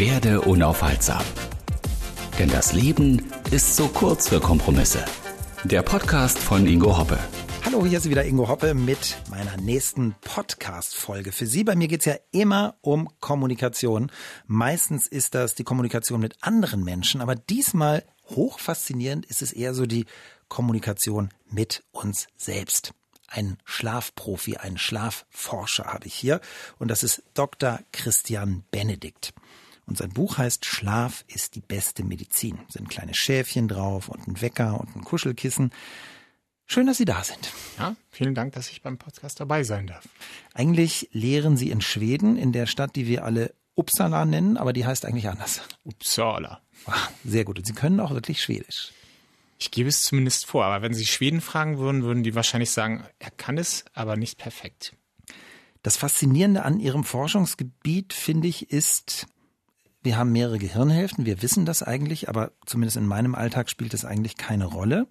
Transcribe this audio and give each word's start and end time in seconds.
Werde 0.00 0.40
unaufhaltsam. 0.40 1.22
Denn 2.38 2.48
das 2.48 2.72
Leben 2.72 3.30
ist 3.50 3.76
so 3.76 3.86
kurz 3.86 4.30
für 4.30 4.40
Kompromisse. 4.40 5.04
Der 5.64 5.82
Podcast 5.82 6.38
von 6.38 6.66
Ingo 6.66 6.96
Hoppe. 6.96 7.18
Hallo, 7.66 7.84
hier 7.84 7.98
ist 7.98 8.08
wieder 8.08 8.24
Ingo 8.24 8.48
Hoppe 8.48 8.72
mit 8.72 9.18
meiner 9.28 9.58
nächsten 9.58 10.14
Podcast-Folge. 10.22 11.32
Für 11.32 11.44
Sie, 11.44 11.64
bei 11.64 11.76
mir 11.76 11.86
geht's 11.86 12.06
ja 12.06 12.14
immer 12.32 12.76
um 12.80 13.10
Kommunikation. 13.20 14.10
Meistens 14.46 15.06
ist 15.06 15.34
das 15.34 15.54
die 15.54 15.64
Kommunikation 15.64 16.20
mit 16.20 16.34
anderen 16.40 16.82
Menschen, 16.82 17.20
aber 17.20 17.34
diesmal 17.34 18.02
hochfaszinierend 18.30 19.26
ist 19.26 19.42
es 19.42 19.52
eher 19.52 19.74
so 19.74 19.84
die 19.84 20.06
Kommunikation 20.48 21.28
mit 21.50 21.82
uns 21.92 22.26
selbst. 22.38 22.94
Ein 23.28 23.58
Schlafprofi, 23.66 24.56
ein 24.56 24.78
Schlafforscher 24.78 25.84
habe 25.84 26.06
ich 26.06 26.14
hier 26.14 26.40
und 26.78 26.90
das 26.90 27.02
ist 27.02 27.22
Dr. 27.34 27.80
Christian 27.92 28.64
Benedikt. 28.70 29.34
Und 29.90 29.96
sein 29.96 30.10
Buch 30.10 30.38
heißt 30.38 30.64
Schlaf 30.64 31.24
ist 31.26 31.56
die 31.56 31.60
beste 31.60 32.04
Medizin. 32.04 32.58
Da 32.68 32.74
sind 32.74 32.88
kleine 32.88 33.12
Schäfchen 33.12 33.66
drauf 33.66 34.08
und 34.08 34.28
ein 34.28 34.40
Wecker 34.40 34.78
und 34.80 34.94
ein 34.94 35.02
Kuschelkissen. 35.02 35.72
Schön, 36.64 36.86
dass 36.86 36.98
Sie 36.98 37.04
da 37.04 37.24
sind. 37.24 37.52
Ja, 37.76 37.96
vielen 38.08 38.36
Dank, 38.36 38.52
dass 38.52 38.70
ich 38.70 38.82
beim 38.82 38.98
Podcast 38.98 39.40
dabei 39.40 39.64
sein 39.64 39.88
darf. 39.88 40.08
Eigentlich 40.54 41.08
lehren 41.10 41.56
Sie 41.56 41.72
in 41.72 41.80
Schweden, 41.80 42.36
in 42.36 42.52
der 42.52 42.66
Stadt, 42.66 42.94
die 42.94 43.08
wir 43.08 43.24
alle 43.24 43.52
Uppsala 43.74 44.24
nennen, 44.26 44.56
aber 44.56 44.72
die 44.72 44.86
heißt 44.86 45.04
eigentlich 45.04 45.28
anders. 45.28 45.60
Uppsala. 45.82 46.60
Ah, 46.86 47.08
sehr 47.24 47.44
gut. 47.44 47.58
Und 47.58 47.66
Sie 47.66 47.72
können 47.72 47.98
auch 47.98 48.12
wirklich 48.12 48.40
Schwedisch. 48.40 48.92
Ich 49.58 49.72
gebe 49.72 49.88
es 49.88 50.04
zumindest 50.04 50.46
vor, 50.46 50.66
aber 50.66 50.82
wenn 50.82 50.94
Sie 50.94 51.04
Schweden 51.04 51.40
fragen 51.40 51.78
würden, 51.78 52.04
würden 52.04 52.22
die 52.22 52.36
wahrscheinlich 52.36 52.70
sagen, 52.70 53.04
er 53.18 53.32
kann 53.32 53.58
es, 53.58 53.84
aber 53.92 54.16
nicht 54.16 54.38
perfekt. 54.38 54.94
Das 55.82 55.96
Faszinierende 55.96 56.62
an 56.62 56.78
Ihrem 56.78 57.02
Forschungsgebiet, 57.02 58.12
finde 58.12 58.46
ich, 58.46 58.70
ist, 58.70 59.26
wir 60.02 60.16
haben 60.16 60.32
mehrere 60.32 60.58
Gehirnhälften, 60.58 61.26
wir 61.26 61.42
wissen 61.42 61.66
das 61.66 61.82
eigentlich, 61.82 62.28
aber 62.28 62.52
zumindest 62.66 62.96
in 62.96 63.06
meinem 63.06 63.34
Alltag 63.34 63.70
spielt 63.70 63.94
es 63.94 64.04
eigentlich 64.04 64.36
keine 64.36 64.66
Rolle. 64.66 65.06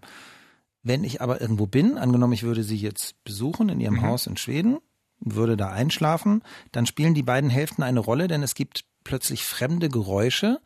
Wenn 0.81 1.03
ich 1.03 1.21
aber 1.21 1.41
irgendwo 1.41 1.67
bin, 1.67 1.97
angenommen, 1.97 2.33
ich 2.33 2.43
würde 2.43 2.63
Sie 2.63 2.77
jetzt 2.77 3.21
besuchen 3.23 3.69
in 3.69 3.79
Ihrem 3.79 3.95
mhm. 3.95 4.03
Haus 4.03 4.27
in 4.27 4.37
Schweden, 4.37 4.79
würde 5.19 5.57
da 5.57 5.69
einschlafen, 5.69 6.41
dann 6.71 6.85
spielen 6.85 7.13
die 7.13 7.23
beiden 7.23 7.49
Hälften 7.49 7.83
eine 7.83 7.99
Rolle, 7.99 8.27
denn 8.27 8.41
es 8.43 8.55
gibt 8.55 8.85
plötzlich 9.03 9.43
fremde 9.43 9.89
Geräusche 9.89 10.59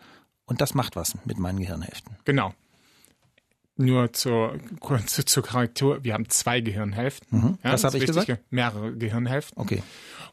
und 0.46 0.62
das 0.62 0.74
macht 0.74 0.96
was 0.96 1.16
mit 1.26 1.40
meinen 1.40 1.60
Gehirnhälften. 1.60 2.18
Genau. 2.26 2.54
Nur 3.76 4.14
zur, 4.14 4.60
zur, 5.08 5.26
zur 5.26 5.44
Korrektur, 5.44 6.04
wir 6.04 6.14
haben 6.14 6.30
zwei 6.30 6.62
Gehirnhälften. 6.62 7.40
Mhm. 7.40 7.58
Ja, 7.64 7.74
Was 7.74 7.84
habe 7.84 7.98
ich 7.98 8.06
gesagt? 8.06 8.40
Mehrere 8.52 8.94
Gehirnhälften. 8.96 9.60
Okay. 9.60 9.82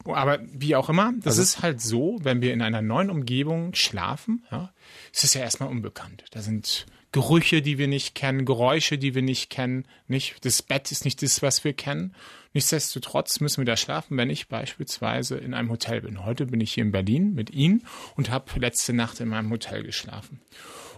Aber 0.05 0.39
wie 0.51 0.75
auch 0.75 0.89
immer, 0.89 1.13
das 1.17 1.37
also, 1.37 1.41
ist 1.41 1.61
halt 1.61 1.81
so, 1.81 2.19
wenn 2.23 2.41
wir 2.41 2.53
in 2.53 2.61
einer 2.61 2.81
neuen 2.81 3.09
Umgebung 3.09 3.73
schlafen, 3.75 4.43
ja, 4.51 4.71
ist 5.11 5.23
es 5.23 5.33
ja 5.33 5.41
erstmal 5.41 5.69
unbekannt. 5.69 6.25
Da 6.31 6.41
sind 6.41 6.85
Gerüche, 7.11 7.61
die 7.61 7.77
wir 7.77 7.87
nicht 7.87 8.15
kennen, 8.15 8.45
Geräusche, 8.45 8.97
die 8.97 9.13
wir 9.15 9.21
nicht 9.21 9.49
kennen, 9.49 9.85
nicht. 10.07 10.43
Das 10.45 10.61
Bett 10.61 10.91
ist 10.91 11.03
nicht 11.03 11.21
das, 11.21 11.41
was 11.41 11.63
wir 11.63 11.73
kennen. 11.73 12.15
Nichtsdestotrotz 12.53 13.39
müssen 13.41 13.57
wir 13.57 13.65
da 13.65 13.75
schlafen, 13.75 14.17
wenn 14.17 14.29
ich 14.29 14.47
beispielsweise 14.47 15.37
in 15.37 15.53
einem 15.53 15.69
Hotel 15.69 16.01
bin. 16.01 16.25
Heute 16.25 16.45
bin 16.45 16.61
ich 16.61 16.73
hier 16.73 16.83
in 16.83 16.91
Berlin 16.91 17.33
mit 17.33 17.49
Ihnen 17.49 17.85
und 18.15 18.29
habe 18.29 18.59
letzte 18.59 18.93
Nacht 18.93 19.19
in 19.19 19.29
meinem 19.29 19.51
Hotel 19.51 19.83
geschlafen. 19.83 20.39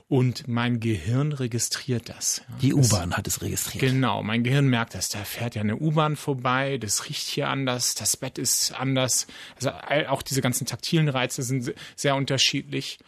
Und 0.07 0.47
mein 0.47 0.79
Gehirn 0.79 1.31
registriert 1.31 2.09
das. 2.09 2.43
Die 2.61 2.73
U-Bahn 2.73 3.15
hat 3.15 3.27
es 3.27 3.41
registriert. 3.41 3.81
Genau, 3.81 4.21
mein 4.21 4.43
Gehirn 4.43 4.67
merkt 4.67 4.93
das. 4.93 5.09
Da 5.09 5.19
fährt 5.19 5.55
ja 5.55 5.61
eine 5.61 5.77
U-Bahn 5.77 6.15
vorbei, 6.15 6.77
das 6.77 7.09
riecht 7.09 7.27
hier 7.27 7.49
anders, 7.49 7.95
das 7.95 8.17
Bett 8.17 8.37
ist 8.37 8.73
anders. 8.73 9.27
Also 9.55 9.71
auch 10.09 10.21
diese 10.21 10.41
ganzen 10.41 10.67
taktilen 10.67 11.09
Reize 11.09 11.41
sind 11.41 11.73
sehr 11.95 12.15
unterschiedlich. 12.15 12.99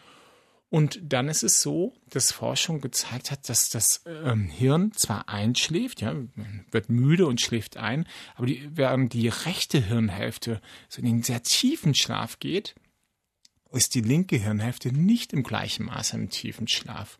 Und 0.68 0.98
dann 1.00 1.28
ist 1.28 1.44
es 1.44 1.62
so, 1.62 1.94
dass 2.10 2.32
Forschung 2.32 2.80
gezeigt 2.80 3.30
hat, 3.30 3.48
dass 3.48 3.70
das 3.70 4.02
ähm, 4.06 4.48
Hirn 4.48 4.92
zwar 4.92 5.28
einschläft, 5.28 6.00
ja, 6.00 6.14
wird 6.72 6.90
müde 6.90 7.26
und 7.26 7.40
schläft 7.40 7.76
ein, 7.76 8.06
aber 8.34 8.46
die, 8.46 8.68
während 8.74 9.12
die 9.12 9.28
rechte 9.28 9.80
Hirnhälfte 9.80 10.60
so 10.88 11.00
in 11.00 11.06
den 11.06 11.22
sehr 11.22 11.42
tiefen 11.44 11.94
Schlaf 11.94 12.40
geht, 12.40 12.74
ist 13.76 13.94
die 13.94 14.00
linke 14.00 14.36
Hirnhälfte 14.36 14.92
nicht 14.92 15.32
im 15.32 15.42
gleichen 15.42 15.86
Maße 15.86 16.16
im 16.16 16.30
tiefen 16.30 16.66
Schlaf. 16.66 17.18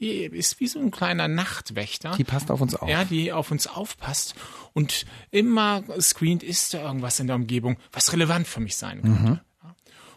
Die 0.00 0.24
ist 0.24 0.60
wie 0.60 0.66
so 0.66 0.80
ein 0.80 0.90
kleiner 0.90 1.28
Nachtwächter. 1.28 2.14
Die 2.16 2.24
passt 2.24 2.50
auf 2.50 2.60
uns 2.60 2.74
auf. 2.74 2.88
Ja, 2.88 3.04
die 3.04 3.32
auf 3.32 3.50
uns 3.50 3.66
aufpasst 3.66 4.34
und 4.72 5.06
immer 5.30 5.84
screent, 6.00 6.42
ist 6.42 6.74
da 6.74 6.82
irgendwas 6.82 7.20
in 7.20 7.28
der 7.28 7.36
Umgebung, 7.36 7.76
was 7.92 8.12
relevant 8.12 8.46
für 8.46 8.60
mich 8.60 8.76
sein 8.76 9.02
könnte. 9.02 9.22
Mhm. 9.22 9.40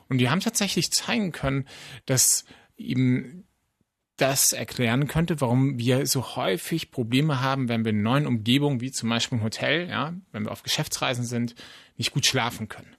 Und 0.09 0.17
die 0.19 0.29
haben 0.29 0.39
tatsächlich 0.39 0.91
zeigen 0.91 1.31
können, 1.31 1.67
dass 2.05 2.45
ihm 2.75 3.43
das 4.15 4.51
erklären 4.51 5.07
könnte, 5.07 5.41
warum 5.41 5.77
wir 5.77 6.07
so 6.07 6.35
häufig 6.35 6.89
Probleme 6.89 7.41
haben, 7.41 7.69
wenn 7.69 7.85
wir 7.85 7.91
in 7.91 8.01
neuen 8.01 8.25
Umgebungen, 8.25 8.81
wie 8.81 8.91
zum 8.91 9.09
Beispiel 9.09 9.37
im 9.37 9.43
Hotel, 9.43 9.87
ja, 9.89 10.15
wenn 10.31 10.45
wir 10.45 10.51
auf 10.51 10.63
Geschäftsreisen 10.63 11.23
sind, 11.23 11.53
nicht 11.97 12.11
gut 12.11 12.25
schlafen 12.25 12.67
können 12.67 12.96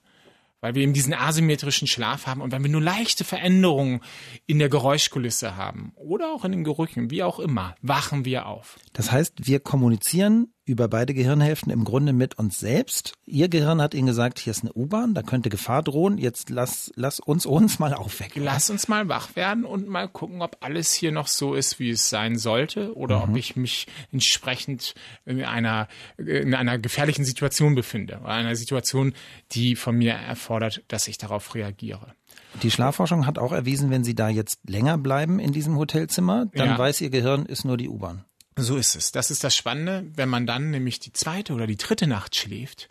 weil 0.61 0.75
wir 0.75 0.83
eben 0.83 0.93
diesen 0.93 1.13
asymmetrischen 1.13 1.87
Schlaf 1.87 2.27
haben 2.27 2.41
und 2.41 2.51
wenn 2.51 2.63
wir 2.63 2.69
nur 2.69 2.81
leichte 2.81 3.23
Veränderungen 3.23 4.01
in 4.45 4.59
der 4.59 4.69
Geräuschkulisse 4.69 5.55
haben 5.55 5.93
oder 5.95 6.31
auch 6.33 6.45
in 6.45 6.51
den 6.51 6.63
Gerüchen, 6.63 7.11
wie 7.11 7.23
auch 7.23 7.39
immer, 7.39 7.75
wachen 7.81 8.25
wir 8.25 8.45
auf. 8.47 8.77
Das 8.93 9.11
heißt, 9.11 9.47
wir 9.47 9.59
kommunizieren 9.59 10.53
über 10.69 10.87
beide 10.87 11.15
Gehirnhälften 11.15 11.71
im 11.71 11.83
Grunde 11.83 12.13
mit 12.13 12.37
uns 12.37 12.59
selbst. 12.59 13.13
Ihr 13.25 13.49
Gehirn 13.49 13.81
hat 13.81 13.95
Ihnen 13.95 14.05
gesagt, 14.05 14.37
hier 14.37 14.51
ist 14.51 14.61
eine 14.61 14.71
U-Bahn, 14.73 15.15
da 15.15 15.23
könnte 15.23 15.49
Gefahr 15.49 15.81
drohen. 15.81 16.19
Jetzt 16.19 16.51
lass, 16.51 16.91
lass 16.95 17.19
uns 17.19 17.47
uns 17.47 17.79
mal 17.79 17.95
aufwecken. 17.95 18.43
Lass 18.43 18.69
uns 18.69 18.87
mal 18.87 19.09
wach 19.09 19.35
werden 19.35 19.65
und 19.65 19.87
mal 19.87 20.07
gucken, 20.07 20.43
ob 20.43 20.57
alles 20.61 20.93
hier 20.93 21.11
noch 21.11 21.27
so 21.27 21.55
ist, 21.55 21.79
wie 21.79 21.89
es 21.89 22.07
sein 22.09 22.37
sollte 22.37 22.95
oder 22.95 23.17
mhm. 23.17 23.31
ob 23.31 23.37
ich 23.37 23.55
mich 23.55 23.87
entsprechend 24.11 24.93
in 25.25 25.43
einer, 25.43 25.87
in 26.17 26.53
einer 26.53 26.77
gefährlichen 26.77 27.25
Situation 27.25 27.73
befinde 27.73 28.19
oder 28.19 28.29
einer 28.29 28.55
Situation, 28.55 29.13
die 29.51 29.75
von 29.75 29.97
mir 29.97 30.13
erfordert, 30.13 30.83
dass 30.87 31.07
ich 31.07 31.17
darauf 31.17 31.55
reagiere. 31.55 32.13
Die 32.61 32.69
Schlafforschung 32.69 33.25
hat 33.25 33.39
auch 33.39 33.51
erwiesen, 33.51 33.89
wenn 33.89 34.03
Sie 34.03 34.13
da 34.13 34.29
jetzt 34.29 34.59
länger 34.69 34.99
bleiben 34.99 35.39
in 35.39 35.51
diesem 35.51 35.77
Hotelzimmer, 35.77 36.45
dann 36.53 36.69
ja. 36.69 36.77
weiß 36.77 37.01
Ihr 37.01 37.09
Gehirn, 37.09 37.47
ist 37.47 37.65
nur 37.65 37.77
die 37.77 37.89
U-Bahn. 37.89 38.25
So 38.61 38.77
ist 38.77 38.95
es. 38.95 39.11
Das 39.11 39.31
ist 39.31 39.43
das 39.43 39.55
Spannende. 39.55 40.05
Wenn 40.15 40.29
man 40.29 40.45
dann 40.45 40.71
nämlich 40.71 40.99
die 40.99 41.13
zweite 41.13 41.53
oder 41.53 41.67
die 41.67 41.77
dritte 41.77 42.07
Nacht 42.07 42.35
schläft, 42.35 42.89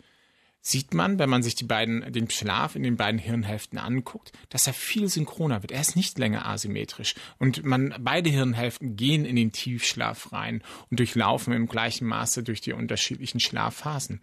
sieht 0.61 0.93
man, 0.93 1.19
wenn 1.19 1.29
man 1.29 1.41
sich 1.41 1.55
die 1.55 1.63
beiden, 1.63 2.11
den 2.11 2.29
Schlaf 2.29 2.75
in 2.75 2.83
den 2.83 2.97
beiden 2.97 3.19
Hirnhälften 3.19 3.79
anguckt, 3.79 4.31
dass 4.49 4.67
er 4.67 4.73
viel 4.73 5.07
synchroner 5.07 5.63
wird. 5.63 5.71
Er 5.71 5.81
ist 5.81 5.95
nicht 5.95 6.17
länger 6.19 6.45
asymmetrisch. 6.45 7.15
Und 7.37 7.63
man, 7.63 7.95
beide 7.99 8.29
Hirnhälften 8.29 8.95
gehen 8.95 9.25
in 9.25 9.35
den 9.35 9.51
Tiefschlaf 9.51 10.33
rein 10.33 10.61
und 10.89 10.99
durchlaufen 10.99 11.53
im 11.53 11.67
gleichen 11.67 12.07
Maße 12.07 12.43
durch 12.43 12.61
die 12.61 12.73
unterschiedlichen 12.73 13.39
Schlafphasen. 13.39 14.19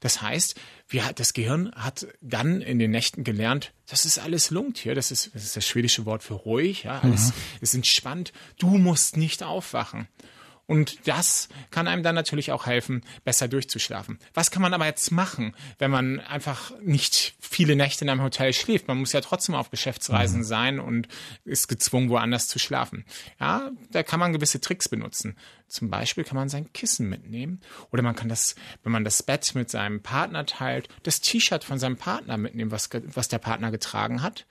Das 0.00 0.20
heißt, 0.20 0.60
wir, 0.88 1.12
das 1.14 1.32
Gehirn 1.32 1.70
hat 1.74 2.06
dann 2.20 2.60
in 2.60 2.78
den 2.78 2.90
Nächten 2.90 3.24
gelernt, 3.24 3.72
das 3.86 4.04
ist 4.04 4.18
alles 4.18 4.50
lungt 4.50 4.78
hier, 4.78 4.94
das 4.94 5.10
ist, 5.10 5.34
das 5.34 5.44
ist 5.44 5.56
das 5.56 5.66
schwedische 5.66 6.04
Wort 6.04 6.22
für 6.22 6.34
ruhig, 6.34 6.84
ja, 6.84 7.00
alles 7.00 7.28
mhm. 7.28 7.32
ist 7.60 7.74
entspannt, 7.74 8.32
du 8.58 8.66
musst 8.76 9.16
nicht 9.16 9.42
aufwachen. 9.42 10.08
Und 10.66 11.06
das 11.06 11.48
kann 11.70 11.88
einem 11.88 12.02
dann 12.02 12.14
natürlich 12.14 12.50
auch 12.50 12.66
helfen, 12.66 13.02
besser 13.24 13.48
durchzuschlafen. 13.48 14.18
Was 14.32 14.50
kann 14.50 14.62
man 14.62 14.72
aber 14.72 14.86
jetzt 14.86 15.10
machen, 15.10 15.54
wenn 15.78 15.90
man 15.90 16.20
einfach 16.20 16.72
nicht 16.80 17.34
viele 17.38 17.76
Nächte 17.76 18.04
in 18.04 18.10
einem 18.10 18.22
Hotel 18.22 18.52
schläft? 18.54 18.88
Man 18.88 18.98
muss 18.98 19.12
ja 19.12 19.20
trotzdem 19.20 19.54
auf 19.54 19.70
Geschäftsreisen 19.70 20.40
mhm. 20.40 20.44
sein 20.44 20.80
und 20.80 21.08
ist 21.44 21.68
gezwungen, 21.68 22.08
woanders 22.08 22.48
zu 22.48 22.58
schlafen. 22.58 23.04
Ja, 23.38 23.70
da 23.90 24.02
kann 24.02 24.20
man 24.20 24.32
gewisse 24.32 24.60
Tricks 24.60 24.88
benutzen. 24.88 25.36
Zum 25.68 25.90
Beispiel 25.90 26.24
kann 26.24 26.36
man 26.36 26.48
sein 26.48 26.72
Kissen 26.72 27.08
mitnehmen 27.08 27.60
oder 27.90 28.02
man 28.02 28.14
kann 28.14 28.28
das, 28.28 28.54
wenn 28.82 28.92
man 28.92 29.04
das 29.04 29.22
Bett 29.22 29.54
mit 29.54 29.70
seinem 29.70 30.00
Partner 30.00 30.46
teilt, 30.46 30.88
das 31.02 31.20
T-Shirt 31.20 31.64
von 31.64 31.78
seinem 31.78 31.96
Partner 31.96 32.38
mitnehmen, 32.38 32.70
was, 32.70 32.88
was 33.06 33.28
der 33.28 33.38
Partner 33.38 33.70
getragen 33.70 34.22
hat 34.22 34.46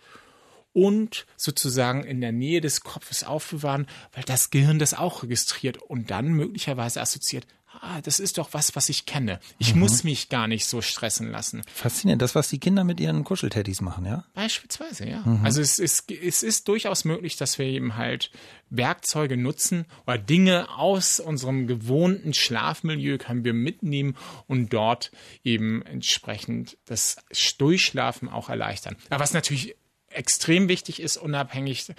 und 0.73 1.25
sozusagen 1.37 2.03
in 2.03 2.21
der 2.21 2.31
Nähe 2.31 2.61
des 2.61 2.81
Kopfes 2.81 3.23
aufbewahren, 3.23 3.87
weil 4.11 4.23
das 4.23 4.49
Gehirn 4.49 4.79
das 4.79 4.93
auch 4.93 5.23
registriert 5.23 5.77
und 5.77 6.11
dann 6.11 6.33
möglicherweise 6.33 7.01
assoziiert, 7.01 7.45
ah, 7.81 8.01
das 8.01 8.19
ist 8.19 8.37
doch 8.37 8.49
was, 8.51 8.75
was 8.75 8.89
ich 8.89 9.05
kenne. 9.05 9.39
Ich 9.57 9.73
mhm. 9.73 9.81
muss 9.81 10.03
mich 10.03 10.29
gar 10.29 10.47
nicht 10.47 10.65
so 10.65 10.81
stressen 10.81 11.29
lassen. 11.29 11.61
Faszinierend, 11.73 12.21
das, 12.21 12.35
was 12.35 12.49
die 12.49 12.59
Kinder 12.59 12.83
mit 12.83 12.99
ihren 12.99 13.23
Kuschelteddys 13.23 13.81
machen, 13.81 14.05
ja? 14.05 14.25
Beispielsweise, 14.33 15.07
ja. 15.07 15.21
Mhm. 15.25 15.45
Also 15.45 15.61
es 15.61 15.79
ist, 15.79 16.11
es 16.11 16.43
ist 16.43 16.67
durchaus 16.67 17.05
möglich, 17.05 17.35
dass 17.35 17.57
wir 17.57 17.65
eben 17.65 17.95
halt 17.95 18.31
Werkzeuge 18.69 19.37
nutzen 19.37 19.85
oder 20.07 20.17
Dinge 20.17 20.69
aus 20.77 21.19
unserem 21.19 21.67
gewohnten 21.67 22.33
Schlafmilieu 22.33 23.17
können 23.17 23.43
wir 23.43 23.53
mitnehmen 23.53 24.15
und 24.47 24.73
dort 24.73 25.11
eben 25.43 25.81
entsprechend 25.83 26.77
das 26.85 27.17
Durchschlafen 27.57 28.29
auch 28.29 28.49
erleichtern. 28.49 28.95
Aber 29.09 29.21
was 29.21 29.33
natürlich 29.33 29.75
extrem 30.13 30.67
wichtig 30.67 31.01
ist, 31.01 31.17
unabhängig 31.17 31.93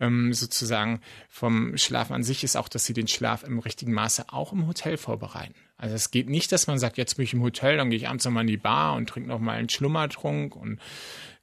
ähm, 0.00 0.32
sozusagen 0.32 1.00
vom 1.28 1.76
Schlaf 1.76 2.10
an 2.10 2.22
sich, 2.22 2.44
ist 2.44 2.56
auch, 2.56 2.68
dass 2.68 2.84
sie 2.84 2.94
den 2.94 3.08
Schlaf 3.08 3.42
im 3.42 3.58
richtigen 3.58 3.92
Maße 3.92 4.26
auch 4.28 4.52
im 4.52 4.66
Hotel 4.66 4.96
vorbereiten. 4.96 5.54
Also 5.76 5.94
es 5.94 6.10
geht 6.10 6.28
nicht, 6.28 6.52
dass 6.52 6.66
man 6.66 6.78
sagt, 6.78 6.98
jetzt 6.98 7.16
bin 7.16 7.24
ich 7.24 7.32
im 7.32 7.42
Hotel, 7.42 7.76
dann 7.76 7.90
gehe 7.90 7.98
ich 7.98 8.08
abends 8.08 8.24
nochmal 8.24 8.42
in 8.42 8.48
die 8.48 8.56
Bar 8.56 8.94
und 8.96 9.08
trinke 9.08 9.28
nochmal 9.28 9.56
einen 9.56 9.70
Schlummertrunk 9.70 10.54
und 10.54 10.78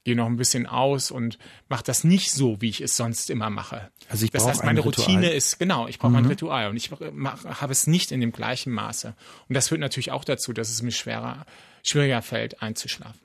gehe 0.08 0.16
noch 0.16 0.28
ein 0.28 0.38
bisschen 0.38 0.68
aus 0.68 1.12
und 1.12 1.38
mache 1.68 1.84
das 1.84 2.06
nicht 2.06 2.32
so, 2.32 2.62
wie 2.62 2.70
ich 2.70 2.80
es 2.80 2.96
sonst 2.96 3.30
immer 3.30 3.50
mache. 3.50 3.92
Also 4.08 4.24
ich 4.24 4.32
das 4.32 4.48
heißt, 4.48 4.64
meine 4.64 4.80
ein 4.80 4.84
Routine 4.86 5.24
Ritual. 5.24 5.36
ist, 5.36 5.60
genau, 5.60 5.88
ich 5.88 6.00
brauche 6.00 6.16
ein 6.16 6.26
Ritual 6.26 6.70
und 6.70 6.78
ich 6.78 6.92
habe 6.92 7.74
es 7.74 7.88
nicht 7.88 8.14
in 8.14 8.22
dem 8.22 8.32
gleichen 8.32 8.72
Maße. 8.72 9.16
Und 9.50 9.54
das 9.54 9.68
führt 9.68 9.82
natürlich 9.82 10.12
auch 10.12 10.24
dazu, 10.24 10.54
dass 10.54 10.70
es 10.70 10.82
mir 10.82 10.92
schwerer, 10.92 11.46
schwieriger 11.84 12.22
fällt, 12.22 12.62
einzuschlafen. 12.62 13.20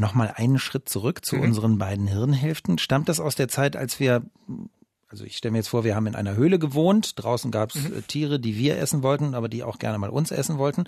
Nochmal 0.00 0.32
einen 0.36 0.58
Schritt 0.58 0.88
zurück 0.88 1.18
Mhm. 1.18 1.22
zu 1.24 1.36
unseren 1.36 1.76
beiden 1.78 2.06
Hirnhälften. 2.06 2.78
Stammt 2.78 3.08
das 3.08 3.20
aus 3.20 3.34
der 3.34 3.48
Zeit, 3.48 3.76
als 3.76 3.98
wir, 4.00 4.22
also 5.08 5.24
ich 5.24 5.36
stelle 5.36 5.52
mir 5.52 5.58
jetzt 5.58 5.68
vor, 5.68 5.84
wir 5.84 5.94
haben 5.96 6.06
in 6.06 6.14
einer 6.14 6.36
Höhle 6.36 6.58
gewohnt, 6.58 7.12
draußen 7.22 7.50
gab 7.50 7.74
es 7.74 7.82
Mhm. 7.82 8.06
Tiere, 8.06 8.40
die 8.40 8.56
wir 8.56 8.78
essen 8.78 9.02
wollten, 9.02 9.34
aber 9.34 9.48
die 9.48 9.62
auch 9.64 9.78
gerne 9.78 9.98
mal 9.98 10.08
uns 10.10 10.30
essen 10.30 10.56
wollten. 10.56 10.84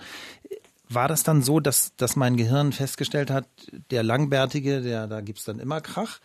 War 0.89 1.07
das 1.07 1.23
dann 1.23 1.41
so, 1.43 1.59
dass, 1.59 1.95
dass 1.97 2.15
mein 2.15 2.35
Gehirn 2.37 2.71
festgestellt 2.73 3.29
hat, 3.31 3.47
der 3.91 4.03
Langbärtige, 4.03 4.81
der, 4.81 5.07
da 5.07 5.21
gibt's 5.21 5.43
dann 5.45 5.59
immer 5.59 5.81
Krach 5.81 6.19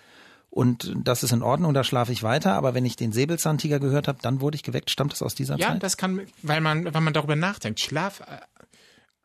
und 0.50 0.92
das 1.04 1.22
ist 1.24 1.32
in 1.32 1.42
Ordnung, 1.42 1.74
da 1.74 1.84
schlafe 1.84 2.12
ich 2.12 2.22
weiter, 2.22 2.54
aber 2.54 2.74
wenn 2.74 2.84
ich 2.84 2.96
den 2.96 3.12
Säbelzahntiger 3.12 3.78
gehört 3.80 4.08
habe, 4.08 4.18
dann 4.22 4.40
wurde 4.40 4.54
ich 4.56 4.62
geweckt. 4.62 4.90
Stammt 4.90 5.12
das 5.12 5.22
aus 5.22 5.34
dieser 5.34 5.56
Ja, 5.58 5.68
Zeit? 5.72 5.82
das 5.82 5.96
kann, 5.96 6.20
weil 6.42 6.60
man, 6.60 6.92
wenn 6.94 7.02
man 7.04 7.12
darüber 7.12 7.36
nachdenkt, 7.36 7.80
Schlaf 7.80 8.20
äh, 8.20 8.38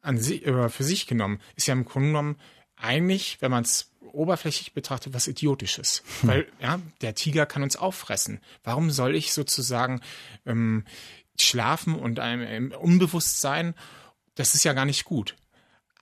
an 0.02 0.18
sich, 0.18 0.46
äh, 0.46 0.70
für 0.70 0.84
sich 0.84 1.06
genommen 1.08 1.40
ist 1.56 1.68
ja 1.68 1.74
im 1.74 1.86
Grunde 1.86 2.08
genommen 2.10 2.36
eigentlich, 2.82 3.38
wenn 3.42 3.52
man 3.52 3.64
es 3.64 3.92
oberflächlich 4.02 4.74
betrachtet, 4.74 5.14
was 5.14 5.28
Idiotisches. 5.28 6.04
Weil, 6.22 6.48
ja, 6.62 6.80
der 7.02 7.16
Tiger 7.16 7.46
kann 7.46 7.64
uns 7.64 7.78
auffressen. 7.78 8.42
Warum 8.64 8.92
soll 8.92 9.16
ich 9.16 9.34
sozusagen 9.34 10.02
ähm, 10.46 10.86
schlafen 11.40 11.96
und 11.96 12.20
einem 12.20 12.42
im 12.42 12.72
Unbewusstsein, 12.72 13.74
das 14.36 14.56
ist 14.56 14.64
ja 14.64 14.74
gar 14.74 14.86
nicht 14.86 15.06
gut. 15.06 15.36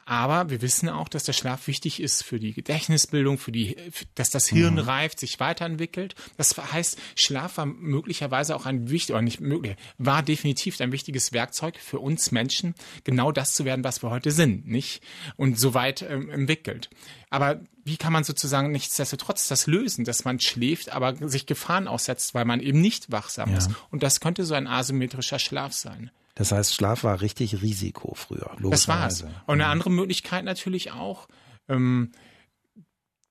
Aber 0.10 0.50
wir 0.50 0.64
wissen 0.64 0.90
auch, 0.90 1.08
dass 1.08 1.26
der 1.26 1.34
Schlaf 1.34 1.68
wichtig 1.68 2.02
ist 2.02 2.24
für 2.24 2.40
die 2.40 2.54
Gedächtnisbildung, 2.54 3.38
für 3.38 3.52
die, 3.52 3.76
dass 4.16 4.32
das 4.32 4.48
Hirn 4.48 4.80
reift, 4.80 5.20
sich 5.20 5.40
weiterentwickelt. 5.40 6.16
Das 6.36 6.58
heißt, 6.58 6.98
Schlaf 7.14 7.58
war 7.58 7.68
möglicherweise 7.68 8.56
auch 8.56 8.66
ein 8.66 8.90
wichtig, 8.90 9.14
oder 9.14 9.22
nicht 9.22 9.40
möglich, 9.40 9.76
war 10.00 10.24
definitiv 10.24 10.82
ein 10.82 10.92
wichtiges 10.92 11.32
Werkzeug 11.32 11.78
für 11.78 12.00
uns 12.00 12.32
Menschen, 12.32 12.74
genau 13.04 13.32
das 13.32 13.54
zu 13.54 13.66
werden, 13.66 13.84
was 13.84 14.02
wir 14.02 14.10
heute 14.10 14.32
sind, 14.32 14.68
nicht? 14.68 15.04
Und 15.36 15.60
so 15.60 15.76
weit 15.76 16.02
ähm, 16.02 16.32
entwickelt. 16.32 16.90
Aber 17.30 17.62
wie 17.86 17.98
kann 17.98 18.12
man 18.12 18.24
sozusagen 18.24 18.72
nichtsdestotrotz 18.72 19.48
das 19.48 19.68
lösen, 19.68 20.06
dass 20.06 20.26
man 20.26 20.40
schläft, 20.40 20.92
aber 20.92 21.30
sich 21.30 21.46
Gefahren 21.46 21.88
aussetzt, 21.88 22.34
weil 22.34 22.46
man 22.46 22.62
eben 22.62 22.82
nicht 22.82 23.12
wachsam 23.12 23.52
Ja. 23.52 23.60
ist? 23.60 23.70
Und 23.92 24.02
das 24.02 24.22
könnte 24.22 24.44
so 24.44 24.56
ein 24.56 24.66
asymmetrischer 24.66 25.38
Schlaf 25.38 25.74
sein. 25.74 26.10
Das 26.40 26.54
heißt, 26.54 26.74
Schlaf 26.74 27.04
war 27.04 27.20
richtig 27.20 27.62
Risiko 27.62 28.14
früher. 28.16 28.56
Das 28.62 28.88
war's. 28.88 29.20
logischerweise. 29.22 29.42
Und 29.46 29.56
eine 29.56 29.66
andere 29.68 29.90
Möglichkeit 29.90 30.46
natürlich 30.46 30.92
auch, 30.92 31.28
ähm, 31.68 32.14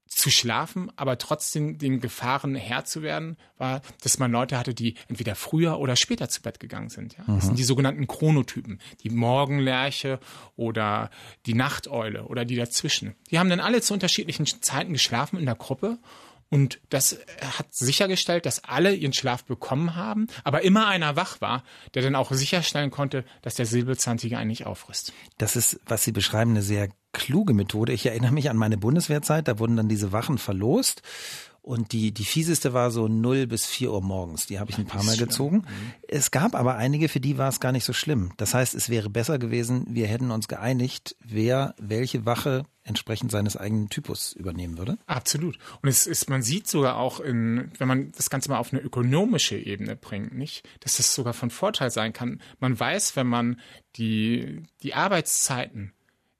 zu 0.06 0.30
schlafen, 0.30 0.92
aber 0.96 1.16
trotzdem 1.16 1.78
den 1.78 2.00
Gefahren 2.00 2.54
Herr 2.54 2.84
zu 2.84 3.02
werden, 3.02 3.38
war, 3.56 3.80
dass 4.02 4.18
man 4.18 4.30
Leute 4.30 4.58
hatte, 4.58 4.74
die 4.74 4.96
entweder 5.08 5.34
früher 5.34 5.78
oder 5.78 5.96
später 5.96 6.28
zu 6.28 6.42
Bett 6.42 6.60
gegangen 6.60 6.90
sind. 6.90 7.16
Ja? 7.16 7.24
Das 7.26 7.46
sind 7.46 7.58
die 7.58 7.64
sogenannten 7.64 8.06
Chronotypen, 8.06 8.78
die 9.02 9.10
Morgenlerche 9.10 10.18
oder 10.56 11.10
die 11.46 11.54
Nachteule 11.54 12.24
oder 12.24 12.44
die 12.44 12.56
dazwischen. 12.56 13.14
Die 13.30 13.38
haben 13.38 13.48
dann 13.48 13.60
alle 13.60 13.80
zu 13.80 13.94
unterschiedlichen 13.94 14.46
Zeiten 14.46 14.92
geschlafen 14.92 15.38
in 15.38 15.46
der 15.46 15.54
Gruppe 15.54 15.98
und 16.50 16.80
das 16.88 17.18
hat 17.58 17.74
sichergestellt, 17.74 18.46
dass 18.46 18.64
alle 18.64 18.94
ihren 18.94 19.12
Schlaf 19.12 19.44
bekommen 19.44 19.96
haben, 19.96 20.28
aber 20.44 20.62
immer 20.62 20.86
einer 20.86 21.14
wach 21.14 21.40
war, 21.40 21.62
der 21.94 22.02
dann 22.02 22.14
auch 22.14 22.32
sicherstellen 22.32 22.90
konnte, 22.90 23.24
dass 23.42 23.54
der 23.54 23.66
Säbelzahntiger 23.66 24.38
einen 24.38 24.48
nicht 24.48 24.66
auffrisst. 24.66 25.12
Das 25.36 25.56
ist, 25.56 25.78
was 25.86 26.04
Sie 26.04 26.12
beschreiben, 26.12 26.52
eine 26.52 26.62
sehr 26.62 26.88
kluge 27.12 27.52
Methode. 27.52 27.92
Ich 27.92 28.06
erinnere 28.06 28.32
mich 28.32 28.48
an 28.48 28.56
meine 28.56 28.78
Bundeswehrzeit, 28.78 29.46
da 29.48 29.58
wurden 29.58 29.76
dann 29.76 29.88
diese 29.88 30.12
Wachen 30.12 30.38
verlost. 30.38 31.02
Und 31.68 31.92
die, 31.92 32.12
die 32.12 32.24
fieseste 32.24 32.72
war 32.72 32.90
so 32.90 33.08
0 33.08 33.46
bis 33.46 33.66
4 33.66 33.92
Uhr 33.92 34.00
morgens. 34.00 34.46
Die 34.46 34.58
habe 34.58 34.70
ich 34.70 34.78
ein 34.78 34.86
paar 34.86 35.04
Mal 35.04 35.18
gezogen. 35.18 35.66
Es 36.08 36.30
gab 36.30 36.54
aber 36.54 36.76
einige, 36.76 37.10
für 37.10 37.20
die 37.20 37.36
war 37.36 37.50
es 37.50 37.60
gar 37.60 37.72
nicht 37.72 37.84
so 37.84 37.92
schlimm. 37.92 38.32
Das 38.38 38.54
heißt, 38.54 38.74
es 38.74 38.88
wäre 38.88 39.10
besser 39.10 39.38
gewesen, 39.38 39.84
wir 39.90 40.06
hätten 40.06 40.30
uns 40.30 40.48
geeinigt, 40.48 41.14
wer 41.22 41.74
welche 41.78 42.24
Wache 42.24 42.64
entsprechend 42.84 43.30
seines 43.30 43.58
eigenen 43.58 43.90
Typus 43.90 44.32
übernehmen 44.32 44.78
würde. 44.78 44.96
Absolut. 45.04 45.58
Und 45.82 45.90
es 45.90 46.06
ist, 46.06 46.30
man 46.30 46.40
sieht 46.40 46.68
sogar 46.68 46.96
auch 46.96 47.20
in, 47.20 47.70
wenn 47.76 47.86
man 47.86 48.12
das 48.12 48.30
Ganze 48.30 48.48
mal 48.48 48.56
auf 48.56 48.72
eine 48.72 48.80
ökonomische 48.80 49.58
Ebene 49.58 49.94
bringt, 49.94 50.34
nicht, 50.34 50.66
dass 50.80 50.96
das 50.96 51.14
sogar 51.14 51.34
von 51.34 51.50
Vorteil 51.50 51.90
sein 51.90 52.14
kann. 52.14 52.40
Man 52.60 52.80
weiß, 52.80 53.14
wenn 53.14 53.26
man 53.26 53.60
die, 53.96 54.62
die 54.82 54.94
Arbeitszeiten 54.94 55.92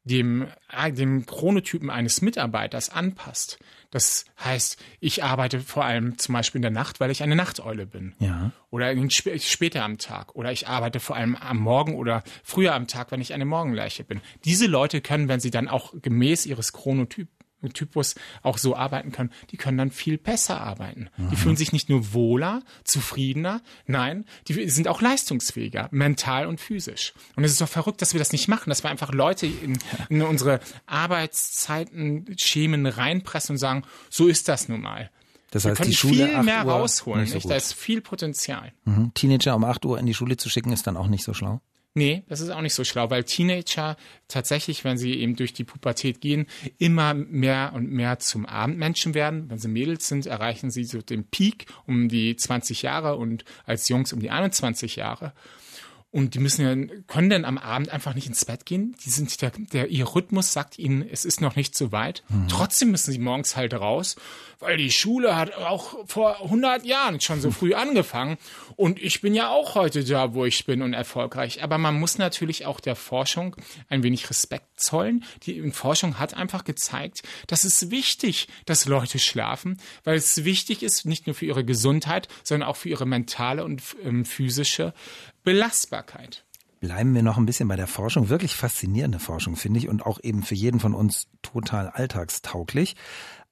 dem, 0.05 0.49
dem 0.93 1.27
Chronotypen 1.27 1.91
eines 1.91 2.23
Mitarbeiters 2.23 2.89
anpasst. 2.89 3.59
Das 3.91 4.27
heißt, 4.45 4.83
ich 5.01 5.25
arbeite 5.25 5.61
vor 5.61 5.85
allem 5.85 6.19
zum 6.19 6.35
Beispiel 6.35 6.59
in 6.59 6.63
der 6.63 6.71
Nacht, 6.71 7.01
weil 7.01 7.11
ich 7.11 7.23
eine 7.23 7.37
Nachteule 7.37 7.87
bin. 7.87 8.15
Ja. 8.19 8.53
Oder 8.71 8.93
sp 9.09 9.39
später 9.41 9.83
am 9.85 9.99
Tag. 9.99 10.35
Oder 10.35 10.53
ich 10.53 10.69
arbeite 10.69 11.01
vor 11.01 11.17
allem 11.17 11.37
am 11.37 11.59
Morgen 11.59 11.95
oder 11.95 12.23
früher 12.45 12.75
am 12.75 12.87
Tag, 12.87 13.11
wenn 13.11 13.21
ich 13.21 13.33
eine 13.33 13.47
Morgenleiche 13.47 14.05
bin. 14.05 14.21
Diese 14.45 14.67
Leute 14.67 15.01
können, 15.01 15.29
wenn 15.29 15.41
sie 15.41 15.51
dann 15.51 15.69
auch 15.69 15.95
gemäß 16.03 16.45
ihres 16.45 16.73
Chronotyp 16.73 17.29
Typus 17.75 18.15
auch 18.43 18.59
so 18.59 18.77
arbeiten 18.77 19.13
können, 19.13 19.31
die 19.51 19.57
können 19.57 19.79
dann 19.79 19.91
viel 19.91 20.19
besser 20.19 20.61
arbeiten. 20.61 21.11
Die 21.31 21.37
fühlen 21.37 21.57
sich 21.57 21.73
nicht 21.73 21.89
nur 21.89 22.13
wohler, 22.15 22.63
zufriedener, 22.85 23.61
nein, 23.87 24.25
die 24.47 24.69
sind 24.69 24.89
auch 24.89 25.01
leistungsfähiger, 25.03 25.89
mental 25.91 26.47
und 26.47 26.61
physisch. 26.61 27.13
Und 27.37 27.45
es 27.45 27.53
ist 27.53 27.61
doch 27.61 27.69
verrückt, 27.69 28.01
dass 28.03 28.13
wir 28.15 28.19
das 28.19 28.33
nicht 28.33 28.49
machen, 28.49 28.71
dass 28.71 28.83
wir 28.85 28.91
einfach 28.91 29.13
Leute 29.13 29.47
in, 29.47 29.79
in 30.09 30.23
unsere 30.23 30.61
Arbeitszeiten, 30.87 32.27
Schemen 32.39 32.87
reinpressen 32.87 33.55
und 33.55 33.59
sagen, 33.59 33.83
so 34.11 34.27
ist 34.29 34.49
das 34.49 34.69
nun 34.69 34.81
mal. 34.81 35.11
Das 35.51 35.65
Wir 35.65 35.71
heißt, 35.71 35.79
können 35.79 35.91
die 35.91 35.97
Schule 35.97 36.27
viel 36.27 36.37
8 36.37 36.45
mehr 36.45 36.67
Uhr 36.67 36.73
rausholen. 36.73 37.23
nicht 37.25 37.43
so. 37.43 37.49
Da 37.49 37.57
ist 37.57 37.73
viel 37.73 38.01
Potenzial. 38.03 38.73
Mhm. 38.85 39.13
Teenager 39.15 39.57
um 39.57 39.65
8 39.65 39.85
Uhr 39.87 39.99
in 39.99 40.07
die 40.07 40.15
Schule 40.15 40.37
zu 40.37 40.51
schicken, 40.51 40.73
ist 40.73 40.87
dann 40.87 40.97
auch 40.97 41.09
nicht 41.09 41.25
so 41.25 41.33
schlau. 41.33 41.61
Nee, 41.95 42.23
das 42.29 42.41
ist 42.41 42.51
auch 42.51 42.61
nicht 42.61 42.75
so 42.75 42.85
schlau, 42.85 43.11
weil 43.11 43.25
Teenager 43.25 43.97
tatsächlich, 44.29 44.85
wenn 44.85 44.99
sie 44.99 45.15
eben 45.15 45.35
durch 45.35 45.53
die 45.53 45.65
Pubertät 45.65 46.21
gehen, 46.21 46.47
immer 46.79 47.15
mehr 47.15 47.73
und 47.75 47.91
mehr 47.91 48.19
zum 48.19 48.47
Abendmenschen 48.47 49.15
werden. 49.15 49.51
Wenn 49.51 49.59
sie 49.59 49.69
Mädels 49.69 50.07
sind, 50.07 50.27
erreichen 50.27 50.71
sie 50.71 50.85
so 50.85 51.03
den 51.03 51.25
Peak 51.25 51.67
um 51.87 52.09
die 52.09 52.37
20 52.37 52.83
Jahre 52.83 53.17
und 53.17 53.45
als 53.65 53.89
Jungs 53.89 54.13
um 54.13 54.21
die 54.21 54.31
21 54.31 54.97
Jahre. 54.97 55.33
Und 56.11 56.35
die 56.35 56.39
müssen 56.39 56.65
ja, 56.65 56.97
können 57.07 57.29
dann 57.29 57.45
am 57.45 57.59
Abend 57.59 57.91
einfach 57.91 58.15
nicht 58.15 58.27
ins 58.27 58.47
Bett 58.47 58.65
gehen. 58.65 58.97
Die 59.05 59.11
sind 59.11 59.43
der, 59.43 59.51
der, 59.51 59.89
ihr 59.89 60.07
Rhythmus 60.07 60.55
sagt 60.55 60.79
ihnen, 60.79 61.07
es 61.07 61.27
ist 61.27 61.43
noch 61.43 61.55
nicht 61.55 61.77
so 61.77 61.93
weit. 61.93 62.23
Trotzdem 62.49 62.91
müssen 62.91 63.13
sie 63.13 63.19
morgens 63.19 63.57
halt 63.57 63.75
raus, 63.75 64.17
weil 64.59 64.79
die 64.79 64.91
Schule 64.91 65.37
hat 65.37 65.53
auch 65.55 66.09
vor 66.09 66.43
100 66.43 66.87
Jahren 66.87 67.21
schon 67.21 67.43
so 67.43 67.51
früh 67.59 67.75
angefangen. 67.75 68.39
Und 68.75 69.03
ich 69.03 69.21
bin 69.21 69.35
ja 69.35 69.51
auch 69.51 69.75
heute 69.75 70.03
da, 70.03 70.33
wo 70.33 70.47
ich 70.47 70.65
bin 70.65 70.81
und 70.81 70.95
erfolgreich. 70.95 71.63
Aber 71.63 71.77
man 71.77 72.01
muss 72.01 72.17
natürlich 72.17 72.65
auch 72.65 72.81
der 72.81 72.97
Forschung 72.97 73.55
ein 73.91 74.03
wenig 74.03 74.31
Respekt 74.31 74.81
zollen. 74.81 75.25
Die 75.43 75.71
Forschung 75.73 76.19
hat 76.19 76.33
einfach 76.33 76.65
gezeigt, 76.65 77.23
dass 77.49 77.65
es 77.65 77.91
wichtig, 77.91 78.49
dass 78.65 78.87
Leute 78.87 79.19
schlafen, 79.19 79.77
weil 80.05 80.17
es 80.17 80.45
wichtig 80.45 80.83
ist, 80.83 81.05
nicht 81.05 81.27
nur 81.27 81.35
für 81.35 81.45
ihre 81.45 81.67
Gesundheit, 81.67 82.29
sondern 82.45 82.67
auch 82.67 82.77
für 82.77 82.89
ihre 82.89 83.05
mentale 83.05 83.63
und 83.63 83.83
ähm, 84.03 84.25
physische 84.25 84.95
Belastbarkeit. 85.49 86.45
Bleiben 86.81 87.15
wir 87.15 87.23
noch 87.23 87.39
ein 87.39 87.47
bisschen 87.47 87.69
bei 87.69 87.77
der 87.77 87.87
Forschung. 87.87 88.29
Wirklich 88.29 88.55
faszinierende 88.55 89.19
Forschung, 89.19 89.57
finde 89.57 89.79
ich, 89.79 89.89
und 89.89 90.05
auch 90.05 90.21
eben 90.23 90.43
für 90.43 90.55
jeden 90.55 90.79
von 90.79 90.93
uns 90.93 91.27
total 91.41 91.89
alltagstauglich. 91.89 92.97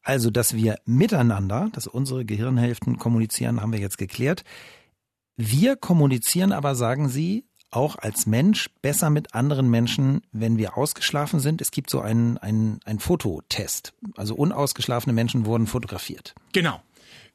Also, 0.03 0.31
dass 0.31 0.53
wir 0.53 0.76
miteinander, 0.85 1.71
dass 1.73 1.87
unsere 1.87 2.26
Gehirnhälften 2.26 2.99
kommunizieren, 2.99 3.62
haben 3.62 3.73
wir 3.73 3.81
jetzt 3.81 3.97
geklärt. 3.97 4.45
Wir 5.38 5.75
kommunizieren 5.75 6.53
aber, 6.53 6.75
sagen 6.75 7.09
Sie, 7.09 7.47
auch 7.71 7.97
als 7.97 8.26
Mensch 8.26 8.69
besser 8.83 9.09
mit 9.09 9.35
anderen 9.35 9.71
Menschen, 9.71 10.21
wenn 10.33 10.59
wir 10.59 10.76
ausgeschlafen 10.76 11.41
sind. 11.41 11.62
Es 11.62 11.71
gibt 11.71 11.88
so 11.88 12.03
einen, 12.03 12.37
einen, 12.37 12.81
einen 12.85 12.99
Fototest. 12.99 13.95
Also 14.17 14.35
unausgeschlafene 14.35 15.15
Menschen 15.15 15.47
wurden 15.47 15.67
fotografiert. 15.67 16.35
Genau. 16.53 16.83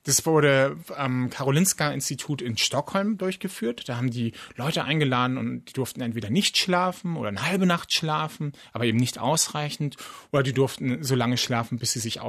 Das 0.03 0.25
wurde 0.25 0.77
am 0.96 1.29
Karolinska-Institut 1.29 2.41
in 2.41 2.58
Stockholm 2.58 3.17
durchgeführt. 3.17 3.88
Da 3.88 3.98
haben 3.98 4.10
die 4.10 4.34
Leute 4.55 4.84
eingeladen 4.84 5.38
und 5.38 5.65
die 5.65 5.74
durften 5.74 6.01
entweder 6.01 6.31
nicht 6.31 6.58
schlafen 6.58 7.17
oder 7.17 7.29
eine 7.29 7.46
halbe 7.46 7.67
Nacht 7.67 7.93
schlafen, 7.93 8.53
aber 8.74 8.86
eben 8.86 8.98
nicht 8.98 9.20
ausreichend. 9.20 9.98
Oder 10.31 10.41
die 10.41 10.53
durften 10.53 11.03
so 11.03 11.13
lange 11.13 11.38
schlafen, 11.38 11.77
bis 11.77 11.91
sie 11.91 12.00
sich 12.00 12.20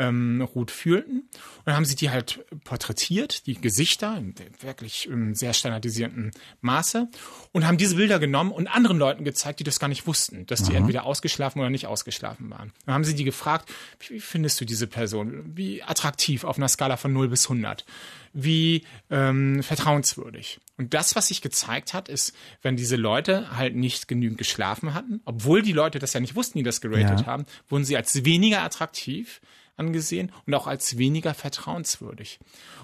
ausgeruht 0.00 0.70
fühlten. 0.70 1.20
Und 1.20 1.66
dann 1.66 1.76
haben 1.76 1.84
sie 1.84 1.96
die 1.96 2.10
halt 2.10 2.44
porträtiert, 2.64 3.46
die 3.46 3.54
Gesichter, 3.54 4.16
in 4.16 4.34
wirklich 4.60 5.06
im 5.06 5.34
sehr 5.34 5.52
standardisierten 5.52 6.30
Maße. 6.60 7.08
Und 7.52 7.66
haben 7.66 7.78
diese 7.78 7.96
Bilder 7.96 8.18
genommen 8.18 8.52
und 8.52 8.68
anderen 8.68 8.98
Leuten 8.98 9.24
gezeigt, 9.24 9.60
die 9.60 9.64
das 9.64 9.78
gar 9.80 9.88
nicht 9.88 10.06
wussten, 10.06 10.46
dass 10.46 10.62
die 10.62 10.74
entweder 10.74 11.04
ausgeschlafen 11.04 11.60
oder 11.60 11.70
nicht 11.70 11.86
ausgeschlafen 11.86 12.50
waren. 12.50 12.72
Dann 12.86 12.94
haben 12.94 13.04
sie 13.04 13.14
die 13.14 13.24
gefragt, 13.24 13.70
wie 14.08 14.20
findest 14.20 14.60
du 14.60 14.64
diese 14.64 14.86
Person? 14.86 15.56
Wie 15.56 15.82
attraktiv 15.82 16.44
auf 16.44 16.56
einer 16.56 16.68
Skala 16.68 16.96
von 16.96 17.12
0 17.12 17.28
bis 17.28 17.44
100? 17.44 17.84
Wie 18.32 18.84
ähm, 19.10 19.62
vertrauenswürdig? 19.62 20.60
Und 20.78 20.94
das, 20.94 21.16
was 21.16 21.28
sich 21.28 21.42
gezeigt 21.42 21.94
hat, 21.94 22.08
ist, 22.08 22.32
wenn 22.62 22.76
diese 22.76 22.96
Leute 22.96 23.56
halt 23.56 23.74
nicht 23.74 24.06
genügend 24.08 24.38
geschlafen 24.38 24.94
hatten, 24.94 25.20
obwohl 25.24 25.62
die 25.62 25.72
Leute 25.72 25.98
das 25.98 26.12
ja 26.12 26.20
nicht 26.20 26.36
wussten, 26.36 26.58
die 26.58 26.64
das 26.64 26.80
geratet 26.80 27.20
Ja. 27.20 27.26
haben, 27.26 27.44
wurden 27.68 27.84
sie 27.84 27.96
als 27.96 28.24
weniger 28.24 28.62
attraktiv 28.62 29.40
angesehen 29.80 30.30
und 30.46 30.54
auch 30.54 30.66
als 30.66 30.98
weniger 30.98 31.34
vertrauenswürdig. 31.34 32.38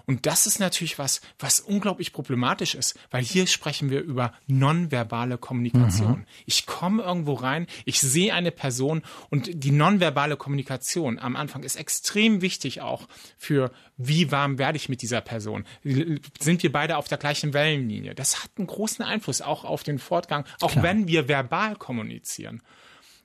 Und 0.06 0.26
das 0.26 0.46
ist 0.46 0.58
natürlich 0.58 0.98
was, 0.98 1.20
was 1.38 1.60
unglaublich 1.60 2.12
problematisch 2.12 2.74
ist, 2.74 2.98
weil 3.10 3.22
hier 3.22 3.46
sprechen 3.46 3.90
wir 3.90 4.00
über 4.00 4.32
nonverbale 4.46 5.36
Kommunikation. 5.38 6.20
Mhm. 6.20 6.26
Ich 6.46 6.66
komme 6.66 7.02
irgendwo 7.02 7.34
rein, 7.34 7.66
ich 7.84 8.00
sehe 8.00 8.32
eine 8.32 8.50
Person 8.50 9.02
und 9.30 9.50
die 9.52 9.72
nonverbale 9.72 10.36
Kommunikation 10.36 11.18
am 11.18 11.36
Anfang 11.36 11.62
ist 11.62 11.76
extrem 11.76 12.40
wichtig 12.40 12.80
auch 12.80 13.06
für 13.36 13.70
wie 13.96 14.30
warm 14.30 14.58
werde 14.58 14.76
ich 14.76 14.88
mit 14.88 15.02
dieser 15.02 15.20
Person? 15.20 15.64
Sind 15.82 16.62
wir 16.62 16.72
beide 16.72 16.96
auf 16.96 17.08
der 17.08 17.18
gleichen 17.18 17.52
Wellenlinie? 17.52 18.14
Das 18.14 18.42
hat 18.42 18.50
einen 18.56 18.66
großen 18.66 19.04
Einfluss 19.04 19.40
auch 19.40 19.64
auf 19.64 19.82
den 19.82 19.98
Fortgang, 19.98 20.44
auch 20.60 20.72
Klar. 20.72 20.84
wenn 20.84 21.08
wir 21.08 21.28
verbal 21.28 21.76
kommunizieren. 21.76 22.62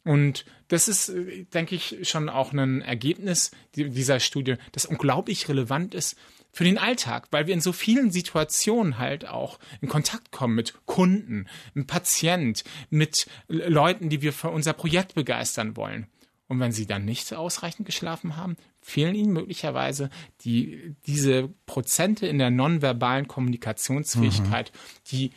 Und 0.04 0.46
das 0.68 0.88
ist, 0.88 1.10
äh, 1.10 1.46
denke 1.54 1.76
ich, 1.76 2.10
schon 2.10 2.30
auch 2.30 2.54
ein 2.54 2.82
Ergebnis 2.82 3.52
dieser 3.76 4.20
Studie, 4.20 4.56
das 4.72 4.86
unglaublich 4.86 5.48
relevant 5.48 5.94
ist 5.94 6.18
für 6.52 6.64
den 6.64 6.78
Alltag, 6.78 7.28
weil 7.32 7.48
wir 7.48 7.54
in 7.54 7.62
so 7.62 7.72
vielen 7.72 8.12
Situationen 8.12 8.98
halt 8.98 9.28
auch 9.28 9.60
in 9.80 9.88
Kontakt 9.88 10.32
kommen 10.32 10.56
mit 10.56 10.86
Kunden, 10.86 11.48
mit 11.74 11.88
Patient, 11.88 12.64
mit 12.90 13.28
Leuten, 13.48 14.10
die 14.10 14.22
wir 14.22 14.34
für 14.34 14.50
unser 14.50 14.74
Projekt 14.74 15.16
begeistern 15.16 15.78
wollen. 15.78 16.08
Und 16.48 16.60
wenn 16.60 16.74
sie 16.74 16.86
dann 16.86 17.06
nicht 17.06 17.34
ausreichend 17.34 17.86
geschlafen 17.86 18.36
haben, 18.36 18.58
fehlen 18.82 19.16
ihnen 19.16 19.32
möglicherweise 19.32 20.10
die, 20.44 20.96
diese 21.08 21.48
Prozente 21.66 22.28
in 22.28 22.40
der 22.40 22.50
nonverbalen 22.50 23.30
Kommunikationsfähigkeit, 23.30 24.74
mhm. 24.74 24.78
die 25.12 25.32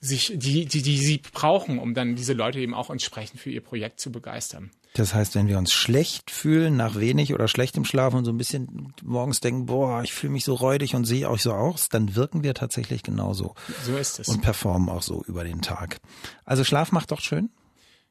sich, 0.00 0.32
die, 0.34 0.64
die, 0.64 0.82
die 0.82 0.98
sie 0.98 1.18
brauchen, 1.32 1.78
um 1.78 1.94
dann 1.94 2.16
diese 2.16 2.32
Leute 2.32 2.58
eben 2.58 2.74
auch 2.74 2.90
entsprechend 2.90 3.40
für 3.40 3.50
ihr 3.50 3.60
Projekt 3.60 4.00
zu 4.00 4.10
begeistern. 4.10 4.70
Das 4.94 5.14
heißt, 5.14 5.34
wenn 5.36 5.46
wir 5.46 5.58
uns 5.58 5.72
schlecht 5.72 6.30
fühlen, 6.30 6.76
nach 6.76 6.98
wenig 6.98 7.32
oder 7.32 7.46
schlechtem 7.46 7.84
Schlaf 7.84 8.12
und 8.12 8.24
so 8.24 8.32
ein 8.32 8.38
bisschen 8.38 8.92
morgens 9.02 9.40
denken, 9.40 9.66
boah, 9.66 10.02
ich 10.02 10.12
fühle 10.12 10.32
mich 10.32 10.44
so 10.44 10.54
räudig 10.54 10.94
und 10.94 11.04
sehe 11.04 11.30
euch 11.30 11.42
so 11.42 11.52
aus, 11.52 11.88
dann 11.90 12.16
wirken 12.16 12.42
wir 12.42 12.54
tatsächlich 12.54 13.02
genauso. 13.02 13.54
So 13.84 13.96
ist 13.96 14.18
es. 14.18 14.28
Und 14.28 14.40
performen 14.40 14.88
auch 14.88 15.02
so 15.02 15.22
über 15.26 15.44
den 15.44 15.62
Tag. 15.62 15.98
Also 16.44 16.64
Schlaf 16.64 16.90
macht 16.92 17.12
doch 17.12 17.20
schön? 17.20 17.50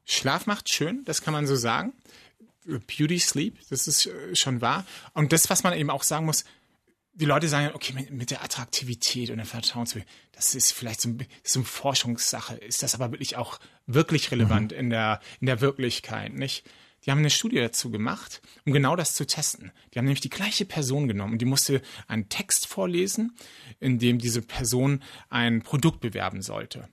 Schlaf 0.06 0.46
macht 0.46 0.70
schön, 0.70 1.02
das 1.04 1.20
kann 1.20 1.34
man 1.34 1.46
so 1.46 1.56
sagen. 1.56 1.92
Beauty 2.64 3.18
Sleep, 3.18 3.58
das 3.68 3.88
ist 3.88 4.06
äh, 4.06 4.34
schon 4.34 4.60
wahr. 4.60 4.86
Und 5.12 5.32
das, 5.32 5.50
was 5.50 5.62
man 5.62 5.74
eben 5.74 5.90
auch 5.90 6.02
sagen 6.02 6.26
muss, 6.26 6.44
die 7.20 7.26
Leute 7.26 7.48
sagen, 7.48 7.70
okay, 7.74 7.92
mit, 7.92 8.10
mit 8.10 8.30
der 8.30 8.42
Attraktivität 8.42 9.30
und 9.30 9.36
der 9.36 9.46
Vertrauenswürdigkeit, 9.46 10.16
das 10.32 10.54
ist 10.54 10.72
vielleicht 10.72 11.00
so, 11.00 11.10
ein, 11.10 11.26
so 11.44 11.60
eine 11.60 11.66
Forschungssache. 11.66 12.54
Ist 12.56 12.82
das 12.82 12.94
aber 12.94 13.12
wirklich 13.12 13.36
auch 13.36 13.60
wirklich 13.86 14.30
relevant 14.30 14.72
mhm. 14.72 14.78
in 14.78 14.90
der, 14.90 15.20
in 15.40 15.46
der 15.46 15.60
Wirklichkeit, 15.60 16.32
nicht? 16.32 16.64
Die 17.04 17.10
haben 17.10 17.18
eine 17.18 17.30
Studie 17.30 17.56
dazu 17.56 17.90
gemacht, 17.90 18.42
um 18.66 18.72
genau 18.72 18.94
das 18.94 19.14
zu 19.14 19.26
testen. 19.26 19.72
Die 19.92 19.98
haben 19.98 20.04
nämlich 20.04 20.20
die 20.20 20.28
gleiche 20.30 20.66
Person 20.66 21.08
genommen 21.08 21.32
und 21.32 21.38
die 21.38 21.46
musste 21.46 21.80
einen 22.08 22.28
Text 22.28 22.66
vorlesen, 22.66 23.34
in 23.78 23.98
dem 23.98 24.18
diese 24.18 24.42
Person 24.42 25.02
ein 25.30 25.62
Produkt 25.62 26.00
bewerben 26.00 26.42
sollte. 26.42 26.88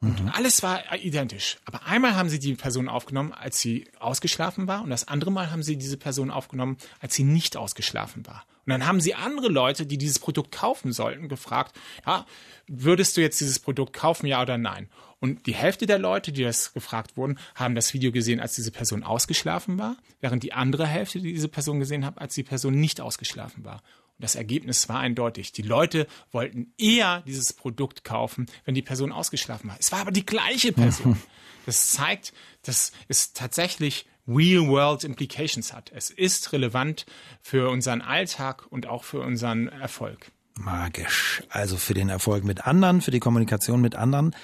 Und 0.00 0.20
mhm. 0.20 0.28
alles 0.30 0.62
war 0.62 0.82
identisch. 0.96 1.58
Aber 1.64 1.86
einmal 1.86 2.16
haben 2.16 2.28
sie 2.28 2.38
die 2.38 2.54
Person 2.54 2.88
aufgenommen, 2.88 3.32
als 3.32 3.60
sie 3.60 3.88
ausgeschlafen 3.98 4.66
war, 4.66 4.82
und 4.82 4.90
das 4.90 5.08
andere 5.08 5.30
Mal 5.30 5.50
haben 5.50 5.62
sie 5.62 5.76
diese 5.76 5.96
Person 5.96 6.30
aufgenommen, 6.30 6.76
als 7.00 7.14
sie 7.14 7.24
nicht 7.24 7.56
ausgeschlafen 7.56 8.26
war. 8.26 8.44
Und 8.66 8.72
dann 8.72 8.86
haben 8.86 9.00
sie 9.00 9.14
andere 9.14 9.48
Leute, 9.48 9.86
die 9.86 9.96
dieses 9.96 10.18
Produkt 10.18 10.50
kaufen 10.50 10.92
sollten, 10.92 11.28
gefragt, 11.28 11.76
ja, 12.04 12.26
würdest 12.66 13.16
du 13.16 13.20
jetzt 13.20 13.40
dieses 13.40 13.60
Produkt 13.60 13.92
kaufen, 13.92 14.26
ja 14.26 14.42
oder 14.42 14.58
nein? 14.58 14.88
Und 15.20 15.46
die 15.46 15.54
Hälfte 15.54 15.86
der 15.86 16.00
Leute, 16.00 16.32
die 16.32 16.42
das 16.42 16.72
gefragt 16.72 17.16
wurden, 17.16 17.38
haben 17.54 17.76
das 17.76 17.94
Video 17.94 18.10
gesehen, 18.10 18.40
als 18.40 18.56
diese 18.56 18.72
Person 18.72 19.04
ausgeschlafen 19.04 19.78
war, 19.78 19.96
während 20.20 20.42
die 20.42 20.52
andere 20.52 20.84
Hälfte, 20.84 21.20
die 21.20 21.32
diese 21.32 21.48
Person 21.48 21.78
gesehen 21.78 22.04
hat, 22.04 22.18
als 22.18 22.34
die 22.34 22.42
Person 22.42 22.74
nicht 22.74 23.00
ausgeschlafen 23.00 23.64
war. 23.64 23.76
Und 24.16 24.24
das 24.24 24.34
Ergebnis 24.34 24.88
war 24.88 24.98
eindeutig. 24.98 25.52
Die 25.52 25.62
Leute 25.62 26.08
wollten 26.32 26.72
eher 26.76 27.22
dieses 27.22 27.52
Produkt 27.52 28.02
kaufen, 28.02 28.46
wenn 28.64 28.74
die 28.74 28.82
Person 28.82 29.12
ausgeschlafen 29.12 29.70
war. 29.70 29.76
Es 29.78 29.92
war 29.92 30.00
aber 30.00 30.10
die 30.10 30.26
gleiche 30.26 30.72
Person. 30.72 31.16
Das 31.66 31.90
zeigt, 31.90 32.32
dass 32.62 32.92
es 33.08 33.32
tatsächlich 33.32 34.06
Real-World 34.28 35.04
Implications 35.04 35.72
hat. 35.72 35.92
Es 35.94 36.10
ist 36.10 36.52
relevant 36.52 37.06
für 37.42 37.70
unseren 37.70 38.02
Alltag 38.02 38.66
und 38.70 38.86
auch 38.86 39.04
für 39.04 39.20
unseren 39.20 39.68
Erfolg. 39.68 40.32
Magisch. 40.58 41.42
Also 41.48 41.76
für 41.76 41.94
den 41.94 42.08
Erfolg 42.08 42.44
mit 42.44 42.66
anderen, 42.66 43.02
für 43.02 43.10
die 43.10 43.20
Kommunikation 43.20 43.80
mit 43.80 43.94
anderen. 43.94 44.34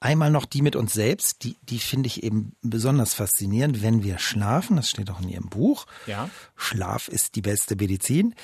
Einmal 0.00 0.30
noch 0.30 0.44
die 0.44 0.60
mit 0.60 0.76
uns 0.76 0.92
selbst, 0.92 1.42
die, 1.44 1.56
die 1.62 1.78
finde 1.78 2.08
ich 2.08 2.22
eben 2.22 2.52
besonders 2.60 3.14
faszinierend, 3.14 3.82
wenn 3.82 4.02
wir 4.02 4.18
schlafen, 4.18 4.76
das 4.76 4.90
steht 4.90 5.10
auch 5.10 5.22
in 5.22 5.30
Ihrem 5.30 5.48
Buch. 5.48 5.86
Ja. 6.06 6.28
Schlaf 6.54 7.08
ist 7.08 7.34
die 7.34 7.40
beste 7.40 7.76
Medizin 7.76 8.34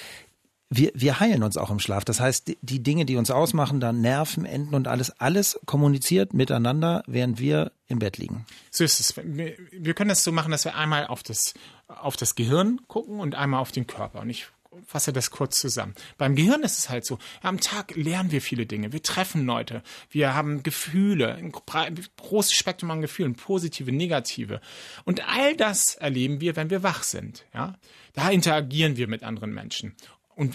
wir, 0.75 0.91
wir 0.95 1.21
heilen 1.21 1.43
uns 1.43 1.57
auch 1.57 1.71
im 1.71 1.79
Schlaf. 1.79 2.05
Das 2.05 2.19
heißt, 2.19 2.49
die, 2.49 2.59
die 2.63 2.83
Dinge, 2.83 3.05
die 3.05 3.17
uns 3.17 3.31
ausmachen, 3.31 3.79
dann 3.79 4.01
Nerven, 4.01 4.47
Enden 4.47 4.75
und 4.75 4.89
alles, 4.89 5.11
alles 5.21 5.61
kommuniziert 5.67 6.33
miteinander, 6.33 7.03
während 7.07 7.39
wir 7.39 7.73
im 7.89 7.99
Bett 7.99 8.17
liegen. 8.17 8.47
So 8.71 8.83
ist 8.83 8.99
es. 8.99 9.15
Wir, 9.17 9.55
wir 9.71 9.95
können 9.95 10.09
das 10.09 10.25
so 10.25 10.33
machen, 10.33 10.51
dass 10.51 10.65
wir 10.65 10.75
einmal 10.75 11.07
auf 11.07 11.23
das, 11.23 11.53
auf 11.89 12.17
das 12.17 12.35
Gehirn 12.35 12.81
gucken 12.89 13.21
und 13.21 13.35
einmal 13.35 13.61
auf 13.61 13.71
den 13.71 13.87
Körper. 13.87 14.21
Und 14.21 14.31
ich 14.31 14.47
fasse 14.87 15.13
das 15.13 15.31
kurz 15.31 15.61
zusammen. 15.61 15.95
Beim 16.17 16.35
Gehirn 16.35 16.63
ist 16.63 16.79
es 16.79 16.89
halt 16.89 17.05
so, 17.05 17.19
am 17.43 17.61
Tag 17.61 17.95
lernen 17.95 18.33
wir 18.33 18.41
viele 18.41 18.65
Dinge, 18.65 18.95
wir 18.95 19.03
treffen 19.03 19.45
Leute, 19.45 19.83
wir 20.09 20.35
haben 20.35 20.63
Gefühle, 20.63 21.35
ein 21.35 21.53
großes 21.53 22.55
Spektrum 22.55 22.91
an 22.91 23.03
Gefühlen, 23.03 23.35
positive, 23.35 23.93
negative. 23.93 24.63
Und 25.05 25.29
all 25.29 25.55
das 25.57 25.97
erleben 25.97 26.41
wir, 26.41 26.57
wenn 26.57 26.71
wir 26.71 26.83
wach 26.83 27.03
sind. 27.03 27.45
Ja? 27.53 27.75
Da 28.15 28.31
interagieren 28.31 28.97
wir 28.97 29.09
mit 29.09 29.23
anderen 29.23 29.53
Menschen. 29.53 29.95
Und 30.35 30.55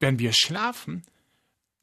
wenn 0.00 0.18
wir 0.18 0.32
schlafen, 0.32 1.04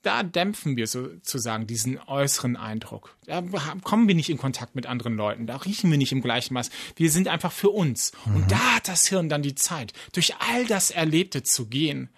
da 0.03 0.21
dämpfen 0.21 0.75
wir 0.75 0.85
sozusagen 0.85 1.65
diesen 1.65 1.97
äußeren 1.97 2.57
Eindruck. 2.57 3.17
Da 3.25 3.41
kommen 3.83 4.07
wir 4.07 4.15
nicht 4.15 4.29
in 4.29 4.37
Kontakt 4.37 4.75
mit 4.75 4.85
anderen 4.85 5.15
Leuten, 5.15 5.47
da 5.47 5.55
riechen 5.57 5.89
wir 5.89 5.97
nicht 5.97 6.11
im 6.11 6.21
gleichen 6.21 6.53
Maß. 6.53 6.69
Wir 6.97 7.09
sind 7.09 7.27
einfach 7.27 7.51
für 7.51 7.69
uns. 7.69 8.11
Mhm. 8.25 8.35
Und 8.35 8.51
da 8.51 8.75
hat 8.75 8.87
das 8.89 9.07
Hirn 9.07 9.29
dann 9.29 9.41
die 9.41 9.55
Zeit, 9.55 9.93
durch 10.11 10.35
all 10.39 10.65
das 10.65 10.91
Erlebte 10.91 11.41
zu 11.41 11.67
gehen 11.67 12.09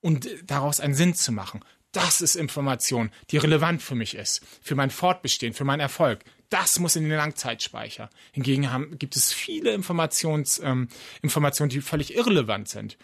und 0.00 0.28
daraus 0.44 0.80
einen 0.80 0.94
Sinn 0.94 1.14
zu 1.14 1.32
machen. 1.32 1.64
Das 1.92 2.20
ist 2.20 2.34
Information, 2.34 3.10
die 3.30 3.38
relevant 3.38 3.82
für 3.82 3.94
mich 3.94 4.14
ist, 4.14 4.44
für 4.60 4.74
mein 4.74 4.90
Fortbestehen, 4.90 5.54
für 5.54 5.64
meinen 5.64 5.80
Erfolg. 5.80 6.24
Das 6.50 6.78
muss 6.80 6.96
in 6.96 7.04
den 7.04 7.12
Langzeitspeicher. 7.12 8.10
Hingegen 8.32 8.70
haben, 8.70 8.98
gibt 8.98 9.16
es 9.16 9.32
viele 9.32 9.72
Informations, 9.72 10.60
ähm, 10.62 10.88
Informationen, 11.22 11.70
die 11.70 11.80
völlig 11.80 12.14
irrelevant 12.14 12.68
sind 12.68 12.98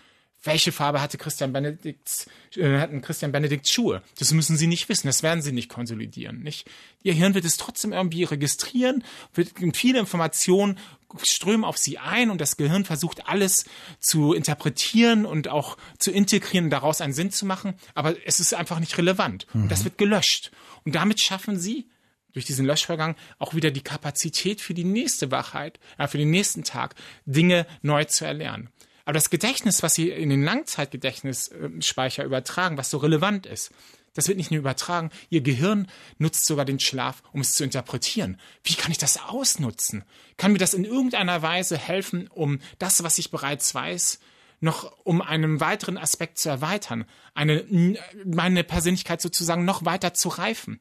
welche 0.45 0.73
Farbe 0.73 1.01
hatte 1.01 1.19
Christian 1.19 1.53
Benedikts, 1.53 2.27
äh, 2.57 2.79
hatten 2.79 3.01
Christian 3.01 3.33
Benedikts 3.33 3.73
Schuhe? 3.73 4.03
Das 4.19 4.33
müssen 4.33 4.57
Sie 4.57 4.67
nicht 4.67 4.89
wissen, 4.89 5.07
das 5.07 5.23
werden 5.23 5.43
Sie 5.43 5.53
nicht 5.53 5.69
konsolidieren, 5.69 6.41
nicht? 6.41 6.71
Ihr 7.03 7.15
Hirn 7.15 7.35
wird 7.35 7.45
es 7.45 7.57
trotzdem 7.57 7.93
irgendwie 7.93 8.25
registrieren, 8.25 9.05
wird 9.35 9.53
viele 9.75 9.99
Informationen 9.99 10.79
strömen 11.23 11.65
auf 11.65 11.79
Sie 11.79 11.99
ein 11.99 12.31
und 12.31 12.41
das 12.41 12.57
Gehirn 12.57 12.85
versucht 12.85 13.29
alles 13.29 13.65
zu 14.01 14.33
interpretieren 14.33 15.27
und 15.27 15.49
auch 15.49 15.77
zu 15.99 16.11
integrieren 16.11 16.71
daraus 16.71 17.01
einen 17.01 17.13
Sinn 17.13 17.31
zu 17.31 17.47
machen, 17.47 17.75
aber 17.95 18.15
es 18.27 18.41
ist 18.41 18.55
einfach 18.55 18.81
nicht 18.81 18.99
relevant. 18.99 19.47
Mhm. 19.53 19.63
Und 19.63 19.73
das 19.73 19.85
wird 19.85 19.99
gelöscht. 19.99 20.51
Und 20.85 20.95
damit 20.95 21.21
schaffen 21.21 21.59
Sie 21.59 21.89
durch 22.33 22.45
diesen 22.45 22.67
Löschvorgang 22.67 23.17
auch 23.39 23.55
wieder 23.55 23.71
die 23.71 23.83
Kapazität 23.83 24.61
für 24.61 24.75
die 24.75 24.85
nächste 24.85 25.31
Wachheit, 25.31 25.79
äh, 25.99 26.09
für 26.09 26.19
den 26.19 26.31
nächsten 26.31 26.65
Tag, 26.65 26.95
Dinge 27.25 27.67
neu 27.81 28.05
zu 28.05 28.25
erlernen. 28.25 28.69
Aber 29.05 29.13
das 29.15 29.31
Gedächtnis, 29.31 29.83
was 29.83 29.95
sie 29.95 30.11
in 30.11 30.31
den 30.31 30.43
Langzeitgedächtnisspeicher 30.43 32.25
übertragen, 32.25 32.79
was 32.79 32.91
so 32.91 32.99
relevant 32.99 33.47
ist, 33.47 33.71
das 34.15 34.29
wird 34.29 34.39
nicht 34.39 34.51
nur 34.51 34.61
übertragen, 34.61 35.11
ihr 35.29 35.41
Gehirn 35.41 35.89
nutzt 36.19 36.47
sogar 36.47 36.65
den 36.65 36.81
Schlaf, 36.81 37.23
um 37.33 37.41
es 37.41 37.55
zu 37.55 37.65
interpretieren. 37.65 38.39
Wie 38.63 38.75
kann 38.75 38.93
ich 38.93 38.99
das 38.99 39.21
ausnutzen? 39.21 40.05
Kann 40.37 40.53
mir 40.53 40.59
das 40.59 40.73
in 40.73 40.85
irgendeiner 40.85 41.43
Weise 41.43 41.77
helfen, 41.77 42.29
um 42.29 42.61
das, 42.79 43.03
was 43.03 43.19
ich 43.19 43.31
bereits 43.31 43.75
weiß, 43.75 44.21
noch 44.61 44.97
um 45.03 45.21
einen 45.21 45.61
weiteren 45.61 45.99
Aspekt 45.99 46.39
zu 46.39 46.49
erweitern, 46.49 47.05
eine, 47.35 47.99
meine 48.25 48.63
Persönlichkeit 48.65 49.21
sozusagen 49.21 49.65
noch 49.65 49.85
weiter 49.85 50.15
zu 50.15 50.29
reifen? 50.29 50.81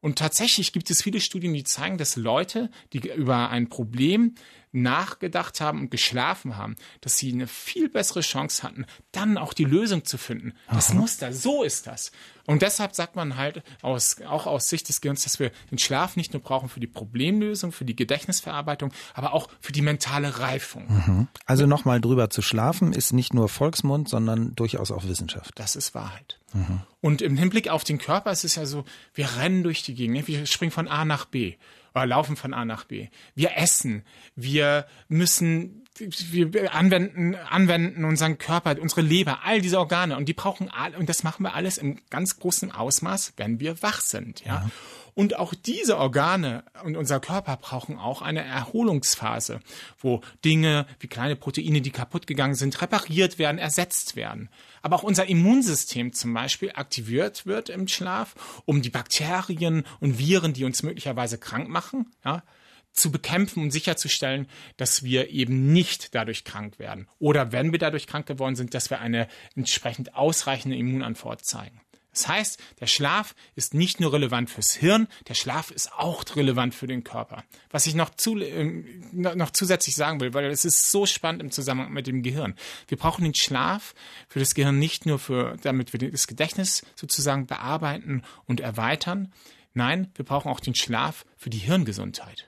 Und 0.00 0.18
tatsächlich 0.18 0.72
gibt 0.72 0.90
es 0.90 1.02
viele 1.02 1.20
Studien, 1.20 1.52
die 1.52 1.64
zeigen, 1.64 1.98
dass 1.98 2.14
Leute, 2.14 2.70
die 2.92 3.10
über 3.10 3.50
ein 3.50 3.68
Problem 3.68 4.36
nachgedacht 4.72 5.60
haben 5.60 5.80
und 5.80 5.90
geschlafen 5.90 6.56
haben, 6.56 6.76
dass 7.00 7.18
sie 7.18 7.32
eine 7.32 7.46
viel 7.46 7.88
bessere 7.88 8.20
Chance 8.20 8.62
hatten, 8.62 8.86
dann 9.12 9.38
auch 9.38 9.52
die 9.52 9.64
Lösung 9.64 10.04
zu 10.04 10.18
finden. 10.18 10.52
Das 10.70 10.90
Aha. 10.90 10.98
Muster, 10.98 11.32
so 11.32 11.62
ist 11.62 11.86
das. 11.86 12.12
Und 12.46 12.62
deshalb 12.62 12.94
sagt 12.94 13.14
man 13.14 13.36
halt 13.36 13.62
aus, 13.82 14.22
auch 14.22 14.46
aus 14.46 14.70
Sicht 14.70 14.88
des 14.88 15.02
Gehirns, 15.02 15.24
dass 15.24 15.38
wir 15.38 15.50
den 15.70 15.76
Schlaf 15.76 16.16
nicht 16.16 16.32
nur 16.32 16.42
brauchen 16.42 16.70
für 16.70 16.80
die 16.80 16.86
Problemlösung, 16.86 17.72
für 17.72 17.84
die 17.84 17.94
Gedächtnisverarbeitung, 17.94 18.90
aber 19.12 19.34
auch 19.34 19.48
für 19.60 19.72
die 19.72 19.82
mentale 19.82 20.38
Reifung. 20.38 20.86
Mhm. 20.88 21.28
Also 21.44 21.66
nochmal 21.66 22.00
drüber 22.00 22.30
zu 22.30 22.40
schlafen 22.40 22.94
ist 22.94 23.12
nicht 23.12 23.34
nur 23.34 23.50
Volksmund, 23.50 24.08
sondern 24.08 24.54
durchaus 24.54 24.90
auch 24.90 25.04
Wissenschaft. 25.04 25.52
Das 25.56 25.76
ist 25.76 25.94
Wahrheit. 25.94 26.40
Mhm. 26.54 26.80
Und 27.02 27.20
im 27.20 27.36
Hinblick 27.36 27.68
auf 27.68 27.84
den 27.84 27.98
Körper 27.98 28.32
ist 28.32 28.44
es 28.44 28.54
ja 28.54 28.64
so, 28.64 28.84
wir 29.12 29.36
rennen 29.36 29.62
durch 29.62 29.82
die 29.82 29.94
Gegend, 29.94 30.26
wir 30.26 30.46
springen 30.46 30.72
von 30.72 30.88
A 30.88 31.04
nach 31.04 31.26
B 31.26 31.56
oder 31.98 32.06
laufen 32.06 32.36
von 32.36 32.54
A 32.54 32.64
nach 32.64 32.84
B. 32.84 33.08
Wir 33.34 33.56
essen, 33.56 34.04
wir 34.36 34.86
müssen 35.08 35.84
wir 35.98 36.74
anwenden, 36.74 37.34
anwenden 37.34 38.04
unseren 38.04 38.38
Körper, 38.38 38.76
unsere 38.80 39.00
Leber, 39.00 39.40
all 39.44 39.60
diese 39.60 39.78
Organe 39.78 40.16
und 40.16 40.28
die 40.28 40.32
brauchen 40.32 40.70
all, 40.70 40.94
und 40.94 41.08
das 41.08 41.24
machen 41.24 41.42
wir 41.42 41.54
alles 41.54 41.78
im 41.78 41.98
ganz 42.10 42.38
großen 42.38 42.70
Ausmaß, 42.70 43.32
wenn 43.36 43.58
wir 43.60 43.82
wach 43.82 44.00
sind, 44.00 44.44
ja. 44.44 44.54
ja. 44.54 44.70
Und 45.18 45.36
auch 45.36 45.52
diese 45.52 45.98
Organe 45.98 46.62
und 46.84 46.96
unser 46.96 47.18
Körper 47.18 47.56
brauchen 47.56 47.98
auch 47.98 48.22
eine 48.22 48.44
Erholungsphase, 48.44 49.58
wo 49.98 50.20
Dinge 50.44 50.86
wie 51.00 51.08
kleine 51.08 51.34
Proteine, 51.34 51.80
die 51.80 51.90
kaputt 51.90 52.28
gegangen 52.28 52.54
sind, 52.54 52.80
repariert 52.80 53.36
werden, 53.36 53.58
ersetzt 53.58 54.14
werden. 54.14 54.48
Aber 54.80 54.94
auch 54.94 55.02
unser 55.02 55.28
Immunsystem 55.28 56.12
zum 56.12 56.32
Beispiel 56.32 56.70
aktiviert 56.72 57.46
wird 57.46 57.68
im 57.68 57.88
Schlaf, 57.88 58.62
um 58.64 58.80
die 58.80 58.90
Bakterien 58.90 59.82
und 59.98 60.20
Viren, 60.20 60.52
die 60.52 60.64
uns 60.64 60.84
möglicherweise 60.84 61.36
krank 61.36 61.68
machen, 61.68 62.12
ja, 62.24 62.44
zu 62.92 63.10
bekämpfen 63.10 63.64
und 63.64 63.72
sicherzustellen, 63.72 64.46
dass 64.76 65.02
wir 65.02 65.30
eben 65.30 65.72
nicht 65.72 66.14
dadurch 66.14 66.44
krank 66.44 66.78
werden. 66.78 67.08
Oder 67.18 67.50
wenn 67.50 67.72
wir 67.72 67.80
dadurch 67.80 68.06
krank 68.06 68.26
geworden 68.26 68.54
sind, 68.54 68.72
dass 68.72 68.88
wir 68.88 69.00
eine 69.00 69.26
entsprechend 69.56 70.14
ausreichende 70.14 70.76
Immunantwort 70.76 71.44
zeigen. 71.44 71.80
Das 72.18 72.26
heißt, 72.26 72.60
der 72.80 72.88
Schlaf 72.88 73.36
ist 73.54 73.74
nicht 73.74 74.00
nur 74.00 74.12
relevant 74.12 74.50
fürs 74.50 74.74
Hirn, 74.74 75.06
der 75.28 75.34
Schlaf 75.34 75.70
ist 75.70 75.92
auch 75.92 76.24
relevant 76.34 76.74
für 76.74 76.88
den 76.88 77.04
Körper. 77.04 77.44
Was 77.70 77.86
ich 77.86 77.94
noch, 77.94 78.10
zu, 78.10 78.36
äh, 78.38 78.64
noch 79.12 79.50
zusätzlich 79.50 79.94
sagen 79.94 80.20
will, 80.20 80.34
weil 80.34 80.46
es 80.46 80.64
ist 80.64 80.90
so 80.90 81.06
spannend 81.06 81.42
im 81.42 81.52
Zusammenhang 81.52 81.92
mit 81.92 82.08
dem 82.08 82.24
Gehirn. 82.24 82.56
Wir 82.88 82.98
brauchen 82.98 83.22
den 83.22 83.36
Schlaf 83.36 83.94
für 84.28 84.40
das 84.40 84.56
Gehirn 84.56 84.80
nicht 84.80 85.06
nur 85.06 85.20
für, 85.20 85.56
damit 85.62 85.92
wir 85.92 86.10
das 86.10 86.26
Gedächtnis 86.26 86.82
sozusagen 86.96 87.46
bearbeiten 87.46 88.24
und 88.46 88.58
erweitern. 88.58 89.32
Nein, 89.74 90.10
wir 90.16 90.24
brauchen 90.24 90.50
auch 90.50 90.58
den 90.58 90.74
Schlaf 90.74 91.24
für 91.36 91.50
die 91.50 91.58
Hirngesundheit. 91.58 92.47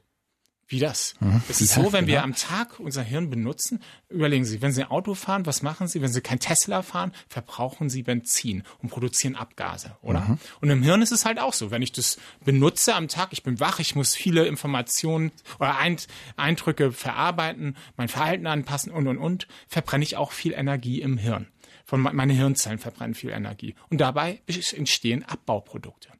Wie 0.71 0.79
das? 0.79 1.15
Mhm. 1.19 1.43
Es 1.49 1.61
ist 1.61 1.75
so, 1.75 1.93
wenn 1.93 2.07
wir 2.07 2.23
am 2.23 2.37
Tag 2.37 2.79
unser 2.79 3.03
Hirn 3.03 3.29
benutzen, 3.29 3.83
überlegen 4.09 4.45
Sie, 4.45 4.63
wenn 4.63 4.71
Sie 4.71 4.83
ein 4.83 4.91
Auto 4.91 5.15
fahren, 5.15 5.45
was 5.45 5.63
machen 5.63 5.89
Sie? 5.89 6.01
Wenn 6.01 6.13
Sie 6.13 6.21
kein 6.21 6.39
Tesla 6.39 6.83
fahren, 6.83 7.11
verbrauchen 7.29 7.91
Sie 7.91 8.05
Benzin 8.05 8.63
und 8.79 8.89
produzieren 8.89 9.35
Abgase, 9.35 9.97
oder? 10.01 10.21
Mhm. 10.21 10.39
Und 10.61 10.71
im 10.71 10.85
Hirn 10.85 11.03
ist 11.03 11.11
es 11.11 11.25
halt 11.25 11.41
auch 11.41 11.55
so. 11.55 11.73
Wenn 11.73 11.83
ich 11.83 11.91
das 11.91 12.19
benutze 12.45 12.95
am 12.95 13.09
Tag, 13.09 13.31
ich 13.33 13.43
bin 13.43 13.59
wach, 13.59 13.81
ich 13.81 13.97
muss 13.97 14.15
viele 14.15 14.47
Informationen 14.47 15.33
oder 15.59 15.77
Eindrücke 16.37 16.93
verarbeiten, 16.93 17.77
mein 17.97 18.09
Verhalten 18.09 18.47
anpassen 18.47 18.93
und, 18.93 19.09
und, 19.09 19.19
und, 19.19 19.49
verbrenne 19.67 20.05
ich 20.05 20.17
auch 20.17 20.31
viel 20.31 20.53
Energie 20.53 21.01
im 21.03 21.19
Hirn. 21.19 21.49
Von 21.85 22.01
meine 22.01 22.33
Hirnzellen 22.33 22.79
verbrennen 22.79 23.15
viel 23.15 23.31
Energie. 23.31 23.75
Und 23.89 24.01
dabei 24.01 24.41
entstehen 24.47 25.25
Abbauprodukte. 25.25 26.11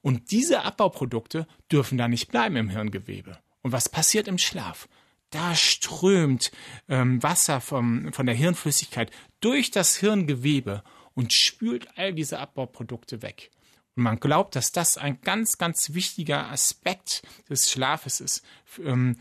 Und 0.00 0.30
diese 0.30 0.62
Abbauprodukte 0.62 1.46
dürfen 1.70 1.98
da 1.98 2.08
nicht 2.08 2.30
bleiben 2.30 2.56
im 2.56 2.70
Hirngewebe. 2.70 3.38
Und 3.62 3.72
was 3.72 3.88
passiert 3.88 4.28
im 4.28 4.38
Schlaf? 4.38 4.88
Da 5.30 5.54
strömt 5.54 6.50
ähm, 6.88 7.22
Wasser 7.22 7.60
vom, 7.60 8.12
von 8.12 8.26
der 8.26 8.34
Hirnflüssigkeit 8.34 9.10
durch 9.40 9.70
das 9.70 9.96
Hirngewebe 9.96 10.82
und 11.14 11.32
spült 11.32 11.86
all 11.96 12.12
diese 12.12 12.38
Abbauprodukte 12.38 13.22
weg. 13.22 13.50
Und 13.96 14.04
man 14.04 14.18
glaubt, 14.20 14.56
dass 14.56 14.72
das 14.72 14.98
ein 14.98 15.20
ganz, 15.20 15.58
ganz 15.58 15.94
wichtiger 15.94 16.50
Aspekt 16.50 17.22
des 17.48 17.70
Schlafes 17.70 18.20
ist, 18.20 18.42
ähm, 18.84 19.16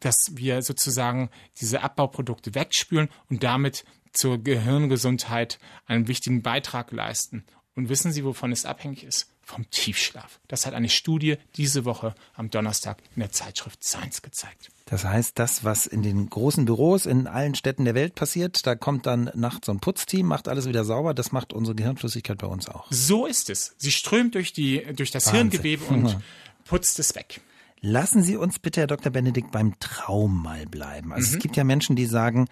dass 0.00 0.36
wir 0.36 0.62
sozusagen 0.62 1.30
diese 1.60 1.82
Abbauprodukte 1.82 2.54
wegspülen 2.54 3.08
und 3.28 3.42
damit 3.42 3.84
zur 4.12 4.38
Gehirngesundheit 4.38 5.58
einen 5.86 6.08
wichtigen 6.08 6.42
Beitrag 6.42 6.92
leisten. 6.92 7.44
Und 7.74 7.88
wissen 7.88 8.12
Sie, 8.12 8.24
wovon 8.24 8.52
es 8.52 8.66
abhängig 8.66 9.04
ist? 9.04 9.29
Vom 9.50 9.68
Tiefschlaf. 9.70 10.40
Das 10.48 10.66
hat 10.66 10.74
eine 10.74 10.88
Studie 10.88 11.36
diese 11.56 11.84
Woche 11.84 12.14
am 12.34 12.50
Donnerstag 12.50 12.98
in 13.14 13.20
der 13.20 13.32
Zeitschrift 13.32 13.84
Science 13.84 14.22
gezeigt. 14.22 14.70
Das 14.86 15.04
heißt, 15.04 15.38
das, 15.38 15.64
was 15.64 15.86
in 15.86 16.02
den 16.02 16.28
großen 16.28 16.64
Büros 16.64 17.06
in 17.06 17.26
allen 17.26 17.54
Städten 17.54 17.84
der 17.84 17.94
Welt 17.94 18.14
passiert, 18.14 18.66
da 18.66 18.74
kommt 18.74 19.06
dann 19.06 19.30
nachts 19.34 19.66
so 19.66 19.72
ein 19.72 19.80
Putzteam, 19.80 20.26
macht 20.26 20.48
alles 20.48 20.66
wieder 20.66 20.84
sauber. 20.84 21.14
Das 21.14 21.32
macht 21.32 21.52
unsere 21.52 21.74
Gehirnflüssigkeit 21.74 22.38
bei 22.38 22.46
uns 22.46 22.68
auch. 22.68 22.86
So 22.90 23.26
ist 23.26 23.50
es. 23.50 23.74
Sie 23.76 23.92
strömt 23.92 24.34
durch, 24.34 24.52
die, 24.52 24.84
durch 24.94 25.10
das 25.10 25.26
Wahnsinn. 25.26 25.50
Hirngewebe 25.50 25.84
und 25.86 26.16
putzt 26.64 26.98
es 26.98 27.14
weg. 27.14 27.40
Lassen 27.82 28.22
Sie 28.22 28.36
uns 28.36 28.58
bitte, 28.58 28.80
Herr 28.80 28.86
Dr. 28.86 29.10
Benedikt, 29.10 29.52
beim 29.52 29.78
Traum 29.78 30.42
mal 30.42 30.66
bleiben. 30.66 31.12
Also 31.12 31.30
mhm. 31.30 31.34
es 31.36 31.42
gibt 31.42 31.56
ja 31.56 31.64
Menschen, 31.64 31.96
die 31.96 32.06
sagen, 32.06 32.46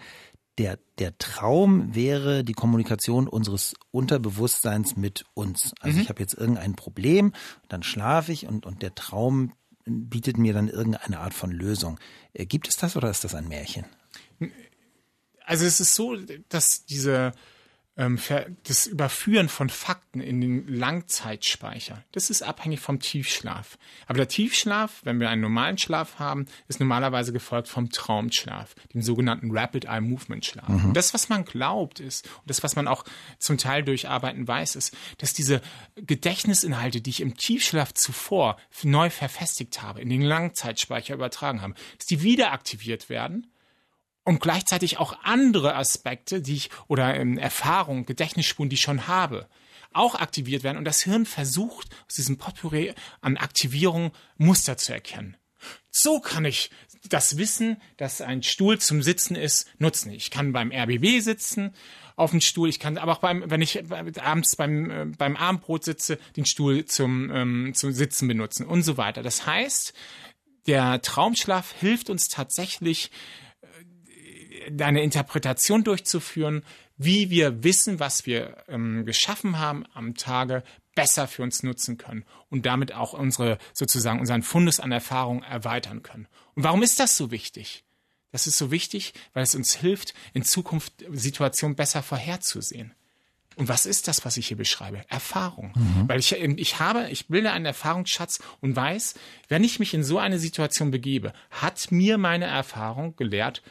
der, 0.59 0.77
der 0.99 1.17
Traum 1.17 1.95
wäre 1.95 2.43
die 2.43 2.53
Kommunikation 2.53 3.29
unseres 3.29 3.75
Unterbewusstseins 3.91 4.97
mit 4.97 5.25
uns. 5.33 5.73
Also 5.79 5.95
mhm. 5.95 6.03
ich 6.03 6.09
habe 6.09 6.21
jetzt 6.21 6.33
irgendein 6.33 6.75
Problem, 6.75 7.33
dann 7.69 7.81
schlafe 7.81 8.33
ich 8.33 8.45
und, 8.45 8.65
und 8.65 8.81
der 8.81 8.93
Traum 8.93 9.53
bietet 9.85 10.37
mir 10.37 10.53
dann 10.53 10.67
irgendeine 10.67 11.19
Art 11.19 11.33
von 11.33 11.49
Lösung. 11.49 11.97
Äh, 12.33 12.45
gibt 12.45 12.67
es 12.67 12.75
das 12.75 12.97
oder 12.97 13.09
ist 13.09 13.23
das 13.23 13.35
ein 13.35 13.47
Märchen? 13.47 13.85
Also 15.45 15.65
es 15.65 15.79
ist 15.79 15.95
so, 15.95 16.15
dass 16.49 16.85
diese 16.85 17.31
das 18.63 18.85
Überführen 18.85 19.49
von 19.49 19.69
Fakten 19.69 20.21
in 20.21 20.39
den 20.39 20.67
Langzeitspeicher, 20.69 22.05
das 22.13 22.29
ist 22.29 22.43
abhängig 22.43 22.79
vom 22.79 23.01
Tiefschlaf. 23.01 23.77
Aber 24.07 24.19
der 24.19 24.29
Tiefschlaf, 24.29 25.01
wenn 25.03 25.19
wir 25.19 25.29
einen 25.29 25.41
normalen 25.41 25.77
Schlaf 25.77 26.17
haben, 26.17 26.45
ist 26.69 26.79
normalerweise 26.79 27.33
gefolgt 27.33 27.67
vom 27.67 27.89
Traumschlaf, 27.89 28.73
dem 28.93 29.01
sogenannten 29.01 29.51
Rapid 29.51 29.83
Eye 29.85 29.99
Movement 29.99 30.45
Schlaf. 30.45 30.69
Mhm. 30.69 30.85
Und 30.85 30.93
das, 30.93 31.13
was 31.13 31.27
man 31.27 31.43
glaubt, 31.43 31.99
ist, 31.99 32.25
und 32.25 32.49
das, 32.49 32.63
was 32.63 32.77
man 32.77 32.87
auch 32.87 33.03
zum 33.37 33.57
Teil 33.57 33.83
durch 33.83 34.07
Arbeiten 34.07 34.47
weiß, 34.47 34.77
ist, 34.77 34.95
dass 35.17 35.33
diese 35.33 35.61
Gedächtnisinhalte, 35.95 37.01
die 37.01 37.09
ich 37.09 37.19
im 37.19 37.35
Tiefschlaf 37.35 37.93
zuvor 37.93 38.55
neu 38.83 39.09
verfestigt 39.09 39.81
habe, 39.81 39.99
in 39.99 40.07
den 40.07 40.21
Langzeitspeicher 40.21 41.15
übertragen 41.15 41.61
haben, 41.61 41.75
dass 41.97 42.07
die 42.07 42.21
wieder 42.21 42.53
aktiviert 42.53 43.09
werden 43.09 43.47
und 44.29 44.41
gleichzeitig 44.41 44.99
auch 44.99 45.17
andere 45.23 45.75
Aspekte, 45.75 46.39
die 46.39 46.53
ich 46.53 46.69
oder 46.87 47.15
ähm, 47.15 47.39
Erfahrungen, 47.39 48.05
Gedächtnisspuren, 48.05 48.69
die 48.69 48.75
ich 48.75 48.81
schon 48.81 49.07
habe, 49.07 49.47
auch 49.91 50.13
aktiviert 50.13 50.61
werden 50.61 50.77
und 50.77 50.85
das 50.85 51.01
Hirn 51.01 51.25
versucht 51.25 51.87
aus 52.07 52.13
diesem 52.13 52.37
Potpourri 52.37 52.93
an 53.21 53.37
Aktivierung 53.37 54.11
Muster 54.37 54.77
zu 54.77 54.93
erkennen. 54.93 55.35
So 55.89 56.19
kann 56.19 56.45
ich 56.45 56.69
das 57.09 57.39
Wissen, 57.39 57.81
dass 57.97 58.21
ein 58.21 58.43
Stuhl 58.43 58.77
zum 58.77 59.01
Sitzen 59.01 59.35
ist, 59.35 59.67
nutzen. 59.79 60.11
Ich 60.11 60.29
kann 60.29 60.53
beim 60.53 60.71
RBB 60.71 61.21
sitzen 61.21 61.73
auf 62.15 62.29
dem 62.29 62.41
Stuhl. 62.41 62.69
Ich 62.69 62.79
kann 62.79 62.99
aber 62.99 63.13
auch 63.13 63.21
beim, 63.21 63.49
wenn 63.49 63.63
ich 63.63 63.81
abends 64.21 64.55
beim, 64.57 64.91
äh, 64.91 65.05
beim 65.05 65.37
Abendbrot 65.37 65.85
sitze, 65.85 66.19
den 66.37 66.45
Stuhl 66.45 66.85
zum, 66.85 67.31
ähm, 67.31 67.71
zum 67.73 67.93
Sitzen 67.93 68.27
benutzen 68.27 68.67
und 68.67 68.83
so 68.83 68.95
weiter. 68.97 69.23
Das 69.23 69.47
heißt, 69.47 69.91
der 70.67 71.01
Traumschlaf 71.01 71.73
hilft 71.79 72.11
uns 72.11 72.27
tatsächlich, 72.27 73.09
eine 74.79 75.03
Interpretation 75.03 75.83
durchzuführen, 75.83 76.63
wie 76.97 77.29
wir 77.29 77.63
wissen, 77.63 77.99
was 77.99 78.25
wir 78.25 78.57
ähm, 78.67 79.05
geschaffen 79.05 79.59
haben 79.59 79.85
am 79.93 80.15
Tage, 80.15 80.63
besser 80.95 81.27
für 81.27 81.43
uns 81.43 81.63
nutzen 81.63 81.97
können 81.97 82.25
und 82.49 82.65
damit 82.65 82.93
auch 82.93 83.13
unsere 83.13 83.57
sozusagen 83.73 84.19
unseren 84.19 84.43
Fundus 84.43 84.81
an 84.81 84.91
Erfahrung 84.91 85.43
erweitern 85.43 86.03
können. 86.03 86.27
Und 86.55 86.63
warum 86.63 86.83
ist 86.83 86.99
das 86.99 87.15
so 87.15 87.31
wichtig? 87.31 87.85
Das 88.31 88.47
ist 88.47 88.57
so 88.57 88.69
wichtig, 88.69 89.13
weil 89.33 89.43
es 89.43 89.55
uns 89.55 89.75
hilft, 89.75 90.13
in 90.33 90.43
Zukunft 90.43 90.93
Situationen 91.11 91.75
besser 91.75 92.03
vorherzusehen. 92.03 92.93
Und 93.55 93.67
was 93.67 93.85
ist 93.85 94.07
das, 94.07 94.23
was 94.23 94.37
ich 94.37 94.47
hier 94.47 94.55
beschreibe? 94.55 95.03
Erfahrung. 95.09 95.73
Mhm. 95.75 96.07
Weil 96.07 96.19
ich, 96.19 96.31
ich 96.31 96.79
habe, 96.79 97.09
ich 97.09 97.27
bilde 97.27 97.51
einen 97.51 97.65
Erfahrungsschatz 97.65 98.39
und 98.61 98.75
weiß, 98.75 99.15
wenn 99.49 99.65
ich 99.65 99.79
mich 99.79 99.93
in 99.93 100.03
so 100.03 100.17
eine 100.17 100.39
Situation 100.39 100.91
begebe, 100.91 101.33
hat 101.49 101.91
mir 101.91 102.17
meine 102.17 102.45
Erfahrung 102.45 103.17
gelehrt, 103.17 103.61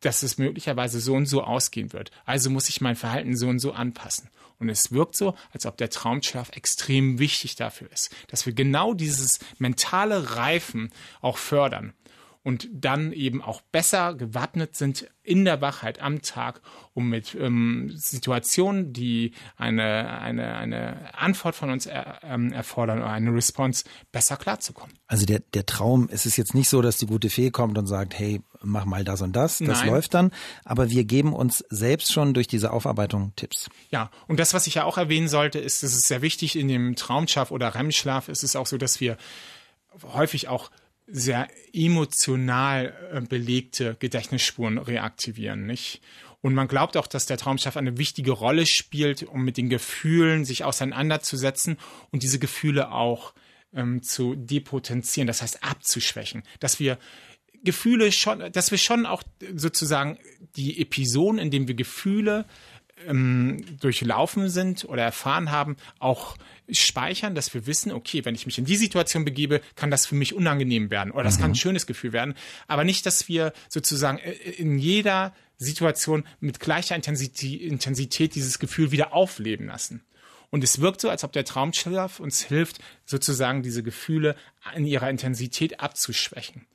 dass 0.00 0.22
es 0.22 0.38
möglicherweise 0.38 1.00
so 1.00 1.14
und 1.14 1.26
so 1.26 1.42
ausgehen 1.42 1.92
wird. 1.92 2.10
Also 2.24 2.50
muss 2.50 2.68
ich 2.68 2.80
mein 2.80 2.96
Verhalten 2.96 3.36
so 3.36 3.48
und 3.48 3.58
so 3.58 3.72
anpassen. 3.72 4.30
Und 4.58 4.68
es 4.68 4.90
wirkt 4.90 5.16
so, 5.16 5.36
als 5.52 5.66
ob 5.66 5.76
der 5.76 5.88
Traumschlaf 5.88 6.50
extrem 6.56 7.18
wichtig 7.20 7.54
dafür 7.54 7.90
ist, 7.92 8.14
dass 8.26 8.44
wir 8.44 8.52
genau 8.52 8.92
dieses 8.92 9.38
mentale 9.58 10.36
Reifen 10.36 10.90
auch 11.20 11.38
fördern 11.38 11.94
und 12.48 12.66
dann 12.72 13.12
eben 13.12 13.42
auch 13.42 13.60
besser 13.60 14.14
gewappnet 14.14 14.74
sind 14.74 15.06
in 15.22 15.44
der 15.44 15.60
Wachheit 15.60 16.00
am 16.00 16.22
Tag, 16.22 16.62
um 16.94 17.10
mit 17.10 17.34
ähm, 17.38 17.92
Situationen, 17.94 18.94
die 18.94 19.32
eine, 19.58 20.18
eine, 20.18 20.56
eine 20.56 21.18
Antwort 21.18 21.54
von 21.54 21.68
uns 21.68 21.84
er, 21.84 22.20
ähm, 22.22 22.50
erfordern 22.50 23.00
oder 23.00 23.10
eine 23.10 23.34
Response, 23.34 23.84
besser 24.12 24.38
klarzukommen. 24.38 24.96
Also 25.08 25.26
der, 25.26 25.40
der 25.52 25.66
Traum, 25.66 26.08
es 26.10 26.24
ist 26.24 26.38
jetzt 26.38 26.54
nicht 26.54 26.70
so, 26.70 26.80
dass 26.80 26.96
die 26.96 27.04
gute 27.04 27.28
Fee 27.28 27.50
kommt 27.50 27.76
und 27.76 27.86
sagt, 27.86 28.18
hey, 28.18 28.40
mach 28.62 28.86
mal 28.86 29.04
das 29.04 29.20
und 29.20 29.36
das, 29.36 29.58
das 29.58 29.80
Nein. 29.80 29.90
läuft 29.90 30.14
dann, 30.14 30.30
aber 30.64 30.88
wir 30.88 31.04
geben 31.04 31.34
uns 31.34 31.62
selbst 31.68 32.14
schon 32.14 32.32
durch 32.32 32.46
diese 32.46 32.72
Aufarbeitung 32.72 33.34
Tipps. 33.36 33.68
Ja, 33.90 34.10
und 34.26 34.40
das, 34.40 34.54
was 34.54 34.66
ich 34.66 34.76
ja 34.76 34.84
auch 34.84 34.96
erwähnen 34.96 35.28
sollte, 35.28 35.58
ist, 35.58 35.82
es 35.82 35.94
ist 35.94 36.08
sehr 36.08 36.22
wichtig 36.22 36.56
in 36.56 36.68
dem 36.68 36.96
Traumschlaf 36.96 37.50
oder 37.50 37.74
REM-Schlaf, 37.74 38.30
ist 38.30 38.42
es 38.42 38.56
auch 38.56 38.66
so, 38.66 38.78
dass 38.78 39.00
wir 39.00 39.18
häufig 40.14 40.48
auch 40.48 40.70
sehr 41.10 41.48
emotional 41.72 42.94
äh, 43.12 43.20
belegte 43.20 43.96
Gedächtnisspuren 43.98 44.78
reaktivieren, 44.78 45.66
nicht? 45.66 46.00
Und 46.40 46.54
man 46.54 46.68
glaubt 46.68 46.96
auch, 46.96 47.06
dass 47.06 47.26
der 47.26 47.36
Traumschlaf 47.36 47.76
eine 47.76 47.98
wichtige 47.98 48.30
Rolle 48.30 48.64
spielt, 48.66 49.24
um 49.24 49.44
mit 49.44 49.56
den 49.56 49.68
Gefühlen 49.68 50.44
sich 50.44 50.64
auseinanderzusetzen 50.64 51.78
und 52.12 52.22
diese 52.22 52.38
Gefühle 52.38 52.92
auch 52.92 53.34
ähm, 53.74 54.02
zu 54.02 54.34
depotenzieren, 54.36 55.26
das 55.26 55.42
heißt 55.42 55.64
abzuschwächen, 55.64 56.42
dass 56.60 56.78
wir 56.78 56.98
Gefühle 57.64 58.12
schon, 58.12 58.52
dass 58.52 58.70
wir 58.70 58.78
schon 58.78 59.04
auch 59.04 59.24
sozusagen 59.56 60.18
die 60.56 60.80
Episoden, 60.80 61.40
in 61.40 61.50
denen 61.50 61.66
wir 61.66 61.74
Gefühle 61.74 62.44
ähm, 63.06 63.64
durchlaufen 63.80 64.48
sind 64.48 64.84
oder 64.84 65.02
erfahren 65.02 65.50
haben, 65.50 65.76
auch 65.98 66.36
speichern, 66.70 67.34
dass 67.34 67.52
wir 67.54 67.66
wissen, 67.66 67.92
okay, 67.92 68.24
wenn 68.24 68.34
ich 68.34 68.46
mich 68.46 68.58
in 68.58 68.64
die 68.64 68.76
Situation 68.76 69.24
begebe, 69.24 69.60
kann 69.76 69.90
das 69.90 70.06
für 70.06 70.14
mich 70.14 70.34
unangenehm 70.34 70.90
werden 70.90 71.10
oder 71.10 71.24
das 71.24 71.38
mhm. 71.38 71.42
kann 71.42 71.50
ein 71.52 71.56
schönes 71.56 71.86
Gefühl 71.86 72.12
werden. 72.12 72.34
Aber 72.66 72.84
nicht, 72.84 73.06
dass 73.06 73.28
wir 73.28 73.52
sozusagen 73.68 74.18
äh, 74.18 74.32
in 74.32 74.78
jeder 74.78 75.34
Situation 75.56 76.24
mit 76.40 76.60
gleicher 76.60 76.94
Intensität, 76.94 77.60
Intensität 77.60 78.34
dieses 78.34 78.58
Gefühl 78.58 78.92
wieder 78.92 79.12
aufleben 79.12 79.66
lassen. 79.66 80.04
Und 80.50 80.64
es 80.64 80.80
wirkt 80.80 81.00
so, 81.00 81.10
als 81.10 81.24
ob 81.24 81.32
der 81.32 81.44
Traumschlaf 81.44 82.20
uns 82.20 82.42
hilft, 82.42 82.78
sozusagen 83.04 83.62
diese 83.62 83.82
Gefühle 83.82 84.34
in 84.74 84.86
ihrer 84.86 85.10
Intensität 85.10 85.80
abzuschwächen. 85.80 86.66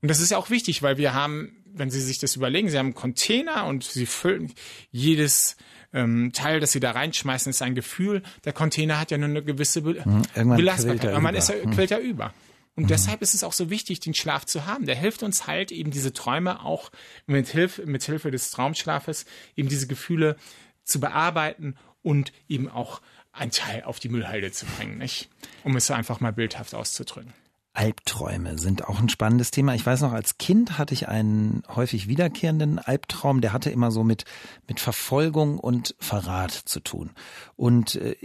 Und 0.00 0.08
das 0.08 0.20
ist 0.20 0.30
ja 0.30 0.38
auch 0.38 0.50
wichtig, 0.50 0.82
weil 0.82 0.96
wir 0.96 1.12
haben, 1.12 1.57
wenn 1.72 1.90
Sie 1.90 2.00
sich 2.00 2.18
das 2.18 2.36
überlegen, 2.36 2.68
Sie 2.68 2.78
haben 2.78 2.86
einen 2.86 2.94
Container 2.94 3.66
und 3.66 3.84
Sie 3.84 4.06
füllen 4.06 4.52
jedes 4.90 5.56
ähm, 5.92 6.32
Teil, 6.32 6.60
das 6.60 6.72
Sie 6.72 6.80
da 6.80 6.92
reinschmeißen, 6.92 7.50
ist 7.50 7.62
ein 7.62 7.74
Gefühl. 7.74 8.22
Der 8.44 8.52
Container 8.52 9.00
hat 9.00 9.10
ja 9.10 9.18
nur 9.18 9.28
eine 9.28 9.42
gewisse 9.42 9.82
Be 9.82 10.02
mhm, 10.04 10.56
Belastbarkeit. 10.56 11.10
Aber 11.10 11.20
man 11.20 11.34
ist, 11.34 11.50
mhm. 11.50 11.70
quillt 11.70 11.90
ja 11.90 11.98
über. 11.98 12.34
Und 12.74 12.84
mhm. 12.84 12.88
deshalb 12.88 13.22
ist 13.22 13.34
es 13.34 13.42
auch 13.42 13.52
so 13.52 13.70
wichtig, 13.70 14.00
den 14.00 14.14
Schlaf 14.14 14.44
zu 14.44 14.66
haben. 14.66 14.86
Der 14.86 14.94
hilft 14.94 15.22
uns 15.22 15.46
halt 15.46 15.72
eben 15.72 15.90
diese 15.90 16.12
Träume 16.12 16.64
auch 16.64 16.90
mit 17.26 17.48
Hilfe, 17.48 17.86
mit 17.86 18.04
Hilfe 18.04 18.30
des 18.30 18.50
Traumschlafes 18.50 19.26
eben 19.56 19.68
diese 19.68 19.86
Gefühle 19.86 20.36
zu 20.84 21.00
bearbeiten 21.00 21.76
und 22.02 22.32
eben 22.48 22.68
auch 22.68 23.00
ein 23.32 23.50
Teil 23.50 23.82
auf 23.82 23.98
die 23.98 24.08
Müllhalde 24.08 24.52
zu 24.52 24.66
bringen, 24.66 24.98
nicht? 24.98 25.28
Um 25.64 25.76
es 25.76 25.90
einfach 25.90 26.20
mal 26.20 26.32
bildhaft 26.32 26.74
auszudrücken. 26.74 27.32
Albträume 27.72 28.58
sind 28.58 28.88
auch 28.88 28.98
ein 28.98 29.08
spannendes 29.08 29.50
Thema. 29.50 29.74
Ich 29.74 29.86
weiß 29.86 30.00
noch, 30.00 30.12
als 30.12 30.38
Kind 30.38 30.78
hatte 30.78 30.94
ich 30.94 31.08
einen 31.08 31.62
häufig 31.68 32.08
wiederkehrenden 32.08 32.78
Albtraum, 32.78 33.40
der 33.40 33.52
hatte 33.52 33.70
immer 33.70 33.90
so 33.90 34.02
mit, 34.02 34.24
mit 34.66 34.80
Verfolgung 34.80 35.58
und 35.58 35.94
Verrat 35.98 36.50
zu 36.50 36.80
tun. 36.80 37.10
Und 37.56 37.94
äh, 37.96 38.16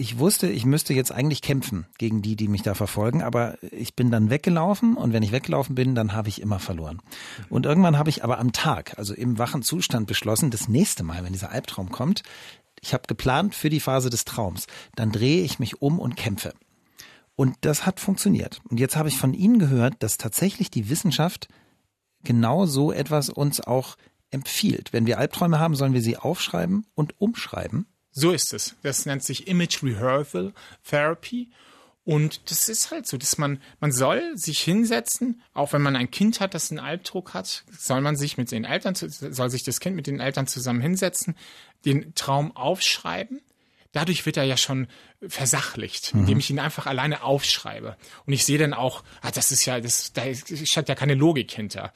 ich 0.00 0.18
wusste, 0.18 0.48
ich 0.48 0.64
müsste 0.64 0.94
jetzt 0.94 1.12
eigentlich 1.12 1.42
kämpfen 1.42 1.86
gegen 1.98 2.22
die, 2.22 2.34
die 2.34 2.48
mich 2.48 2.62
da 2.62 2.74
verfolgen, 2.74 3.22
aber 3.22 3.58
ich 3.70 3.94
bin 3.94 4.10
dann 4.10 4.30
weggelaufen 4.30 4.96
und 4.96 5.12
wenn 5.12 5.22
ich 5.22 5.30
weggelaufen 5.30 5.74
bin, 5.74 5.94
dann 5.94 6.14
habe 6.14 6.30
ich 6.30 6.40
immer 6.40 6.58
verloren. 6.58 7.02
Und 7.50 7.66
irgendwann 7.66 7.98
habe 7.98 8.08
ich 8.08 8.24
aber 8.24 8.38
am 8.38 8.52
Tag, 8.52 8.94
also 8.96 9.12
im 9.12 9.36
wachen 9.38 9.62
Zustand 9.62 10.06
beschlossen, 10.06 10.50
das 10.50 10.68
nächste 10.68 11.02
Mal, 11.02 11.22
wenn 11.22 11.34
dieser 11.34 11.50
Albtraum 11.50 11.90
kommt, 11.90 12.22
ich 12.80 12.94
habe 12.94 13.02
geplant 13.08 13.54
für 13.54 13.68
die 13.68 13.80
Phase 13.80 14.08
des 14.08 14.24
Traums, 14.24 14.66
dann 14.94 15.12
drehe 15.12 15.42
ich 15.42 15.58
mich 15.58 15.82
um 15.82 15.98
und 15.98 16.16
kämpfe. 16.16 16.54
Und 17.40 17.56
das 17.62 17.86
hat 17.86 18.00
funktioniert. 18.00 18.60
Und 18.68 18.78
jetzt 18.78 18.96
habe 18.96 19.08
ich 19.08 19.16
von 19.16 19.32
Ihnen 19.32 19.58
gehört, 19.58 19.94
dass 20.02 20.18
tatsächlich 20.18 20.70
die 20.70 20.90
Wissenschaft 20.90 21.48
genau 22.22 22.66
so 22.66 22.92
etwas 22.92 23.30
uns 23.30 23.62
auch 23.62 23.96
empfiehlt. 24.30 24.92
Wenn 24.92 25.06
wir 25.06 25.16
Albträume 25.16 25.58
haben, 25.58 25.74
sollen 25.74 25.94
wir 25.94 26.02
sie 26.02 26.18
aufschreiben 26.18 26.84
und 26.94 27.18
umschreiben. 27.18 27.86
So 28.10 28.32
ist 28.32 28.52
es. 28.52 28.76
Das 28.82 29.06
nennt 29.06 29.24
sich 29.24 29.48
Image 29.48 29.82
Rehearsal 29.82 30.52
Therapy. 30.84 31.48
Und 32.04 32.50
das 32.50 32.68
ist 32.68 32.90
halt 32.90 33.06
so, 33.06 33.16
dass 33.16 33.38
man, 33.38 33.62
man 33.80 33.90
soll 33.90 34.36
sich 34.36 34.60
hinsetzen, 34.60 35.40
auch 35.54 35.72
wenn 35.72 35.80
man 35.80 35.96
ein 35.96 36.10
Kind 36.10 36.40
hat, 36.40 36.52
das 36.52 36.70
einen 36.70 36.78
Albdruck 36.78 37.32
hat, 37.32 37.64
soll 37.70 38.02
man 38.02 38.16
sich 38.16 38.36
mit 38.36 38.50
den 38.50 38.64
Eltern, 38.64 38.94
soll 38.96 39.48
sich 39.48 39.62
das 39.62 39.80
Kind 39.80 39.96
mit 39.96 40.06
den 40.06 40.20
Eltern 40.20 40.46
zusammen 40.46 40.82
hinsetzen, 40.82 41.34
den 41.86 42.14
Traum 42.14 42.54
aufschreiben 42.54 43.40
dadurch 43.92 44.26
wird 44.26 44.36
er 44.36 44.44
ja 44.44 44.56
schon 44.56 44.86
versachlicht, 45.26 46.14
mhm. 46.14 46.20
indem 46.20 46.38
ich 46.38 46.50
ihn 46.50 46.58
einfach 46.58 46.86
alleine 46.86 47.22
aufschreibe. 47.22 47.96
Und 48.26 48.32
ich 48.32 48.44
sehe 48.44 48.58
dann 48.58 48.74
auch, 48.74 49.02
ah, 49.22 49.30
das 49.30 49.52
ist 49.52 49.64
ja, 49.64 49.80
das, 49.80 50.12
da 50.12 50.22
steckt 50.34 50.88
ja 50.88 50.94
keine 50.94 51.14
Logik 51.14 51.50
hinter. 51.50 51.92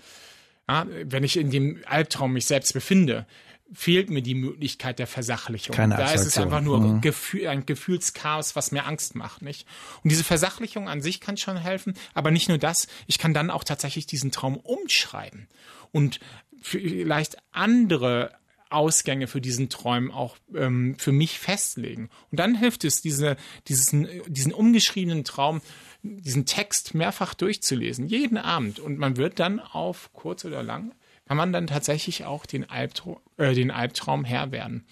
Ja, 0.68 0.86
wenn 1.04 1.24
ich 1.24 1.36
in 1.36 1.50
dem 1.50 1.82
Albtraum 1.86 2.32
mich 2.32 2.46
selbst 2.46 2.72
befinde, 2.72 3.26
fehlt 3.72 4.10
mir 4.10 4.22
die 4.22 4.34
Möglichkeit 4.34 4.98
der 4.98 5.06
Versachlichung. 5.06 5.74
Keine 5.74 5.96
da 5.96 6.12
ist 6.12 6.26
es 6.26 6.38
einfach 6.38 6.60
nur 6.60 6.80
mhm. 6.80 7.00
Gefühl, 7.00 7.48
ein 7.48 7.66
Gefühlschaos, 7.66 8.56
was 8.56 8.72
mir 8.72 8.86
Angst 8.86 9.14
macht, 9.14 9.42
nicht? 9.42 9.66
Und 10.02 10.10
diese 10.10 10.24
Versachlichung 10.24 10.88
an 10.88 11.02
sich 11.02 11.20
kann 11.20 11.36
schon 11.36 11.56
helfen, 11.56 11.94
aber 12.12 12.30
nicht 12.30 12.48
nur 12.48 12.58
das, 12.58 12.86
ich 13.06 13.18
kann 13.18 13.34
dann 13.34 13.50
auch 13.50 13.64
tatsächlich 13.64 14.06
diesen 14.06 14.30
Traum 14.30 14.56
umschreiben 14.56 15.48
und 15.92 16.20
vielleicht 16.62 17.36
andere 17.52 18.32
Ausgänge 18.74 19.26
für 19.26 19.40
diesen 19.40 19.68
Träumen 19.68 20.10
auch 20.10 20.36
ähm, 20.54 20.96
für 20.98 21.12
mich 21.12 21.38
festlegen. 21.38 22.10
Und 22.30 22.40
dann 22.40 22.54
hilft 22.54 22.84
es, 22.84 23.00
diese, 23.00 23.36
diesen, 23.68 24.08
diesen 24.26 24.52
umgeschriebenen 24.52 25.24
Traum, 25.24 25.62
diesen 26.02 26.46
Text 26.46 26.94
mehrfach 26.94 27.34
durchzulesen, 27.34 28.06
jeden 28.06 28.36
Abend. 28.36 28.80
Und 28.80 28.98
man 28.98 29.16
wird 29.16 29.40
dann 29.40 29.60
auf 29.60 30.12
kurz 30.12 30.44
oder 30.44 30.62
lang, 30.62 30.94
kann 31.26 31.36
man 31.36 31.52
dann 31.52 31.66
tatsächlich 31.66 32.24
auch 32.24 32.46
den, 32.46 32.68
Albtraum, 32.68 33.18
äh, 33.36 33.54
den 33.54 33.70
Albtraum 33.70 34.24
Herr 34.24 34.52
werden 34.52 34.86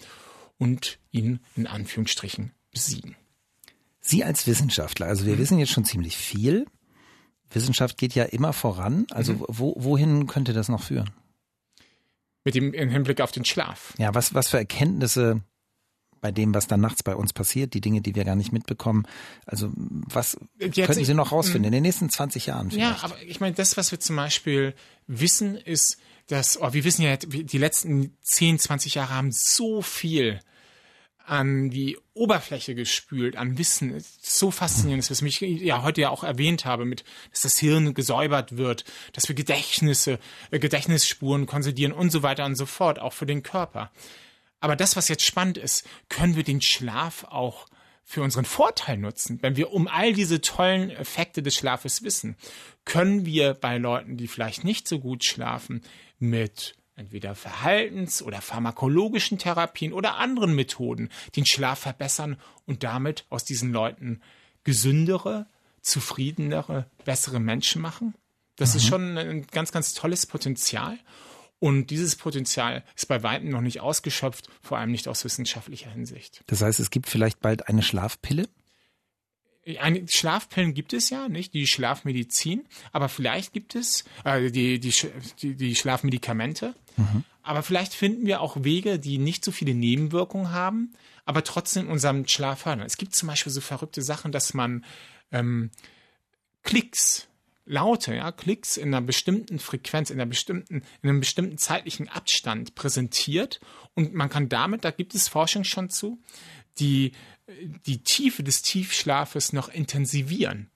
und 0.57 0.99
ihn 1.11 1.39
in 1.55 1.67
Anführungsstrichen 1.67 2.51
besiegen. 2.71 3.15
Sie 3.99 4.23
als 4.23 4.47
Wissenschaftler, 4.47 5.07
also 5.07 5.25
wir 5.25 5.35
mhm. 5.35 5.39
wissen 5.39 5.59
jetzt 5.59 5.71
schon 5.71 5.85
ziemlich 5.85 6.17
viel. 6.17 6.65
Wissenschaft 7.51 7.97
geht 7.97 8.15
ja 8.15 8.23
immer 8.23 8.51
voran. 8.51 9.05
Also 9.11 9.33
mhm. 9.33 9.45
wo, 9.47 9.75
wohin 9.77 10.27
könnte 10.27 10.53
das 10.53 10.69
noch 10.69 10.81
führen? 10.81 11.11
Mit 12.43 12.55
dem 12.55 12.73
im 12.73 12.89
Hinblick 12.89 13.21
auf 13.21 13.31
den 13.31 13.45
Schlaf. 13.45 13.93
Ja, 13.97 14.13
was, 14.13 14.33
was 14.33 14.49
für 14.49 14.57
Erkenntnisse 14.57 15.41
bei 16.23 16.31
dem, 16.31 16.53
was 16.53 16.67
dann 16.67 16.79
nachts 16.79 17.03
bei 17.03 17.15
uns 17.15 17.33
passiert, 17.33 17.73
die 17.73 17.81
Dinge, 17.81 18.01
die 18.01 18.15
wir 18.15 18.23
gar 18.23 18.37
nicht 18.37 18.53
mitbekommen. 18.53 19.05
Also 19.45 19.71
was 19.75 20.37
Jetzt 20.57 20.77
könnten 20.77 21.03
Sie 21.03 21.13
noch 21.13 21.33
rausfinden 21.33 21.65
in 21.65 21.73
den 21.73 21.83
nächsten 21.83 22.09
20 22.09 22.45
Jahren? 22.45 22.71
Vielleicht? 22.71 22.97
Ja, 22.97 23.03
aber 23.03 23.21
ich 23.21 23.41
meine, 23.41 23.55
das, 23.55 23.75
was 23.75 23.91
wir 23.91 23.99
zum 23.99 24.15
Beispiel 24.15 24.73
wissen, 25.05 25.57
ist, 25.57 25.97
dass, 26.27 26.59
oh, 26.61 26.71
wir 26.71 26.85
wissen 26.85 27.01
ja, 27.01 27.17
die 27.17 27.57
letzten 27.57 28.15
10, 28.21 28.57
20 28.57 28.95
Jahre 28.95 29.13
haben 29.13 29.33
so 29.33 29.81
viel 29.81 30.39
an 31.25 31.69
die 31.69 31.97
Oberfläche 32.13 32.75
gespült, 32.75 33.37
an 33.37 33.57
Wissen. 33.57 34.03
So 34.21 34.51
faszinierend, 34.51 35.09
was 35.09 35.21
ich 35.21 35.39
ja 35.39 35.81
heute 35.81 36.01
ja 36.01 36.09
auch 36.09 36.23
erwähnt 36.23 36.65
habe, 36.65 36.85
mit, 36.85 37.03
dass 37.31 37.41
das 37.41 37.57
Hirn 37.57 37.93
gesäubert 37.93 38.57
wird, 38.57 38.83
dass 39.13 39.27
wir 39.27 39.35
Gedächtnisse, 39.35 40.19
äh, 40.51 40.59
Gedächtnisspuren 40.59 41.45
konsolidieren 41.45 41.93
und 41.93 42.11
so 42.11 42.23
weiter 42.23 42.45
und 42.45 42.55
so 42.55 42.65
fort, 42.65 42.99
auch 42.99 43.13
für 43.13 43.25
den 43.25 43.43
Körper. 43.43 43.91
Aber 44.59 44.75
das, 44.75 44.95
was 44.95 45.07
jetzt 45.07 45.25
spannend 45.25 45.57
ist, 45.57 45.87
können 46.09 46.35
wir 46.35 46.43
den 46.43 46.61
Schlaf 46.61 47.25
auch 47.25 47.67
für 48.03 48.21
unseren 48.21 48.45
Vorteil 48.45 48.97
nutzen. 48.97 49.39
Wenn 49.41 49.55
wir 49.55 49.71
um 49.71 49.87
all 49.87 50.13
diese 50.13 50.41
tollen 50.41 50.89
Effekte 50.89 51.41
des 51.41 51.55
Schlafes 51.55 52.03
wissen, 52.03 52.35
können 52.83 53.25
wir 53.25 53.53
bei 53.53 53.77
Leuten, 53.77 54.17
die 54.17 54.27
vielleicht 54.27 54.65
nicht 54.65 54.87
so 54.87 54.99
gut 54.99 55.23
schlafen, 55.23 55.81
mit 56.19 56.75
entweder 56.95 57.35
Verhaltens- 57.35 58.21
oder 58.21 58.41
pharmakologischen 58.41 59.37
Therapien 59.37 59.93
oder 59.93 60.17
anderen 60.17 60.55
Methoden 60.55 61.09
den 61.35 61.45
Schlaf 61.45 61.79
verbessern 61.79 62.37
und 62.65 62.83
damit 62.83 63.25
aus 63.29 63.45
diesen 63.45 63.71
Leuten 63.71 64.21
gesündere, 64.63 65.47
zufriedenere, 65.81 66.85
bessere 67.05 67.39
Menschen 67.39 67.81
machen. 67.81 68.13
Das 68.55 68.73
mhm. 68.73 68.77
ist 68.77 68.85
schon 68.85 69.17
ein 69.17 69.47
ganz, 69.47 69.71
ganz 69.71 69.93
tolles 69.93 70.25
Potenzial. 70.25 70.97
Und 71.59 71.91
dieses 71.91 72.17
Potenzial 72.17 72.83
ist 72.95 73.07
bei 73.07 73.23
weitem 73.23 73.49
noch 73.49 73.61
nicht 73.61 73.79
ausgeschöpft, 73.79 74.49
vor 74.61 74.77
allem 74.77 74.91
nicht 74.91 75.07
aus 75.07 75.23
wissenschaftlicher 75.23 75.89
Hinsicht. 75.89 76.43
Das 76.47 76.61
heißt, 76.61 76.79
es 76.79 76.89
gibt 76.89 77.07
vielleicht 77.07 77.39
bald 77.39 77.69
eine 77.69 77.81
Schlafpille? 77.81 78.49
Eine, 79.79 80.07
Schlafpillen 80.07 80.73
gibt 80.73 80.93
es 80.93 81.09
ja, 81.09 81.29
nicht 81.29 81.53
die 81.53 81.67
Schlafmedizin, 81.67 82.65
aber 82.91 83.09
vielleicht 83.09 83.53
gibt 83.53 83.75
es 83.75 84.03
äh, 84.25 84.51
die, 84.51 84.79
die, 84.79 84.93
die, 85.41 85.55
die 85.55 85.75
Schlafmedikamente. 85.75 86.75
Mhm. 86.97 87.23
Aber 87.41 87.63
vielleicht 87.63 87.93
finden 87.93 88.25
wir 88.25 88.41
auch 88.41 88.63
Wege, 88.63 88.99
die 88.99 89.17
nicht 89.17 89.43
so 89.43 89.51
viele 89.51 89.73
Nebenwirkungen 89.73 90.51
haben, 90.51 90.93
aber 91.25 91.43
trotzdem 91.43 91.89
unserem 91.89 92.27
Schlaf 92.27 92.61
fördern. 92.61 92.85
Es 92.85 92.97
gibt 92.97 93.15
zum 93.15 93.27
Beispiel 93.27 93.51
so 93.51 93.61
verrückte 93.61 94.01
Sachen, 94.01 94.31
dass 94.31 94.53
man 94.53 94.85
ähm, 95.31 95.71
Klicks, 96.63 97.27
Laute, 97.65 98.13
ja, 98.15 98.31
Klicks 98.31 98.75
in 98.75 98.89
einer 98.89 99.01
bestimmten 99.01 99.59
Frequenz, 99.59 100.09
in 100.09 100.19
einer 100.19 100.29
bestimmten, 100.29 100.83
in 101.01 101.09
einem 101.09 101.19
bestimmten 101.21 101.57
zeitlichen 101.57 102.09
Abstand 102.09 102.75
präsentiert 102.75 103.61
und 103.93 104.13
man 104.13 104.29
kann 104.29 104.49
damit, 104.49 104.83
da 104.83 104.91
gibt 104.91 105.15
es 105.15 105.29
Forschung 105.29 105.63
schon 105.63 105.89
zu, 105.89 106.19
die 106.79 107.11
die 107.85 108.03
Tiefe 108.03 108.43
des 108.43 108.61
Tiefschlafes 108.61 109.53
noch 109.53 109.69
intensivieren. 109.69 110.69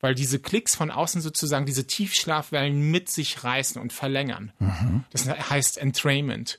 Weil 0.00 0.14
diese 0.14 0.38
Klicks 0.38 0.74
von 0.74 0.90
außen 0.90 1.20
sozusagen 1.20 1.66
diese 1.66 1.86
Tiefschlafwellen 1.86 2.90
mit 2.90 3.10
sich 3.10 3.44
reißen 3.44 3.80
und 3.80 3.92
verlängern. 3.92 4.52
Mhm. 4.58 5.04
Das 5.10 5.28
heißt 5.28 5.76
Entrainment. 5.76 6.58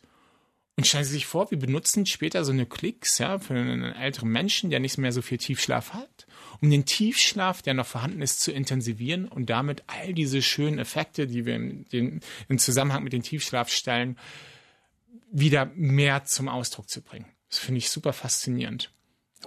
Und 0.78 0.88
stellen 0.88 1.04
Sie 1.04 1.14
sich 1.14 1.26
vor, 1.26 1.50
wir 1.52 1.60
benutzen 1.60 2.06
später 2.06 2.46
so 2.46 2.52
eine 2.52 2.66
Klicks 2.66 3.18
ja, 3.18 3.40
für 3.40 3.56
einen 3.56 3.84
älteren 3.84 4.30
Menschen, 4.30 4.70
der 4.70 4.80
nicht 4.80 4.98
mehr 4.98 5.12
so 5.12 5.22
viel 5.22 5.38
Tiefschlaf 5.38 5.94
hat, 5.94 6.28
um 6.62 6.70
den 6.70 6.86
Tiefschlaf, 6.86 7.62
der 7.62 7.74
noch 7.74 7.88
vorhanden 7.88 8.22
ist, 8.22 8.42
zu 8.42 8.52
intensivieren 8.52 9.28
und 9.28 9.50
damit 9.50 9.84
all 9.88 10.14
diese 10.14 10.42
schönen 10.42 10.80
Effekte, 10.80 11.28
die 11.28 11.46
wir 11.46 11.56
in, 11.56 11.88
den, 11.90 12.22
in 12.48 12.58
Zusammenhang 12.58 13.04
mit 13.04 13.14
dem 13.14 13.24
Tiefschlaf 13.24 13.70
stellen, 13.70 14.18
wieder 15.32 15.66
mehr 15.76 16.24
zum 16.26 16.48
Ausdruck 16.48 16.90
zu 16.90 17.02
bringen. 17.02 17.26
Das 17.52 17.60
finde 17.60 17.78
ich 17.78 17.92
super 17.92 18.14
faszinierend. 18.14 18.92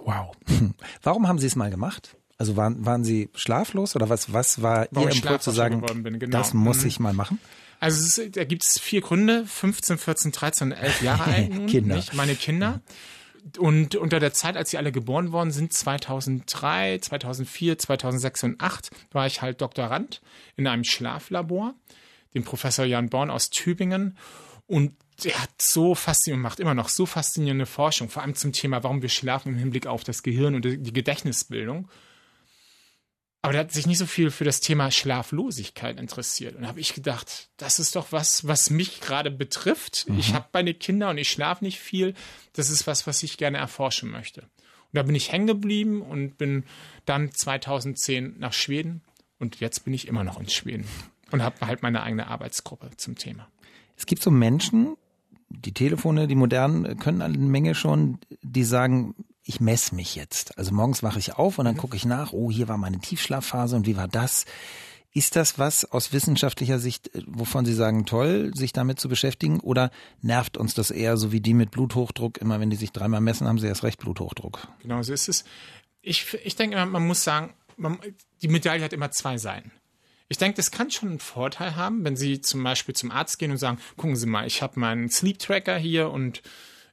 Wow. 0.03 0.33
Warum 1.03 1.27
haben 1.27 1.39
Sie 1.39 1.47
es 1.47 1.55
mal 1.57 1.69
gemacht? 1.69 2.15
Also 2.37 2.55
waren, 2.55 2.85
waren 2.85 3.03
Sie 3.03 3.29
schlaflos 3.35 3.95
oder 3.95 4.07
was, 4.09 4.31
was 4.31 4.61
war 4.61 4.87
Warum 4.91 5.09
Ihr 5.09 5.15
Impuls 5.15 5.43
zu 5.43 5.51
sagen, 5.51 5.81
bin, 6.03 6.19
genau. 6.19 6.37
das 6.37 6.53
muss 6.53 6.81
Mhm. 6.81 6.87
ich 6.87 6.99
mal 6.99 7.13
machen? 7.13 7.39
Also 7.79 7.99
es 8.05 8.17
ist, 8.17 8.37
da 8.37 8.43
gibt 8.45 8.63
es 8.63 8.79
vier 8.79 9.01
Gründe, 9.01 9.45
15, 9.45 9.97
14, 9.97 10.31
13 10.31 10.67
und 10.71 10.77
11 10.77 11.01
Jahre 11.01 11.23
alt. 11.33 11.53
nun, 11.53 11.67
Kinder. 11.67 11.95
Nicht? 11.97 12.13
Meine 12.13 12.35
Kinder. 12.35 12.81
Und 13.59 13.95
unter 13.95 14.19
der 14.19 14.33
Zeit, 14.33 14.57
als 14.57 14.71
sie 14.71 14.77
alle 14.77 14.91
geboren 14.91 15.31
worden 15.31 15.51
sind, 15.51 15.71
2003, 15.71 16.97
2004, 16.99 17.77
2006 17.77 18.43
und 18.43 18.49
2008, 18.59 18.89
war 19.11 19.27
ich 19.27 19.41
halt 19.41 19.61
Doktorand 19.61 20.21
in 20.55 20.67
einem 20.67 20.83
Schlaflabor, 20.83 21.75
dem 22.33 22.43
Professor 22.43 22.85
Jan 22.85 23.09
Born 23.09 23.29
aus 23.29 23.49
Tübingen. 23.51 24.17
Und 24.67 24.93
der 25.23 25.41
hat 25.41 25.61
so 25.61 25.95
faszinierend, 25.95 26.43
macht 26.43 26.59
immer 26.59 26.73
noch 26.73 26.89
so 26.89 27.05
faszinierende 27.05 27.65
Forschung, 27.65 28.09
vor 28.09 28.21
allem 28.21 28.35
zum 28.35 28.51
Thema, 28.51 28.83
warum 28.83 29.01
wir 29.01 29.09
schlafen 29.09 29.49
im 29.49 29.57
Hinblick 29.57 29.87
auf 29.87 30.03
das 30.03 30.23
Gehirn 30.23 30.55
und 30.55 30.65
die 30.65 30.93
Gedächtnisbildung. 30.93 31.89
Aber 33.41 33.53
der 33.53 33.61
hat 33.61 33.71
sich 33.71 33.85
nicht 33.85 33.99
so 33.99 34.07
viel 34.07 34.31
für 34.31 34.43
das 34.43 34.59
Thema 34.59 34.89
Schlaflosigkeit 34.89 35.99
interessiert. 35.99 36.55
Und 36.55 36.63
da 36.63 36.67
habe 36.67 36.79
ich 36.79 36.95
gedacht, 36.95 37.49
das 37.57 37.77
ist 37.77 37.95
doch 37.95 38.11
was, 38.11 38.47
was 38.47 38.71
mich 38.71 39.01
gerade 39.01 39.29
betrifft. 39.29 40.07
Ich 40.17 40.33
habe 40.33 40.47
meine 40.51 40.73
Kinder 40.73 41.11
und 41.11 41.19
ich 41.19 41.29
schlafe 41.29 41.63
nicht 41.63 41.79
viel. 41.79 42.15
Das 42.53 42.71
ist 42.71 42.87
was, 42.87 43.05
was 43.05 43.21
ich 43.21 43.37
gerne 43.37 43.59
erforschen 43.59 44.09
möchte. 44.09 44.41
Und 44.41 44.93
da 44.93 45.03
bin 45.03 45.13
ich 45.13 45.31
hängen 45.31 45.45
geblieben 45.45 46.01
und 46.01 46.39
bin 46.39 46.63
dann 47.05 47.31
2010 47.31 48.39
nach 48.39 48.53
Schweden. 48.53 49.03
Und 49.37 49.59
jetzt 49.59 49.85
bin 49.85 49.93
ich 49.93 50.07
immer 50.07 50.23
noch 50.23 50.39
in 50.39 50.49
Schweden 50.49 50.87
und 51.29 51.43
habe 51.43 51.67
halt 51.67 51.83
meine 51.83 52.01
eigene 52.01 52.25
Arbeitsgruppe 52.25 52.91
zum 52.97 53.15
Thema. 53.15 53.47
Es 53.95 54.07
gibt 54.07 54.23
so 54.23 54.31
Menschen, 54.31 54.97
die 55.57 55.73
Telefone, 55.73 56.27
die 56.27 56.35
modernen, 56.35 56.97
können 56.99 57.21
eine 57.21 57.37
Menge 57.37 57.75
schon, 57.75 58.19
die 58.41 58.63
sagen, 58.63 59.15
ich 59.43 59.59
messe 59.59 59.95
mich 59.95 60.15
jetzt. 60.15 60.57
Also 60.57 60.73
morgens 60.73 61.03
wache 61.03 61.19
ich 61.19 61.33
auf 61.33 61.59
und 61.59 61.65
dann 61.65 61.77
gucke 61.77 61.95
ich 61.95 62.05
nach, 62.05 62.33
oh, 62.33 62.51
hier 62.51 62.67
war 62.67 62.77
meine 62.77 62.99
Tiefschlafphase 62.99 63.75
und 63.75 63.85
wie 63.85 63.95
war 63.97 64.07
das? 64.07 64.45
Ist 65.13 65.37
das 65.37 65.57
was 65.57 65.85
aus 65.85 66.11
wissenschaftlicher 66.11 66.77
Sicht, 66.77 67.15
äh, 67.15 67.21
wovon 67.27 67.63
Sie 67.63 67.73
sagen, 67.73 68.05
toll, 68.05 68.51
sich 68.53 68.73
damit 68.73 68.99
zu 68.99 69.07
beschäftigen? 69.07 69.61
Oder 69.61 69.91
nervt 70.21 70.57
uns 70.57 70.73
das 70.73 70.91
eher 70.91 71.15
so 71.15 71.31
wie 71.31 71.39
die 71.39 71.53
mit 71.53 71.71
Bluthochdruck? 71.71 72.39
Immer 72.39 72.59
wenn 72.59 72.69
die 72.69 72.75
sich 72.75 72.91
dreimal 72.91 73.21
messen, 73.21 73.47
haben 73.47 73.57
sie 73.57 73.67
erst 73.67 73.83
recht 73.83 73.99
Bluthochdruck. 73.99 74.67
Genau 74.79 75.01
so 75.03 75.13
ist 75.13 75.29
es. 75.29 75.45
Ich, 76.01 76.37
ich 76.43 76.57
denke, 76.57 76.75
immer, 76.75 76.85
man 76.85 77.07
muss 77.07 77.23
sagen, 77.23 77.53
man, 77.77 77.97
die 78.41 78.49
Medaille 78.49 78.83
hat 78.83 78.91
immer 78.91 79.11
zwei 79.11 79.37
Seiten. 79.37 79.71
Ich 80.27 80.37
denke, 80.37 80.55
das 80.55 80.71
kann 80.71 80.89
schon 80.89 81.09
einen 81.09 81.19
Vorteil 81.19 81.75
haben, 81.75 82.03
wenn 82.03 82.15
Sie 82.15 82.41
zum 82.41 82.63
Beispiel 82.63 82.95
zum 82.95 83.11
Arzt 83.11 83.37
gehen 83.37 83.51
und 83.51 83.57
sagen, 83.57 83.79
gucken 83.95 84.15
Sie 84.15 84.25
mal, 84.25 84.47
ich 84.47 84.61
habe 84.61 84.79
meinen 84.79 85.09
Sleep 85.09 85.37
Tracker 85.37 85.77
hier 85.77 86.09
und 86.09 86.41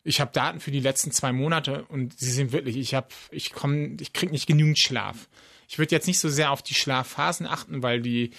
ich 0.05 0.21
habe 0.21 0.33
Daten 0.33 0.61
für 0.61 0.71
die 0.71 0.81
letzten 0.81 1.13
zwei 1.13 1.33
Monate 1.33 1.85
und 1.85 2.19
Sie 2.19 2.31
sehen 2.31 2.53
wirklich, 2.53 2.77
ich 2.77 2.95
habe, 2.95 3.09
ich 3.31 3.53
komme, 3.53 3.97
ich 4.01 4.13
kriege 4.13 4.33
nicht 4.33 4.47
genügend 4.47 4.79
Schlaf. 4.79 5.29
Ich 5.69 5.79
würde 5.79 5.95
jetzt 5.95 6.07
nicht 6.07 6.19
so 6.19 6.29
sehr 6.29 6.51
auf 6.51 6.63
die 6.63 6.75
Schlafphasen 6.75 7.47
achten, 7.47 7.83
weil 7.83 8.03
die 8.03 8.33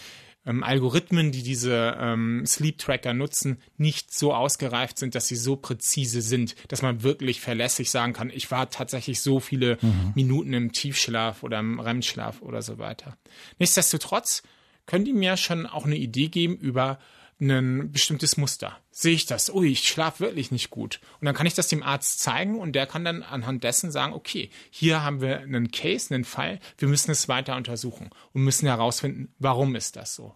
ähm, 0.46 0.64
Algorithmen, 0.64 1.32
die 1.32 1.42
diese 1.42 1.98
ähm, 2.00 2.46
Sleep 2.46 2.78
Tracker 2.78 3.14
nutzen, 3.14 3.60
nicht 3.78 4.14
so 4.14 4.34
ausgereift 4.34 5.00
sind, 5.00 5.16
dass 5.16 5.28
sie 5.28 5.36
so 5.36 5.56
präzise 5.56 6.22
sind, 6.22 6.56
dass 6.68 6.82
man 6.82 7.02
wirklich 7.02 7.42
verlässlich 7.42 7.90
sagen 7.90 8.14
kann, 8.14 8.30
ich 8.30 8.52
war 8.52 8.70
tatsächlich 8.70 9.22
so 9.22 9.40
viele 9.40 9.78
Minuten 10.16 10.54
im 10.54 10.72
Tiefschlaf 10.72 11.42
oder 11.42 11.60
im 11.60 11.80
REM-Schlaf 11.80 12.42
oder 12.42 12.62
so 12.62 12.78
weiter. 12.78 13.18
Nichtsdestotrotz 13.58 14.44
können 14.86 15.06
die 15.06 15.14
mir 15.14 15.38
schon 15.38 15.66
auch 15.66 15.86
eine 15.86 15.98
Idee 15.98 16.28
geben 16.28 16.58
über 16.58 17.00
ein 17.40 17.92
bestimmtes 17.92 18.38
Muster. 18.38 18.78
Sehe 18.92 19.14
ich 19.14 19.26
das? 19.26 19.54
Ui, 19.54 19.68
ich 19.68 19.88
schlafe 19.88 20.22
wirklich 20.22 20.52
nicht 20.52 20.70
gut. 20.70 21.00
Und 21.20 21.26
dann 21.26 21.36
kann 21.36 21.46
ich 21.46 21.56
das 21.56 21.68
dem 21.68 21.84
Arzt 21.84 22.20
zeigen 22.20 22.60
und 22.60 22.74
der 22.74 22.86
kann 22.86 23.04
dann 23.04 23.24
anhand 23.24 23.64
dessen 23.64 23.92
sagen, 23.92 24.14
okay, 24.14 24.50
hier 24.70 25.04
haben 25.04 25.22
wir 25.22 25.40
einen 25.40 25.72
Case, 25.72 26.14
einen 26.14 26.26
Fall, 26.26 26.60
wir 26.78 26.88
müssen 26.88 27.12
es 27.12 27.28
weiter 27.28 27.56
untersuchen 27.56 28.10
und 28.34 28.44
müssen 28.44 28.68
herausfinden, 28.68 29.34
warum 29.40 29.76
ist 29.76 29.96
das 29.96 30.16
so. 30.16 30.36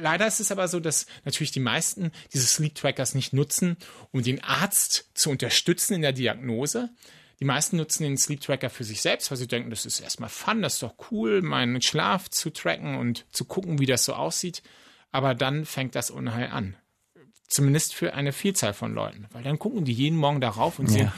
Leider 0.00 0.26
ist 0.26 0.40
es 0.40 0.50
aber 0.50 0.66
so, 0.66 0.80
dass 0.80 1.06
natürlich 1.24 1.52
die 1.52 1.60
meisten 1.60 2.10
diese 2.32 2.46
Sleep 2.46 2.74
Trackers 2.74 3.14
nicht 3.14 3.32
nutzen, 3.32 3.76
um 4.10 4.22
den 4.22 4.42
Arzt 4.42 5.08
zu 5.14 5.30
unterstützen 5.30 5.94
in 5.94 6.02
der 6.02 6.12
Diagnose. 6.12 6.90
Die 7.40 7.46
meisten 7.46 7.78
nutzen 7.78 8.02
den 8.02 8.18
Sleep 8.18 8.40
Tracker 8.40 8.68
für 8.68 8.84
sich 8.84 9.00
selbst, 9.00 9.30
weil 9.30 9.38
sie 9.38 9.48
denken, 9.48 9.70
das 9.70 9.86
ist 9.86 10.00
erstmal 10.00 10.28
fun, 10.28 10.60
das 10.60 10.74
ist 10.74 10.82
doch 10.82 10.94
cool, 11.10 11.40
meinen 11.40 11.80
Schlaf 11.80 12.28
zu 12.28 12.50
tracken 12.50 12.96
und 12.96 13.24
zu 13.32 13.46
gucken, 13.46 13.78
wie 13.78 13.86
das 13.86 14.04
so 14.04 14.12
aussieht. 14.12 14.62
Aber 15.10 15.34
dann 15.34 15.64
fängt 15.64 15.94
das 15.94 16.10
Unheil 16.10 16.48
an. 16.50 16.76
Zumindest 17.48 17.94
für 17.94 18.12
eine 18.12 18.32
Vielzahl 18.32 18.74
von 18.74 18.94
Leuten. 18.94 19.26
Weil 19.32 19.42
dann 19.42 19.58
gucken 19.58 19.86
die 19.86 19.92
jeden 19.92 20.18
Morgen 20.18 20.42
darauf 20.42 20.78
und 20.78 20.88
sehen, 20.88 21.10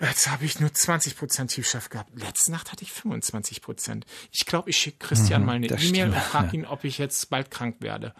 jetzt 0.00 0.28
habe 0.28 0.46
ich 0.46 0.58
nur 0.58 0.70
20% 0.70 1.48
Tiefschlaf 1.48 1.90
gehabt. 1.90 2.18
Letzte 2.18 2.50
Nacht 2.50 2.72
hatte 2.72 2.82
ich 2.82 2.90
25%. 2.90 4.04
Ich 4.32 4.46
glaube, 4.46 4.70
ich 4.70 4.76
schicke 4.78 5.06
Christian 5.06 5.44
mal 5.44 5.56
eine 5.56 5.66
E-Mail 5.66 6.06
und 6.06 6.16
frage 6.16 6.48
ja. 6.48 6.52
ihn, 6.54 6.64
ob 6.64 6.84
ich 6.84 6.96
jetzt 6.96 7.28
bald 7.28 7.50
krank 7.50 7.76
werde. 7.80 8.14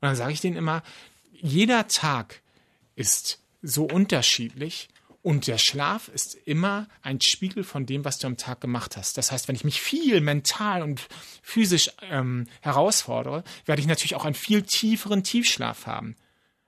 Und 0.00 0.02
dann 0.02 0.16
sage 0.16 0.32
ich 0.32 0.40
denen 0.40 0.56
immer, 0.56 0.82
jeder 1.30 1.86
Tag 1.86 2.42
ist 2.96 3.38
so 3.62 3.84
unterschiedlich 3.84 4.88
und 5.28 5.46
der 5.46 5.58
Schlaf 5.58 6.08
ist 6.08 6.36
immer 6.46 6.88
ein 7.02 7.20
Spiegel 7.20 7.62
von 7.62 7.84
dem, 7.84 8.06
was 8.06 8.16
du 8.16 8.26
am 8.26 8.38
Tag 8.38 8.62
gemacht 8.62 8.96
hast. 8.96 9.18
Das 9.18 9.30
heißt, 9.30 9.46
wenn 9.46 9.56
ich 9.56 9.62
mich 9.62 9.78
viel 9.78 10.22
mental 10.22 10.80
und 10.80 11.06
physisch 11.42 11.90
ähm, 12.00 12.46
herausfordere, 12.62 13.44
werde 13.66 13.82
ich 13.82 13.86
natürlich 13.86 14.14
auch 14.14 14.24
einen 14.24 14.34
viel 14.34 14.62
tieferen 14.62 15.24
Tiefschlaf 15.24 15.84
haben. 15.84 16.16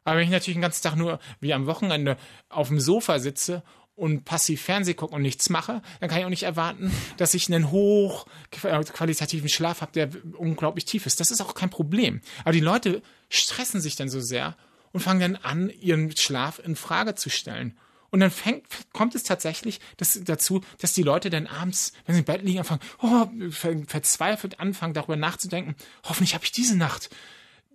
Aber 0.04 0.18
wenn 0.18 0.24
ich 0.24 0.30
natürlich 0.30 0.56
den 0.56 0.60
ganzen 0.60 0.82
Tag 0.82 0.96
nur 0.96 1.20
wie 1.40 1.54
am 1.54 1.64
Wochenende 1.64 2.18
auf 2.50 2.68
dem 2.68 2.80
Sofa 2.80 3.18
sitze 3.18 3.62
und 3.96 4.26
passiv 4.26 4.60
Fernseh 4.60 4.92
gucke 4.92 5.14
und 5.14 5.22
nichts 5.22 5.48
mache, 5.48 5.80
dann 6.00 6.10
kann 6.10 6.18
ich 6.18 6.26
auch 6.26 6.28
nicht 6.28 6.42
erwarten, 6.42 6.92
dass 7.16 7.32
ich 7.32 7.50
einen 7.50 7.70
hoch 7.70 8.26
äh, 8.62 9.48
Schlaf 9.48 9.80
habe, 9.80 9.92
der 9.92 10.10
unglaublich 10.36 10.84
tief 10.84 11.06
ist. 11.06 11.18
Das 11.18 11.30
ist 11.30 11.40
auch 11.40 11.54
kein 11.54 11.70
Problem. 11.70 12.20
Aber 12.42 12.52
die 12.52 12.60
Leute 12.60 13.00
stressen 13.30 13.80
sich 13.80 13.96
dann 13.96 14.10
so 14.10 14.20
sehr 14.20 14.54
und 14.92 15.00
fangen 15.00 15.20
dann 15.32 15.36
an, 15.36 15.70
ihren 15.70 16.14
Schlaf 16.14 16.60
in 16.62 16.76
Frage 16.76 17.14
zu 17.14 17.30
stellen. 17.30 17.74
Und 18.10 18.20
dann 18.20 18.30
fängt, 18.30 18.64
kommt 18.92 19.14
es 19.14 19.22
tatsächlich 19.22 19.80
dass, 19.96 20.20
dazu, 20.24 20.62
dass 20.78 20.92
die 20.94 21.02
Leute 21.02 21.30
dann 21.30 21.46
abends, 21.46 21.92
wenn 22.06 22.14
sie 22.14 22.20
im 22.20 22.24
Bett 22.24 22.42
liegen, 22.42 22.58
anfangen, 22.58 22.80
oh, 23.00 23.26
ver, 23.50 23.76
verzweifelt 23.86 24.60
anfangen, 24.60 24.94
darüber 24.94 25.16
nachzudenken, 25.16 25.76
hoffentlich 26.04 26.34
habe 26.34 26.44
ich 26.44 26.52
diese 26.52 26.76
Nacht 26.76 27.10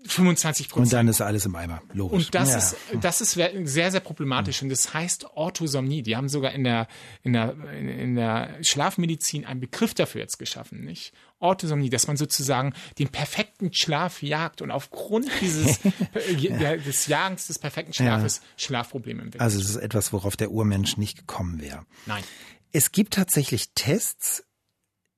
25% 0.07 0.61
Und 0.61 0.69
Prozent. 0.69 0.93
dann 0.93 1.07
ist 1.07 1.21
alles 1.21 1.45
im 1.45 1.55
Eimer. 1.55 1.81
Logisch. 1.93 2.25
Und 2.25 2.35
das 2.35 2.49
ja. 2.49 2.57
ist, 2.57 2.75
das 3.01 3.21
ist 3.21 3.31
sehr, 3.31 3.91
sehr 3.91 3.99
problematisch. 3.99 4.61
Und 4.61 4.69
das 4.69 4.93
heißt 4.93 5.35
Orthosomnie. 5.35 6.03
Die 6.03 6.15
haben 6.15 6.29
sogar 6.29 6.51
in 6.51 6.63
der, 6.63 6.87
in 7.23 7.33
der, 7.33 7.55
in 7.73 8.15
der 8.15 8.63
Schlafmedizin 8.63 9.45
einen 9.45 9.59
Begriff 9.59 9.93
dafür 9.93 10.21
jetzt 10.21 10.37
geschaffen, 10.37 10.83
nicht? 10.85 11.13
Orthosomnie, 11.39 11.89
dass 11.89 12.07
man 12.07 12.17
sozusagen 12.17 12.73
den 12.97 13.09
perfekten 13.09 13.73
Schlaf 13.73 14.23
jagt 14.23 14.61
und 14.61 14.71
aufgrund 14.71 15.29
dieses, 15.41 15.79
äh, 16.13 16.35
der, 16.35 16.77
des 16.77 17.07
Jagens 17.07 17.47
des 17.47 17.59
perfekten 17.59 17.93
Schlafes 17.93 18.41
Schlafprobleme 18.57 19.21
entwickelt. 19.21 19.41
Also 19.41 19.59
es 19.59 19.69
ist 19.69 19.75
etwas, 19.77 20.13
worauf 20.13 20.37
der 20.37 20.51
Urmensch 20.51 20.97
nicht 20.97 21.17
gekommen 21.17 21.61
wäre. 21.61 21.85
Nein. 22.05 22.23
Es 22.71 22.91
gibt 22.91 23.13
tatsächlich 23.13 23.69
Tests, 23.73 24.43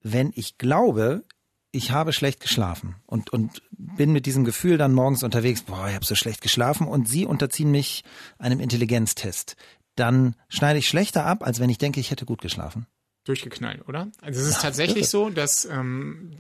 wenn 0.02 0.32
ich 0.36 0.58
glaube, 0.58 1.24
ich 1.72 1.92
habe 1.92 2.14
schlecht 2.14 2.40
geschlafen 2.40 2.96
und, 3.06 3.32
und 3.32 3.62
bin 3.72 4.12
mit 4.12 4.26
diesem 4.26 4.46
Gefühl 4.46 4.78
dann 4.78 4.94
morgens 4.94 5.24
unterwegs, 5.24 5.62
boah, 5.62 5.88
ich 5.88 5.96
habe 5.96 6.06
so 6.06 6.16
schlecht 6.16 6.42
geschlafen 6.42 6.88
und 6.88 7.08
Sie 7.08 7.26
unterziehen 7.26 7.72
mich 7.72 8.04
einem 8.38 8.60
Intelligenztest. 8.60 9.56
Dann 9.96 10.36
schneide 10.48 10.80
ich 10.80 10.88
schlechter 10.88 11.26
ab, 11.26 11.44
als 11.44 11.60
wenn 11.60 11.70
ich 11.70 11.78
denke, 11.78 12.00
ich 12.00 12.12
hätte 12.12 12.26
gut 12.26 12.42
geschlafen. 12.42 12.88
Durchgeknallt, 13.28 13.88
oder? 13.88 14.12
Also 14.22 14.42
es 14.42 14.48
ist 14.48 14.62
tatsächlich 14.62 15.10
so, 15.10 15.30
dass 15.30 15.66
ähm, 15.66 16.38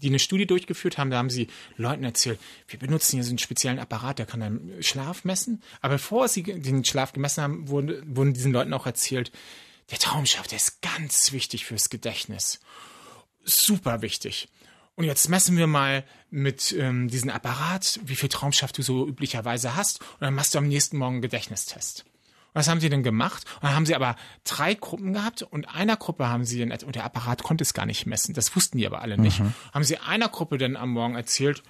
die 0.00 0.08
eine 0.08 0.18
Studie 0.18 0.46
durchgeführt 0.46 0.98
haben, 0.98 1.10
da 1.10 1.18
haben 1.18 1.30
sie 1.30 1.48
Leuten 1.76 2.04
erzählt, 2.04 2.38
wir 2.68 2.78
benutzen 2.78 3.16
hier 3.16 3.24
so 3.24 3.30
einen 3.30 3.38
speziellen 3.38 3.78
Apparat, 3.78 4.18
der 4.18 4.26
kann 4.26 4.40
deinen 4.40 4.82
Schlaf 4.82 5.24
messen. 5.24 5.62
Aber 5.80 5.94
bevor 5.94 6.28
sie 6.28 6.42
den 6.42 6.84
Schlaf 6.84 7.12
gemessen 7.12 7.42
haben, 7.42 7.68
wurde, 7.68 8.02
wurden 8.06 8.32
diesen 8.32 8.52
Leuten 8.52 8.72
auch 8.72 8.86
erzählt, 8.86 9.30
der 9.90 9.98
Traumschlaf, 9.98 10.46
der 10.46 10.56
ist 10.56 10.80
ganz 10.82 11.32
wichtig 11.32 11.66
fürs 11.66 11.90
Gedächtnis. 11.90 12.60
Super 13.44 14.02
wichtig. 14.02 14.48
Und 14.94 15.04
jetzt 15.04 15.28
messen 15.28 15.56
wir 15.56 15.66
mal 15.66 16.04
mit 16.30 16.72
ähm, 16.78 17.08
diesem 17.08 17.30
Apparat, 17.30 18.00
wie 18.04 18.16
viel 18.16 18.28
Traumschlaf 18.28 18.72
du 18.72 18.82
so 18.82 19.06
üblicherweise 19.06 19.74
hast. 19.74 20.00
Und 20.00 20.20
dann 20.20 20.34
machst 20.34 20.54
du 20.54 20.58
am 20.58 20.68
nächsten 20.68 20.98
Morgen 20.98 21.16
einen 21.16 21.22
Gedächtnistest. 21.22 22.04
Was 22.52 22.68
haben 22.68 22.80
sie 22.80 22.88
denn 22.88 23.02
gemacht? 23.02 23.44
Und 23.56 23.64
dann 23.64 23.74
haben 23.74 23.86
sie 23.86 23.94
aber 23.94 24.16
drei 24.44 24.74
Gruppen 24.74 25.12
gehabt 25.12 25.42
und 25.42 25.74
einer 25.74 25.96
Gruppe 25.96 26.28
haben 26.28 26.44
sie 26.44 26.58
dann, 26.58 26.76
und 26.84 26.94
der 26.96 27.04
Apparat 27.04 27.42
konnte 27.42 27.62
es 27.62 27.74
gar 27.74 27.86
nicht 27.86 28.06
messen, 28.06 28.34
das 28.34 28.54
wussten 28.56 28.78
die 28.78 28.86
aber 28.86 29.02
alle 29.02 29.18
nicht, 29.18 29.40
haben 29.72 29.84
sie 29.84 29.98
einer 29.98 30.28
Gruppe 30.28 30.58
dann 30.58 30.76
am 30.76 30.90
Morgen 30.90 31.14
erzählt, 31.14 31.62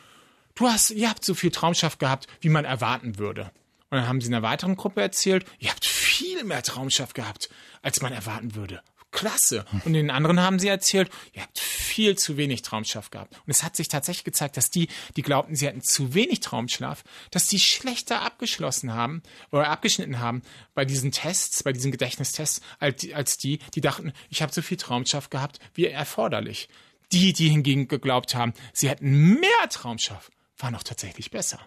du 0.55 0.69
hast, 0.69 0.91
ihr 0.91 1.09
habt 1.09 1.25
so 1.25 1.35
viel 1.35 1.51
Traumschaft 1.51 1.99
gehabt, 1.99 2.27
wie 2.41 2.49
man 2.49 2.65
erwarten 2.65 3.19
würde. 3.19 3.51
Und 3.91 3.99
dann 3.99 4.09
haben 4.09 4.21
sie 4.21 4.29
einer 4.29 4.43
weiteren 4.43 4.77
Gruppe 4.77 5.01
erzählt, 5.03 5.45
ihr 5.59 5.71
habt 5.71 5.85
viel 5.85 6.45
mehr 6.45 6.63
Traumschaft 6.63 7.15
gehabt, 7.15 7.51
als 7.83 8.01
man 8.03 8.13
erwarten 8.13 8.55
würde. 8.55 8.83
Klasse. 9.13 9.65
Und 9.85 9.93
den 9.95 10.11
anderen 10.11 10.41
haben 10.41 10.59
sie 10.59 10.69
erzählt, 10.69 11.11
ihr 11.33 11.43
habt 11.43 11.59
viel 11.59 12.17
zu 12.17 12.37
wenig 12.37 12.63
Traumschlaf 12.63 13.11
gehabt. 13.11 13.35
Und 13.35 13.51
es 13.51 13.63
hat 13.65 13.75
sich 13.77 13.89
tatsächlich 13.89 14.25
gezeigt, 14.25 14.57
dass 14.57 14.71
die, 14.71 14.89
die 15.17 15.23
glaubten, 15.23 15.57
sie 15.57 15.67
hätten 15.67 15.83
zu 15.83 16.15
wenig 16.15 16.41
Traumschlaf, 16.41 17.03
dass 17.31 17.47
die 17.49 17.59
schlechter 17.59 18.23
abgeschlossen 18.23 18.93
haben 18.95 19.23
oder 19.51 19.69
abgeschnitten 19.69 20.21
haben 20.21 20.43
bei 20.75 20.85
diesen 20.85 21.11
Tests, 21.13 21.63
bei 21.63 21.73
diesen 21.73 21.91
Gedächtnistests, 21.93 22.61
als 22.79 23.01
die, 23.01 23.15
als 23.15 23.37
die, 23.37 23.59
die 23.75 23.81
dachten, 23.81 24.13
ich 24.29 24.43
habe 24.43 24.53
so 24.53 24.63
viel 24.63 24.77
Traumschlaf 24.77 25.31
gehabt 25.31 25.59
wie 25.75 25.87
erforderlich. 25.87 26.69
Die, 27.13 27.33
die 27.33 27.49
hingegen 27.49 27.89
geglaubt 27.89 28.37
haben, 28.37 28.55
sie 28.73 28.89
hätten 28.89 29.41
mehr 29.41 29.69
Traumschlaf, 29.69 30.31
waren 30.59 30.77
auch 30.77 30.85
tatsächlich 30.85 31.31
besser. 31.33 31.59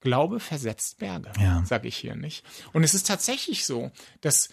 Glaube 0.00 0.40
versetzt 0.40 0.98
Berge, 0.98 1.32
Ja. 1.40 1.64
sage 1.64 1.86
ich 1.88 1.96
hier 1.96 2.16
nicht. 2.16 2.44
Und 2.72 2.82
es 2.84 2.92
ist 2.92 3.06
tatsächlich 3.06 3.64
so, 3.64 3.90
dass 4.20 4.48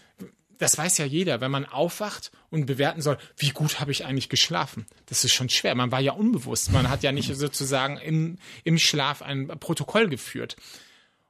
das 0.62 0.78
weiß 0.78 1.00
ja 1.00 1.06
jeder, 1.06 1.42
wenn 1.42 1.50
man 1.50 1.66
aufwacht 1.66 2.32
und 2.52 2.68
bewerten 2.68 3.02
soll, 3.02 3.18
wie 3.36 3.50
gut 3.50 3.80
habe 3.80 3.92
ich 3.92 4.06
eigentlich 4.06 4.30
geschlafen. 4.30 4.86
Das 5.08 5.24
ist 5.24 5.34
schon 5.34 5.50
schwer. 5.50 5.74
Man 5.74 5.92
war 5.92 6.00
ja 6.00 6.12
unbewusst. 6.12 6.72
Man 6.72 6.88
hat 6.88 7.02
ja 7.02 7.12
nicht 7.12 7.36
sozusagen 7.36 7.98
im, 7.98 8.38
im 8.64 8.78
Schlaf 8.78 9.24
ein 9.24 9.48
Protokoll 9.48 10.08
geführt. 10.08 10.58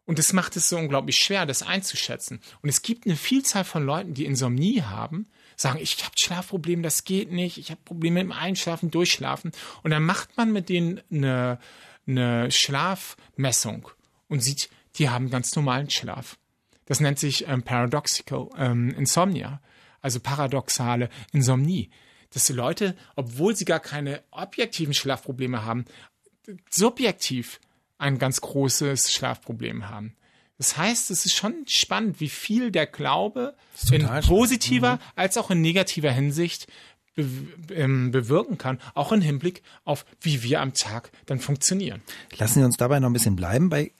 Und 0.04 0.20
das 0.20 0.34
macht 0.34 0.58
es 0.58 0.68
so 0.68 0.78
unglaublich 0.78 1.16
schwer, 1.16 1.46
das 1.46 1.64
einzuschätzen. 1.64 2.42
Und 2.62 2.68
es 2.68 2.82
gibt 2.82 3.06
eine 3.06 3.16
Vielzahl 3.16 3.64
von 3.64 3.86
Leuten, 3.86 4.14
die 4.14 4.26
Insomnie 4.26 4.82
haben, 4.82 5.28
sagen, 5.56 5.80
ich 5.82 6.04
habe 6.04 6.16
Schlafprobleme, 6.20 6.82
das 6.82 7.06
geht 7.06 7.32
nicht, 7.32 7.58
ich 7.58 7.72
habe 7.72 7.80
Probleme 7.86 8.16
mit 8.16 8.24
dem 8.24 8.38
Einschlafen, 8.38 8.92
Durchschlafen. 8.92 9.54
Und 9.82 9.92
dann 9.92 10.04
macht 10.04 10.36
man 10.36 10.52
mit 10.52 10.68
denen 10.68 11.00
eine, 11.10 11.58
eine 12.06 12.52
Schlafmessung 12.52 13.88
und 14.28 14.42
sieht, 14.42 14.70
die 14.96 15.10
haben 15.10 15.30
ganz 15.30 15.56
normalen 15.56 15.90
Schlaf. 15.90 16.38
Das 16.92 17.00
nennt 17.00 17.20
sich 17.20 17.48
ähm, 17.48 17.64
Paradoxical 17.64 18.50
ähm, 18.58 18.90
Insomnia, 18.90 19.62
also 20.02 20.20
paradoxale 20.20 21.08
Insomnie. 21.32 21.90
Dass 22.34 22.48
die 22.48 22.52
Leute, 22.52 22.98
obwohl 23.16 23.56
sie 23.56 23.64
gar 23.64 23.80
keine 23.80 24.22
objektiven 24.30 24.94
Schlafprobleme 24.94 25.64
haben, 25.64 25.86
subjektiv 26.70 27.62
ein 27.98 28.20
ganz 28.20 28.42
großes 28.42 29.14
Schlafproblem 29.14 29.88
haben. 29.88 30.18
Das 30.58 30.76
heißt, 30.76 31.12
es 31.12 31.26
ist 31.26 31.34
schon 31.34 31.64
spannend, 31.66 32.20
wie 32.20 32.28
viel 32.28 32.72
der 32.72 32.88
Glaube 32.88 33.56
in 33.90 34.06
positiver 34.28 35.00
als 35.16 35.38
auch 35.38 35.50
in 35.50 35.62
negativer 35.62 36.12
Hinsicht 36.12 36.68
be 37.16 37.24
ähm, 37.74 38.12
bewirken 38.12 38.58
kann, 38.58 38.82
auch 38.96 39.14
im 39.14 39.22
Hinblick 39.22 39.64
auf, 39.86 40.06
wie 40.20 40.44
wir 40.44 40.60
am 40.60 40.74
Tag 40.74 41.14
dann 41.26 41.40
funktionieren. 41.40 42.02
Lassen 42.36 42.60
Sie 42.60 42.66
uns 42.66 42.76
dabei 42.76 43.00
noch 43.00 43.10
ein 43.10 43.14
bisschen 43.14 43.38
bleiben 43.38 43.70
bei 43.70 43.94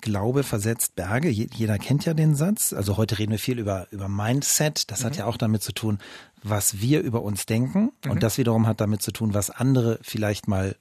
Glaube 0.00 0.42
versetzt 0.42 0.94
Berge. 0.96 1.28
Je- 1.28 1.48
Jeder 1.54 1.78
kennt 1.78 2.04
ja 2.04 2.14
den 2.14 2.34
Satz. 2.34 2.72
Also 2.72 2.96
heute 2.96 3.18
reden 3.18 3.32
wir 3.32 3.38
viel 3.38 3.58
über, 3.58 3.86
über 3.90 4.08
Mindset. 4.08 4.90
Das 4.90 5.04
hat 5.04 5.16
ja 5.16 5.26
auch 5.26 5.36
damit 5.36 5.62
zu 5.62 5.72
tun, 5.72 5.98
was 6.42 6.80
wir 6.80 7.00
über 7.00 7.22
uns 7.22 7.46
denken. 7.46 7.92
Und 8.08 8.22
das 8.22 8.38
wiederum 8.38 8.66
hat 8.66 8.80
damit 8.80 9.02
zu 9.02 9.10
tun, 9.12 9.34
was 9.34 9.50
andere 9.50 9.98
vielleicht 10.02 10.48
mal 10.48 10.76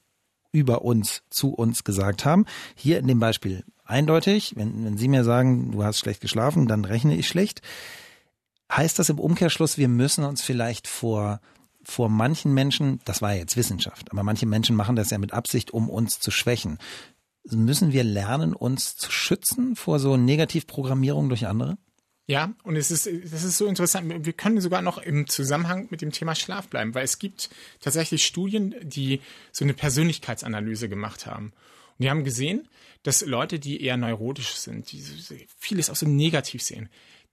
über 0.51 0.83
uns, 0.83 1.23
zu 1.29 1.53
uns 1.53 1.83
gesagt 1.83 2.23
haben. 2.25 2.45
Hier 2.75 2.99
in 2.99 3.07
dem 3.07 3.19
Beispiel 3.19 3.63
eindeutig, 3.83 4.53
wenn, 4.55 4.85
wenn 4.85 4.97
Sie 4.97 5.07
mir 5.07 5.23
sagen, 5.23 5.71
du 5.71 5.83
hast 5.83 5.99
schlecht 5.99 6.21
geschlafen, 6.21 6.67
dann 6.67 6.85
rechne 6.85 7.15
ich 7.15 7.27
schlecht. 7.27 7.61
Heißt 8.71 8.97
das 8.97 9.09
im 9.09 9.19
Umkehrschluss, 9.19 9.77
wir 9.77 9.87
müssen 9.89 10.23
uns 10.23 10.41
vielleicht 10.41 10.87
vor, 10.87 11.39
vor 11.83 12.09
manchen 12.09 12.53
Menschen, 12.53 12.99
das 13.05 13.21
war 13.21 13.33
ja 13.33 13.39
jetzt 13.39 13.57
Wissenschaft, 13.57 14.11
aber 14.11 14.23
manche 14.23 14.45
Menschen 14.47 14.75
machen 14.75 14.95
das 14.95 15.11
ja 15.11 15.17
mit 15.19 15.33
Absicht, 15.33 15.71
um 15.71 15.89
uns 15.89 16.19
zu 16.19 16.31
schwächen. 16.31 16.79
Müssen 17.51 17.93
wir 17.93 18.03
lernen, 18.03 18.53
uns 18.53 18.95
zu 18.95 19.11
schützen 19.11 19.75
vor 19.75 19.99
so 19.99 20.17
Negativprogrammierung 20.17 21.29
durch 21.29 21.45
andere? 21.47 21.77
Ja, 22.27 22.55
und 22.63 22.75
es 22.75 22.89
ist, 22.89 23.05
das 23.05 23.43
ist 23.43 23.57
so 23.57 23.67
interessant. 23.67 24.25
Wir 24.25 24.33
können 24.33 24.59
sogar 24.59 24.81
noch 24.81 24.97
im 24.97 25.27
Zusammenhang 25.27 25.87
mit 25.91 26.01
dem 26.01 26.11
Thema 26.11 26.33
Schlaf 26.33 26.67
bleiben, 26.67 26.95
weil 26.95 27.03
es 27.03 27.19
gibt 27.19 27.51
tatsächlich 27.79 28.25
Studien, 28.25 28.73
die 28.81 29.21
so 29.51 29.63
eine 29.63 29.75
Persönlichkeitsanalyse 29.75 30.89
gemacht 30.89 31.27
haben. 31.27 31.53
Und 31.97 32.03
die 32.03 32.09
haben 32.09 32.23
gesehen, 32.23 32.67
dass 33.03 33.23
Leute, 33.23 33.59
die 33.59 33.81
eher 33.81 33.97
neurotisch 33.97 34.55
sind, 34.55 34.91
die 34.91 35.03
vieles 35.59 35.91
auch 35.91 35.95
so 35.95 36.07
negativ 36.07 36.63
sehen, 36.63 36.89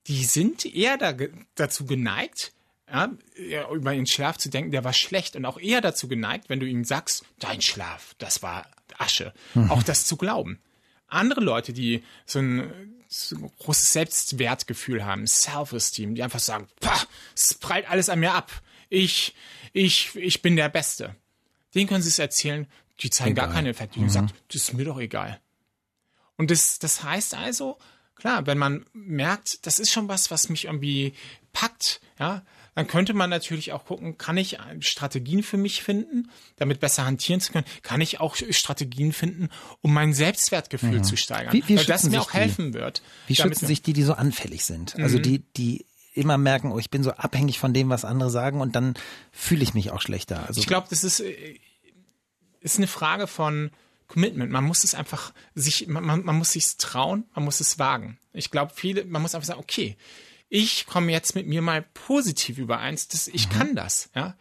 die 0.09 0.25
sind 0.25 0.67
eher 0.67 0.99
da, 0.99 1.15
dazu 1.55 1.87
geneigt, 1.87 2.53
ja, 2.93 3.71
über 3.71 3.95
ihren 3.95 4.07
Schlaf 4.07 4.37
zu 4.37 4.51
denken, 4.51 4.71
der 4.71 4.85
war 4.85 4.93
schlecht 4.93 5.35
und 5.37 5.45
auch 5.47 5.59
eher 5.59 5.81
dazu 5.81 6.09
geneigt, 6.09 6.49
wenn 6.49 6.61
du 6.61 6.67
ihnen 6.67 6.85
sagst, 6.85 7.25
dein 7.39 7.63
Schlaf, 7.63 8.15
das 8.19 8.43
war 8.43 8.67
Asche, 8.99 9.33
auch 9.69 9.83
das 9.83 10.05
zu 10.05 10.17
glauben. 10.17 10.61
Andere 11.09 11.41
Leute, 11.41 11.73
die 11.73 12.05
so 12.27 12.39
ein, 12.39 12.95
so 13.09 13.37
ein 13.37 13.51
großes 13.59 13.93
Selbstwertgefühl 13.93 15.05
haben, 15.05 15.27
Self-Esteem, 15.27 16.15
die 16.15 16.23
einfach 16.23 16.39
sagen, 16.39 16.69
es 17.35 17.55
prallt 17.55 17.89
alles 17.91 18.09
an 18.09 18.21
mir 18.21 18.35
ab. 18.35 18.51
Ich, 18.89 19.35
ich, 19.73 20.15
ich 20.17 20.43
bin 20.43 20.57
der 20.57 20.69
Beste. 20.69 21.17
Denen 21.75 21.89
können 21.89 22.03
sie 22.03 22.11
es 22.11 22.19
erzählen, 22.19 22.67
die 23.01 23.11
zeigen 23.11 23.35
gar 23.35 23.47
Egal. 23.47 23.55
keine 23.55 23.69
Effekte. 23.71 24.01
Die 24.01 24.09
sagen, 24.09 24.31
das 24.49 24.57
ist 24.57 24.75
mir 24.75 24.85
doch 24.85 24.99
egal. 24.99 25.41
Und 26.37 26.51
das, 26.51 26.79
das 26.79 27.03
heißt 27.03 27.35
also, 27.35 27.79
klar, 28.15 28.47
wenn 28.47 28.59
man 28.59 28.85
merkt, 28.93 29.67
das 29.67 29.79
ist 29.79 29.91
schon 29.91 30.09
was, 30.09 30.31
was 30.31 30.49
mich 30.49 30.67
irgendwie 30.67 31.15
packt, 31.53 32.01
ja, 32.19 32.43
dann 32.75 32.87
könnte 32.87 33.13
man 33.15 33.29
natürlich 33.31 33.73
auch 33.73 33.85
gucken, 33.85 34.17
kann 34.19 34.37
ich 34.39 34.59
Strategien 34.81 35.43
für 35.43 35.57
mich 35.59 35.83
finden, 35.83 36.31
damit 36.57 36.81
besser 36.81 37.05
hantieren 37.05 37.41
zu 37.41 37.53
können? 37.53 37.67
Kann 37.83 38.01
ich 38.01 38.21
auch 38.21 38.35
Strategien 38.37 39.13
finden, 39.13 39.49
um 39.83 39.93
mein 39.93 40.15
Selbstwertgefühl 40.15 41.03
zu 41.03 41.17
steigern? 41.17 41.53
Wie- 41.53 41.63
wie 41.69 41.77
Weil 41.77 41.85
das 41.85 42.05
mir 42.05 42.21
auch 42.21 42.31
die? 42.31 42.39
helfen 42.39 42.73
wird. 42.75 43.03
Wie 43.27 43.37
schützen 43.37 43.67
sich 43.67 43.83
die, 43.83 43.93
die 43.93 44.03
so 44.03 44.15
anfällig 44.15 44.65
sind? 44.65 44.97
Also 44.97 45.19
Mhm. 45.19 45.23
die, 45.23 45.39
die 45.57 45.87
immer 46.15 46.39
merken, 46.39 46.73
oh, 46.73 46.79
ich 46.79 46.91
bin 46.91 47.03
so 47.03 47.11
abhängig 47.13 47.59
von 47.59 47.73
dem, 47.75 47.89
was 47.89 48.05
andere 48.05 48.31
sagen 48.31 48.61
und 48.61 48.75
dann 48.77 48.95
fühle 49.33 49.63
ich 49.63 49.75
mich 49.75 49.91
auch 49.91 50.01
schlechter. 50.01 50.47
Also 50.47 50.61
Ich 50.61 50.67
glaube, 50.67 50.87
das 50.91 51.05
ist, 51.05 51.21
äh, 51.21 51.59
ist 52.61 52.77
eine 52.79 52.87
Frage 52.87 53.27
von 53.27 53.71
Commitment. 54.09 54.51
Man 54.53 54.65
muss 54.65 54.85
es 54.85 54.95
einfach 54.95 55.33
sich, 55.55 55.87
man, 55.89 56.05
man 56.05 56.23
man 56.25 56.37
muss 56.37 56.53
sich 56.53 56.77
trauen, 56.77 57.25
man 57.35 57.45
muss 57.45 57.61
es 57.61 57.79
wagen. 57.79 58.19
Ich 58.35 58.51
glaube, 58.51 58.73
viele, 58.75 59.05
man 59.05 59.23
muss 59.23 59.35
einfach 59.35 59.47
sagen, 59.47 59.61
okay, 59.61 59.97
ich 60.55 60.85
komme 60.85 61.11
jetzt 61.11 61.35
mit 61.35 61.47
mir 61.47 61.63
mal 61.63 61.81
positiv 61.81 62.59
übereins, 62.59 63.09
das, 63.09 63.27
ich 63.27 63.49
kann 63.49 63.75
das, 63.75 64.11
ja. 64.15 64.37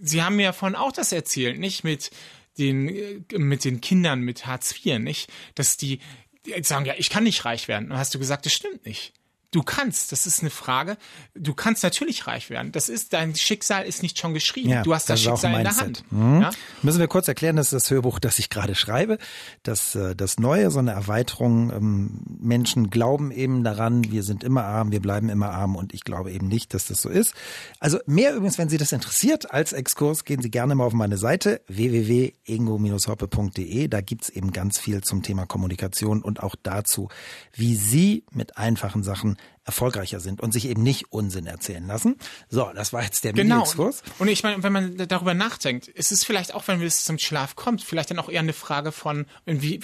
Sie 0.00 0.22
haben 0.22 0.36
mir 0.36 0.44
ja 0.44 0.52
vorhin 0.52 0.76
auch 0.76 0.92
das 0.92 1.10
erzählt, 1.10 1.58
nicht 1.58 1.82
mit 1.82 2.12
den, 2.58 2.88
äh, 2.88 3.38
mit 3.38 3.64
den 3.64 3.80
Kindern 3.80 4.20
mit 4.20 4.46
Hartz 4.46 4.72
IV, 4.72 5.00
nicht? 5.00 5.28
Dass 5.56 5.76
die, 5.76 5.98
die 6.46 6.62
sagen, 6.62 6.86
ja, 6.86 6.94
ich 6.96 7.10
kann 7.10 7.24
nicht 7.24 7.44
reich 7.44 7.66
werden. 7.66 7.86
Und 7.86 7.90
dann 7.90 7.98
hast 7.98 8.14
du 8.14 8.20
gesagt, 8.20 8.46
das 8.46 8.52
stimmt 8.52 8.86
nicht. 8.86 9.12
Du 9.52 9.64
kannst, 9.64 10.12
das 10.12 10.26
ist 10.26 10.42
eine 10.42 10.50
Frage. 10.50 10.96
Du 11.34 11.54
kannst 11.54 11.82
natürlich 11.82 12.28
reich 12.28 12.50
werden. 12.50 12.70
Das 12.70 12.88
ist, 12.88 13.12
dein 13.12 13.34
Schicksal 13.34 13.84
ist 13.84 14.00
nicht 14.00 14.16
schon 14.16 14.32
geschrieben. 14.32 14.70
Ja, 14.70 14.82
du 14.82 14.94
hast 14.94 15.10
das, 15.10 15.26
auch 15.26 15.32
Schicksal 15.32 15.54
in 15.54 15.64
der. 15.64 15.76
Hand. 15.76 16.04
Mhm. 16.12 16.42
Ja? 16.42 16.50
Müssen 16.82 17.00
wir 17.00 17.08
kurz 17.08 17.26
erklären, 17.26 17.56
das 17.56 17.66
ist 17.66 17.72
das 17.72 17.90
Hörbuch, 17.90 18.20
das 18.20 18.38
ich 18.38 18.48
gerade 18.48 18.76
schreibe. 18.76 19.18
Das, 19.64 19.96
äh, 19.96 20.14
das 20.14 20.38
Neue, 20.38 20.70
so 20.70 20.78
eine 20.78 20.92
Erweiterung. 20.92 21.72
Ähm, 21.72 22.20
Menschen 22.38 22.90
glauben 22.90 23.32
eben 23.32 23.64
daran, 23.64 24.12
wir 24.12 24.22
sind 24.22 24.44
immer 24.44 24.62
arm, 24.62 24.92
wir 24.92 25.00
bleiben 25.00 25.28
immer 25.28 25.50
arm 25.50 25.74
und 25.74 25.94
ich 25.94 26.04
glaube 26.04 26.30
eben 26.30 26.46
nicht, 26.46 26.72
dass 26.72 26.86
das 26.86 27.02
so 27.02 27.08
ist. 27.08 27.34
Also 27.80 27.98
mehr 28.06 28.36
übrigens, 28.36 28.56
wenn 28.56 28.68
Sie 28.68 28.78
das 28.78 28.92
interessiert, 28.92 29.52
als 29.52 29.72
Exkurs 29.72 30.24
gehen 30.24 30.42
Sie 30.42 30.52
gerne 30.52 30.76
mal 30.76 30.84
auf 30.84 30.92
meine 30.92 31.18
Seite 31.18 31.60
www.ingo-hoppe.de. 31.66 33.88
Da 33.88 34.00
gibt's 34.00 34.28
eben 34.28 34.52
ganz 34.52 34.78
viel 34.78 35.02
zum 35.02 35.24
Thema 35.24 35.46
Kommunikation 35.46 36.22
und 36.22 36.40
auch 36.40 36.54
dazu, 36.62 37.08
wie 37.52 37.74
Sie 37.74 38.22
mit 38.30 38.56
einfachen 38.56 39.02
Sachen 39.02 39.38
erfolgreicher 39.64 40.20
sind 40.20 40.40
und 40.40 40.52
sich 40.52 40.66
eben 40.66 40.82
nicht 40.82 41.12
Unsinn 41.12 41.46
erzählen 41.46 41.86
lassen. 41.86 42.16
So, 42.48 42.70
das 42.74 42.92
war 42.92 43.02
jetzt 43.02 43.24
der 43.24 43.32
Genau. 43.32 43.56
Mini-Exkurs. 43.56 44.02
Und 44.18 44.28
ich 44.28 44.42
meine, 44.42 44.62
wenn 44.62 44.72
man 44.72 44.96
darüber 45.08 45.34
nachdenkt, 45.34 45.86
ist 45.88 46.12
es 46.12 46.24
vielleicht 46.24 46.54
auch, 46.54 46.66
wenn 46.66 46.82
es 46.82 47.04
zum 47.04 47.18
Schlaf 47.18 47.56
kommt, 47.56 47.82
vielleicht 47.82 48.10
dann 48.10 48.18
auch 48.18 48.28
eher 48.28 48.40
eine 48.40 48.52
Frage 48.52 48.90
von, 48.90 49.26
wie, 49.44 49.80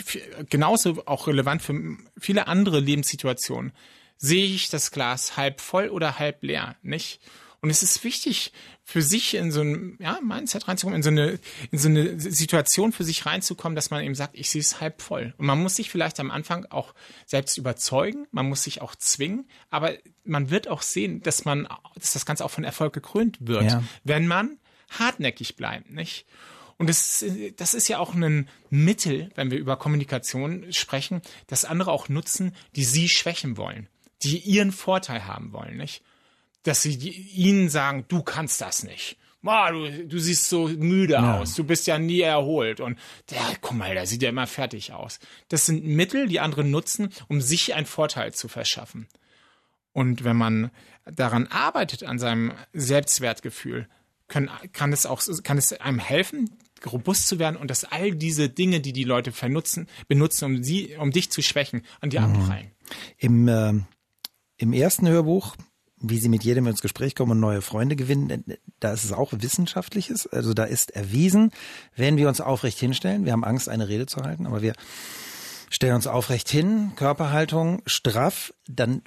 genauso 0.48 1.02
auch 1.06 1.26
relevant 1.26 1.62
für 1.62 1.74
viele 2.18 2.46
andere 2.48 2.80
Lebenssituationen. 2.80 3.72
Sehe 4.16 4.46
ich 4.46 4.70
das 4.70 4.90
Glas 4.90 5.36
halb 5.36 5.60
voll 5.60 5.88
oder 5.90 6.18
halb 6.18 6.42
leer, 6.42 6.76
nicht? 6.82 7.20
Und 7.66 7.70
es 7.70 7.82
ist 7.82 8.04
wichtig, 8.04 8.52
für 8.84 9.02
sich 9.02 9.34
in 9.34 9.50
so 9.50 9.60
ein 9.60 9.96
ja, 9.98 10.20
Mindset 10.22 10.68
reinzukommen, 10.68 10.98
in 10.98 11.02
so 11.02 11.10
eine 11.10 11.40
in 11.72 11.78
so 11.80 11.88
eine 11.88 12.20
Situation 12.20 12.92
für 12.92 13.02
sich 13.02 13.26
reinzukommen, 13.26 13.74
dass 13.74 13.90
man 13.90 14.04
eben 14.04 14.14
sagt, 14.14 14.38
ich 14.38 14.50
sehe 14.50 14.60
es 14.60 14.80
halb 14.80 15.02
voll. 15.02 15.34
Und 15.36 15.46
man 15.46 15.60
muss 15.60 15.74
sich 15.74 15.90
vielleicht 15.90 16.20
am 16.20 16.30
Anfang 16.30 16.66
auch 16.66 16.94
selbst 17.24 17.58
überzeugen, 17.58 18.28
man 18.30 18.48
muss 18.48 18.62
sich 18.62 18.82
auch 18.82 18.94
zwingen, 18.94 19.48
aber 19.68 19.94
man 20.22 20.50
wird 20.50 20.68
auch 20.68 20.80
sehen, 20.80 21.22
dass 21.22 21.44
man, 21.44 21.66
dass 21.96 22.12
das 22.12 22.24
Ganze 22.24 22.44
auch 22.44 22.52
von 22.52 22.62
Erfolg 22.62 22.92
gekrönt 22.92 23.38
wird, 23.40 23.64
Ja. 23.64 23.82
wenn 24.04 24.28
man 24.28 24.58
hartnäckig 24.90 25.56
bleibt, 25.56 25.90
nicht? 25.90 26.24
Und 26.78 26.88
das, 26.88 27.24
das 27.56 27.74
ist 27.74 27.88
ja 27.88 27.98
auch 27.98 28.14
ein 28.14 28.48
Mittel, 28.70 29.30
wenn 29.34 29.50
wir 29.50 29.58
über 29.58 29.76
Kommunikation 29.76 30.72
sprechen, 30.72 31.20
dass 31.48 31.64
andere 31.64 31.90
auch 31.90 32.08
nutzen, 32.08 32.54
die 32.76 32.84
sie 32.84 33.08
schwächen 33.08 33.56
wollen, 33.56 33.88
die 34.22 34.38
ihren 34.38 34.70
Vorteil 34.70 35.26
haben 35.26 35.52
wollen, 35.52 35.76
nicht? 35.78 36.04
Dass 36.66 36.82
sie 36.82 36.94
ihnen 36.94 37.68
sagen, 37.68 38.04
du 38.08 38.22
kannst 38.22 38.60
das 38.60 38.82
nicht. 38.82 39.16
Boah, 39.42 39.70
du, 39.70 40.06
du 40.06 40.18
siehst 40.18 40.48
so 40.48 40.66
müde 40.66 41.22
aus, 41.22 41.54
du 41.54 41.62
bist 41.62 41.86
ja 41.86 41.98
nie 41.98 42.20
erholt 42.20 42.80
und 42.80 42.98
der, 43.30 43.38
guck 43.60 43.76
mal, 43.76 43.94
der 43.94 44.06
sieht 44.06 44.22
ja 44.22 44.30
immer 44.30 44.48
fertig 44.48 44.92
aus. 44.92 45.20
Das 45.48 45.66
sind 45.66 45.84
Mittel, 45.84 46.26
die 46.26 46.40
andere 46.40 46.64
nutzen, 46.64 47.10
um 47.28 47.40
sich 47.40 47.74
einen 47.74 47.86
Vorteil 47.86 48.34
zu 48.34 48.48
verschaffen. 48.48 49.06
Und 49.92 50.24
wenn 50.24 50.36
man 50.36 50.72
daran 51.04 51.46
arbeitet, 51.46 52.02
an 52.02 52.18
seinem 52.18 52.52
Selbstwertgefühl, 52.72 53.86
können, 54.26 54.50
kann 54.72 54.92
es 54.92 55.06
auch, 55.06 55.22
kann 55.44 55.58
es 55.58 55.72
einem 55.72 56.00
helfen, 56.00 56.50
robust 56.84 57.28
zu 57.28 57.38
werden 57.38 57.56
und 57.56 57.70
dass 57.70 57.84
all 57.84 58.16
diese 58.16 58.48
Dinge, 58.48 58.80
die 58.80 58.92
die 58.92 59.04
Leute 59.04 59.30
vernutzen, 59.30 59.88
benutzen, 60.08 60.44
um 60.44 60.64
sie, 60.64 60.96
um 60.96 61.12
dich 61.12 61.30
zu 61.30 61.40
schwächen, 61.40 61.82
an 62.00 62.10
dir 62.10 62.22
abprallen. 62.22 62.72
Im, 63.18 63.46
äh, 63.46 63.74
Im 64.56 64.72
ersten 64.72 65.08
Hörbuch 65.08 65.56
wie 66.08 66.18
sie 66.18 66.28
mit 66.28 66.44
jedem 66.44 66.66
ins 66.66 66.82
Gespräch 66.82 67.14
kommen 67.14 67.32
und 67.32 67.40
neue 67.40 67.62
Freunde 67.62 67.96
gewinnen, 67.96 68.44
da 68.80 68.92
ist 68.92 69.04
es 69.04 69.12
auch 69.12 69.32
Wissenschaftliches. 69.32 70.26
Also 70.26 70.54
da 70.54 70.64
ist 70.64 70.90
erwiesen, 70.92 71.50
wenn 71.96 72.16
wir 72.16 72.28
uns 72.28 72.40
aufrecht 72.40 72.78
hinstellen, 72.78 73.24
wir 73.24 73.32
haben 73.32 73.44
Angst, 73.44 73.68
eine 73.68 73.88
Rede 73.88 74.06
zu 74.06 74.22
halten, 74.22 74.46
aber 74.46 74.62
wir 74.62 74.74
stellen 75.70 75.94
uns 75.94 76.06
aufrecht 76.06 76.48
hin, 76.48 76.92
Körperhaltung 76.96 77.82
straff, 77.86 78.54
dann 78.68 79.02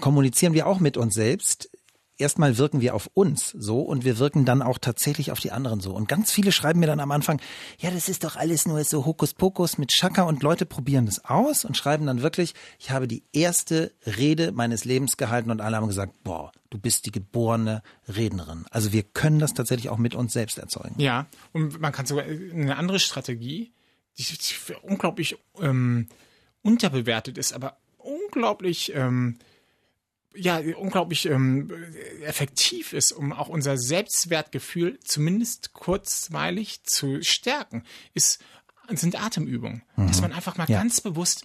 kommunizieren 0.00 0.52
wir 0.52 0.66
auch 0.66 0.80
mit 0.80 0.96
uns 0.96 1.14
selbst 1.14 1.69
erstmal 2.20 2.58
wirken 2.58 2.80
wir 2.80 2.94
auf 2.94 3.10
uns 3.14 3.50
so 3.50 3.80
und 3.80 4.04
wir 4.04 4.18
wirken 4.18 4.44
dann 4.44 4.62
auch 4.62 4.78
tatsächlich 4.78 5.32
auf 5.32 5.40
die 5.40 5.52
anderen 5.52 5.80
so. 5.80 5.92
Und 5.92 6.08
ganz 6.08 6.30
viele 6.30 6.52
schreiben 6.52 6.80
mir 6.80 6.86
dann 6.86 7.00
am 7.00 7.10
Anfang, 7.10 7.40
ja, 7.78 7.90
das 7.90 8.08
ist 8.08 8.24
doch 8.24 8.36
alles 8.36 8.66
nur 8.66 8.82
so 8.84 9.06
Hokuspokus 9.06 9.78
mit 9.78 9.92
Schaka 9.92 10.22
und 10.22 10.42
Leute 10.42 10.66
probieren 10.66 11.06
das 11.06 11.24
aus 11.24 11.64
und 11.64 11.76
schreiben 11.76 12.06
dann 12.06 12.22
wirklich, 12.22 12.54
ich 12.78 12.90
habe 12.90 13.08
die 13.08 13.24
erste 13.32 13.92
Rede 14.06 14.52
meines 14.52 14.84
Lebens 14.84 15.16
gehalten 15.16 15.50
und 15.50 15.60
alle 15.60 15.76
haben 15.76 15.88
gesagt, 15.88 16.22
boah, 16.22 16.52
du 16.70 16.78
bist 16.78 17.06
die 17.06 17.12
geborene 17.12 17.82
Rednerin. 18.08 18.66
Also 18.70 18.92
wir 18.92 19.02
können 19.02 19.38
das 19.38 19.54
tatsächlich 19.54 19.88
auch 19.88 19.98
mit 19.98 20.14
uns 20.14 20.32
selbst 20.32 20.58
erzeugen. 20.58 20.94
Ja, 20.98 21.26
und 21.52 21.80
man 21.80 21.92
kann 21.92 22.06
sogar 22.06 22.24
eine 22.24 22.76
andere 22.76 22.98
Strategie, 22.98 23.72
die 24.18 24.24
unglaublich 24.82 25.36
ähm, 25.60 26.08
unterbewertet 26.62 27.38
ist, 27.38 27.52
aber 27.52 27.76
unglaublich 27.98 28.92
ähm, 28.94 29.38
ja 30.34 30.60
unglaublich 30.76 31.26
ähm, 31.26 31.70
effektiv 32.22 32.92
ist, 32.92 33.12
um 33.12 33.32
auch 33.32 33.48
unser 33.48 33.76
Selbstwertgefühl 33.76 34.98
zumindest 35.00 35.72
kurzweilig 35.72 36.84
zu 36.84 37.22
stärken, 37.22 37.84
ist 38.14 38.42
sind 38.92 39.20
Atemübungen, 39.22 39.82
mhm. 39.96 40.08
dass 40.08 40.20
man 40.20 40.32
einfach 40.32 40.56
mal 40.56 40.68
ja. 40.68 40.78
ganz 40.78 41.00
bewusst 41.00 41.44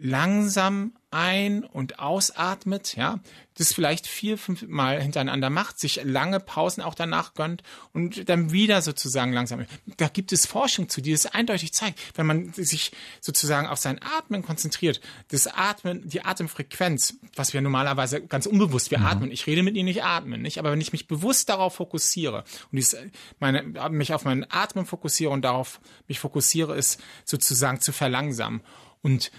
langsam 0.00 0.92
ein- 1.10 1.64
und 1.64 1.98
ausatmet, 1.98 2.96
ja, 2.96 3.20
das 3.54 3.72
vielleicht 3.72 4.06
vier, 4.06 4.36
fünf 4.36 4.66
Mal 4.66 5.00
hintereinander 5.00 5.48
macht, 5.48 5.78
sich 5.78 6.00
lange 6.04 6.40
Pausen 6.40 6.82
auch 6.82 6.94
danach 6.94 7.32
gönnt 7.32 7.62
und 7.94 8.28
dann 8.28 8.52
wieder 8.52 8.82
sozusagen 8.82 9.32
langsam. 9.32 9.64
Da 9.96 10.08
gibt 10.08 10.32
es 10.32 10.44
Forschung 10.46 10.90
zu, 10.90 11.00
die 11.00 11.12
es 11.12 11.24
eindeutig 11.24 11.72
zeigt, 11.72 12.00
wenn 12.16 12.26
man 12.26 12.52
sich 12.52 12.92
sozusagen 13.20 13.66
auf 13.66 13.78
sein 13.78 14.00
Atmen 14.02 14.42
konzentriert, 14.42 15.00
das 15.28 15.46
Atmen, 15.46 16.06
die 16.06 16.22
Atemfrequenz, 16.22 17.14
was 17.34 17.54
wir 17.54 17.62
normalerweise 17.62 18.20
ganz 18.20 18.44
unbewusst, 18.44 18.90
wir 18.90 18.98
mhm. 18.98 19.06
atmen, 19.06 19.30
ich 19.30 19.46
rede 19.46 19.62
mit 19.62 19.76
Ihnen, 19.76 19.86
nicht 19.86 20.04
atmen, 20.04 20.42
nicht, 20.42 20.58
aber 20.58 20.72
wenn 20.72 20.80
ich 20.80 20.92
mich 20.92 21.06
bewusst 21.06 21.48
darauf 21.48 21.76
fokussiere 21.76 22.44
und 22.70 22.76
dies, 22.76 22.94
meine, 23.38 23.62
mich 23.90 24.12
auf 24.12 24.24
meinen 24.24 24.44
Atmen 24.50 24.84
fokussiere 24.84 25.30
und 25.30 25.42
darauf 25.42 25.80
mich 26.08 26.18
fokussiere, 26.18 26.76
ist 26.76 27.00
sozusagen 27.24 27.80
zu 27.80 27.92
verlangsamen 27.92 28.60
und 29.02 29.30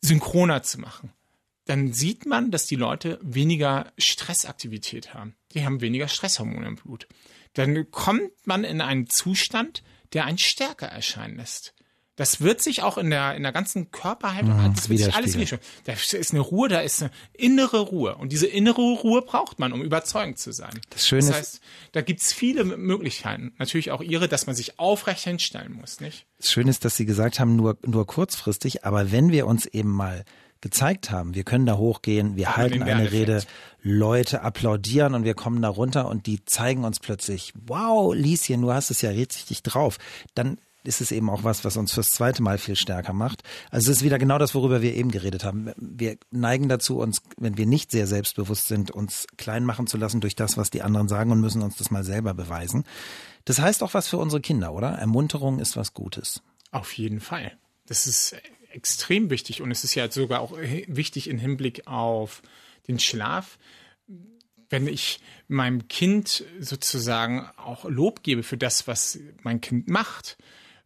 synchroner 0.00 0.62
zu 0.62 0.80
machen, 0.80 1.12
dann 1.64 1.92
sieht 1.92 2.24
man, 2.24 2.50
dass 2.50 2.66
die 2.66 2.76
Leute 2.76 3.18
weniger 3.22 3.92
Stressaktivität 3.98 5.12
haben. 5.12 5.36
Die 5.52 5.64
haben 5.64 5.80
weniger 5.80 6.08
Stresshormone 6.08 6.66
im 6.66 6.76
Blut. 6.76 7.06
Dann 7.54 7.90
kommt 7.90 8.30
man 8.46 8.64
in 8.64 8.80
einen 8.80 9.08
Zustand, 9.08 9.82
der 10.12 10.24
einen 10.24 10.38
stärker 10.38 10.86
erscheinen 10.86 11.36
lässt. 11.36 11.74
Das 12.18 12.40
wird 12.40 12.60
sich 12.60 12.82
auch 12.82 12.98
in 12.98 13.10
der, 13.10 13.36
in 13.36 13.44
der 13.44 13.52
ganzen 13.52 13.92
Körperhaltung, 13.92 14.60
mhm, 14.60 14.74
das 14.74 14.88
wird 14.88 14.98
sich 14.98 15.14
alles 15.14 15.38
wieder. 15.38 15.60
Da 15.84 15.92
ist 15.92 16.32
eine 16.32 16.40
Ruhe, 16.40 16.68
da 16.68 16.80
ist 16.80 17.00
eine 17.00 17.12
innere 17.32 17.78
Ruhe. 17.78 18.16
Und 18.16 18.32
diese 18.32 18.48
innere 18.48 18.82
Ruhe 18.82 19.22
braucht 19.22 19.60
man, 19.60 19.72
um 19.72 19.82
überzeugend 19.82 20.36
zu 20.36 20.50
sein. 20.50 20.80
Das 20.90 21.06
Schöne 21.06 21.28
das 21.28 21.36
heißt, 21.36 21.60
da 21.92 22.00
gibt's 22.00 22.32
viele 22.32 22.64
Möglichkeiten. 22.64 23.52
Natürlich 23.58 23.92
auch 23.92 24.02
ihre, 24.02 24.26
dass 24.26 24.48
man 24.48 24.56
sich 24.56 24.80
aufrecht 24.80 25.22
hinstellen 25.22 25.74
muss, 25.74 26.00
nicht? 26.00 26.26
Das 26.38 26.50
Schöne 26.50 26.70
ist, 26.70 26.84
dass 26.84 26.96
Sie 26.96 27.06
gesagt 27.06 27.38
haben, 27.38 27.54
nur, 27.54 27.78
nur 27.86 28.04
kurzfristig. 28.04 28.84
Aber 28.84 29.12
wenn 29.12 29.30
wir 29.30 29.46
uns 29.46 29.66
eben 29.66 29.92
mal 29.92 30.24
gezeigt 30.60 31.12
haben. 31.12 31.36
Wir 31.36 31.44
können 31.44 31.66
da 31.66 31.76
hochgehen, 31.76 32.36
wir 32.36 32.48
Aber 32.48 32.56
halten 32.56 32.82
eine 32.82 33.12
Rede, 33.12 33.44
Leute 33.80 34.42
applaudieren 34.42 35.14
und 35.14 35.22
wir 35.22 35.34
kommen 35.34 35.62
da 35.62 35.68
runter 35.68 36.08
und 36.08 36.26
die 36.26 36.44
zeigen 36.46 36.84
uns 36.84 36.98
plötzlich, 36.98 37.52
wow, 37.54 38.12
Lieschen, 38.12 38.62
du 38.62 38.72
hast 38.72 38.90
es 38.90 39.00
ja 39.02 39.10
richtig 39.10 39.62
drauf. 39.62 39.98
Dann 40.34 40.58
ist 40.84 41.00
es 41.00 41.12
eben 41.12 41.28
auch 41.30 41.44
was, 41.44 41.64
was 41.64 41.76
uns 41.76 41.92
fürs 41.92 42.10
zweite 42.10 42.42
Mal 42.42 42.58
viel 42.58 42.76
stärker 42.76 43.12
macht. 43.12 43.42
Also 43.70 43.90
es 43.90 43.98
ist 43.98 44.04
wieder 44.04 44.18
genau 44.18 44.38
das, 44.38 44.54
worüber 44.54 44.80
wir 44.82 44.94
eben 44.94 45.10
geredet 45.10 45.44
haben. 45.44 45.72
Wir 45.76 46.16
neigen 46.30 46.68
dazu, 46.68 46.98
uns, 46.98 47.22
wenn 47.36 47.58
wir 47.58 47.66
nicht 47.66 47.90
sehr 47.90 48.06
selbstbewusst 48.06 48.68
sind, 48.68 48.90
uns 48.90 49.26
klein 49.36 49.64
machen 49.64 49.86
zu 49.86 49.96
lassen 49.96 50.20
durch 50.20 50.36
das, 50.36 50.56
was 50.56 50.70
die 50.70 50.82
anderen 50.82 51.08
sagen 51.08 51.30
und 51.30 51.40
müssen 51.40 51.62
uns 51.62 51.76
das 51.76 51.90
mal 51.90 52.04
selber 52.04 52.34
beweisen. 52.34 52.84
Das 53.44 53.60
heißt 53.60 53.82
auch 53.82 53.94
was 53.94 54.08
für 54.08 54.18
unsere 54.18 54.40
Kinder, 54.40 54.72
oder? 54.72 54.90
Ermunterung 54.90 55.58
ist 55.58 55.76
was 55.76 55.94
Gutes. 55.94 56.42
Auf 56.70 56.92
jeden 56.92 57.20
Fall. 57.20 57.52
Das 57.86 58.06
ist 58.06 58.36
extrem 58.70 59.30
wichtig 59.30 59.62
und 59.62 59.70
es 59.70 59.84
ist 59.84 59.94
ja 59.94 60.10
sogar 60.10 60.40
auch 60.40 60.56
wichtig 60.86 61.28
im 61.28 61.38
Hinblick 61.38 61.86
auf 61.86 62.42
den 62.86 62.98
Schlaf 62.98 63.58
wenn 64.70 64.86
ich 64.86 65.20
meinem 65.48 65.88
Kind 65.88 66.44
sozusagen 66.60 67.48
auch 67.56 67.84
Lob 67.86 68.22
gebe 68.22 68.42
für 68.42 68.58
das, 68.58 68.86
was 68.86 69.18
mein 69.42 69.60
Kind 69.60 69.88
macht, 69.88 70.36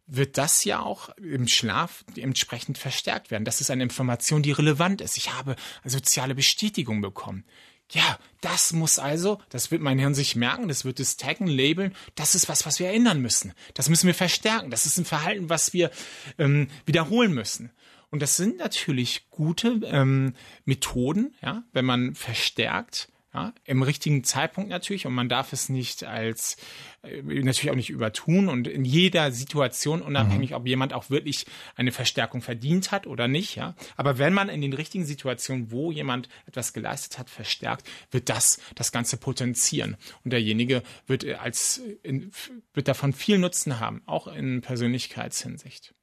wird 0.05 0.37
das 0.37 0.63
ja 0.65 0.81
auch 0.81 1.09
im 1.17 1.47
Schlaf 1.47 2.03
entsprechend 2.15 2.77
verstärkt 2.77 3.31
werden. 3.31 3.45
Das 3.45 3.61
ist 3.61 3.71
eine 3.71 3.83
Information, 3.83 4.43
die 4.43 4.51
relevant 4.51 5.01
ist. 5.01 5.17
Ich 5.17 5.33
habe 5.33 5.55
soziale 5.85 6.35
Bestätigung 6.35 7.01
bekommen. 7.01 7.45
Ja, 7.91 8.17
das 8.41 8.73
muss 8.73 8.97
also, 8.97 9.39
das 9.49 9.69
wird 9.69 9.81
mein 9.81 9.99
Hirn 9.99 10.15
sich 10.15 10.35
merken, 10.35 10.67
das 10.67 10.83
wird 10.83 10.99
es 10.99 11.17
taggen, 11.17 11.47
labeln, 11.47 11.95
das 12.15 12.33
ist 12.33 12.49
was, 12.49 12.65
was 12.65 12.79
wir 12.79 12.87
erinnern 12.87 13.21
müssen. 13.21 13.53
Das 13.75 13.89
müssen 13.89 14.07
wir 14.07 14.15
verstärken. 14.15 14.71
Das 14.71 14.85
ist 14.85 14.97
ein 14.97 15.05
Verhalten, 15.05 15.49
was 15.49 15.73
wir 15.73 15.91
ähm, 16.37 16.69
wiederholen 16.85 17.33
müssen. 17.33 17.71
Und 18.09 18.21
das 18.21 18.35
sind 18.35 18.57
natürlich 18.57 19.29
gute 19.29 19.81
ähm, 19.85 20.35
Methoden, 20.65 21.35
ja, 21.41 21.63
wenn 21.71 21.85
man 21.85 22.15
verstärkt 22.15 23.09
ja, 23.33 23.53
Im 23.65 23.81
richtigen 23.81 24.23
Zeitpunkt 24.23 24.69
natürlich 24.69 25.07
und 25.07 25.13
man 25.13 25.27
darf 25.27 25.53
es 25.53 25.67
nicht 25.67 26.03
als 26.03 26.55
äh, 27.01 27.21
natürlich 27.23 27.71
auch 27.71 27.75
nicht 27.75 27.89
übertun 27.89 28.47
und 28.47 28.67
in 28.67 28.85
jeder 28.85 29.31
Situation 29.31 30.03
unabhängig, 30.03 30.51
mhm. 30.51 30.55
ob 30.57 30.67
jemand 30.67 30.93
auch 30.93 31.09
wirklich 31.09 31.47
eine 31.75 31.91
Verstärkung 31.91 32.41
verdient 32.41 32.91
hat 32.91 33.07
oder 33.07 33.27
nicht, 33.27 33.55
ja. 33.55 33.73
Aber 33.97 34.19
wenn 34.19 34.33
man 34.33 34.49
in 34.49 34.61
den 34.61 34.73
richtigen 34.73 35.05
Situationen, 35.05 35.71
wo 35.71 35.91
jemand 35.91 36.29
etwas 36.45 36.73
geleistet 36.73 37.17
hat, 37.17 37.29
verstärkt, 37.31 37.89
wird 38.11 38.29
das 38.29 38.59
das 38.75 38.91
Ganze 38.91 39.17
potenzieren 39.17 39.97
und 40.23 40.31
derjenige 40.31 40.83
wird 41.07 41.23
äh, 41.23 41.33
als 41.33 41.81
in, 42.03 42.31
wird 42.73 42.87
davon 42.87 43.13
viel 43.13 43.39
Nutzen 43.39 43.79
haben, 43.79 44.03
auch 44.05 44.27
in 44.27 44.61
Persönlichkeitshinsicht. 44.61 45.95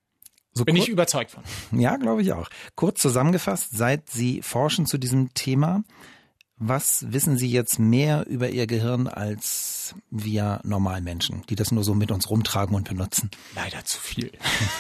So 0.53 0.64
Bin 0.64 0.74
ich 0.74 0.89
überzeugt 0.89 1.31
von. 1.31 1.45
Ja, 1.78 1.97
glaube 1.97 2.22
ich 2.22 2.33
auch. 2.33 2.49
Kurz 2.74 3.01
zusammengefasst, 3.01 3.70
seit 3.70 4.11
Sie 4.11 4.43
forschen 4.43 4.85
zu 4.85 4.99
diesem 4.99 5.33
Thema, 5.33 5.85
was 6.61 7.11
wissen 7.11 7.39
Sie 7.39 7.51
jetzt 7.51 7.79
mehr 7.79 8.27
über 8.27 8.51
Ihr 8.51 8.67
Gehirn 8.67 9.09
als 9.09 9.95
wir 10.11 10.61
Normalmenschen, 10.63 11.43
die 11.49 11.57
das 11.57 11.73
nur 11.73 11.83
so 11.83 11.95
mit 11.95 12.11
uns 12.11 12.29
rumtragen 12.29 12.77
und 12.77 12.87
benutzen? 12.87 13.31
Leider 13.55 13.83
zu 13.85 13.99
viel. 13.99 14.31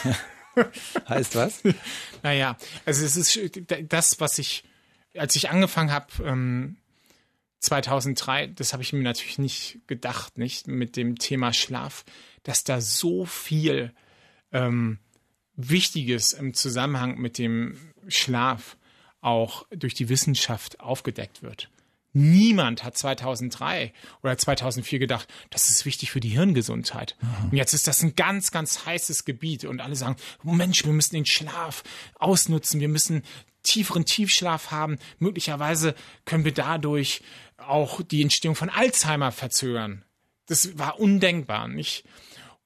heißt 1.08 1.34
was? 1.34 1.62
Naja, 2.22 2.58
also 2.84 3.04
es 3.04 3.16
ist 3.16 3.62
das, 3.88 4.20
was 4.20 4.38
ich, 4.38 4.64
als 5.16 5.34
ich 5.36 5.48
angefangen 5.48 5.90
habe, 5.90 6.06
ähm, 6.22 6.76
2003, 7.60 8.48
das 8.48 8.74
habe 8.74 8.82
ich 8.82 8.92
mir 8.92 9.02
natürlich 9.02 9.38
nicht 9.38 9.80
gedacht, 9.86 10.36
nicht 10.36 10.68
mit 10.68 10.96
dem 10.96 11.16
Thema 11.16 11.54
Schlaf, 11.54 12.04
dass 12.42 12.62
da 12.62 12.82
so 12.82 13.24
viel 13.24 13.94
ähm, 14.52 14.98
Wichtiges 15.56 16.34
im 16.34 16.52
Zusammenhang 16.52 17.16
mit 17.18 17.38
dem 17.38 17.78
Schlaf 18.08 18.76
auch 19.20 19.66
durch 19.70 19.94
die 19.94 20.08
Wissenschaft 20.08 20.80
aufgedeckt 20.80 21.42
wird. 21.42 21.68
Niemand 22.12 22.82
hat 22.82 22.98
2003 22.98 23.92
oder 24.22 24.36
2004 24.36 24.98
gedacht, 24.98 25.28
das 25.50 25.70
ist 25.70 25.86
wichtig 25.86 26.10
für 26.10 26.18
die 26.18 26.30
Hirngesundheit. 26.30 27.16
Mhm. 27.20 27.50
Und 27.50 27.56
jetzt 27.56 27.72
ist 27.72 27.86
das 27.86 28.02
ein 28.02 28.16
ganz, 28.16 28.50
ganz 28.50 28.84
heißes 28.84 29.24
Gebiet 29.24 29.64
und 29.64 29.80
alle 29.80 29.94
sagen, 29.94 30.16
Mensch, 30.42 30.84
wir 30.84 30.92
müssen 30.92 31.14
den 31.14 31.26
Schlaf 31.26 31.84
ausnutzen, 32.18 32.80
wir 32.80 32.88
müssen 32.88 33.22
tieferen 33.62 34.06
Tiefschlaf 34.06 34.72
haben. 34.72 34.98
Möglicherweise 35.18 35.94
können 36.24 36.44
wir 36.44 36.54
dadurch 36.54 37.22
auch 37.58 38.02
die 38.02 38.22
Entstehung 38.22 38.56
von 38.56 38.70
Alzheimer 38.70 39.30
verzögern. 39.30 40.04
Das 40.46 40.76
war 40.78 40.98
undenkbar, 40.98 41.68
nicht? 41.68 42.04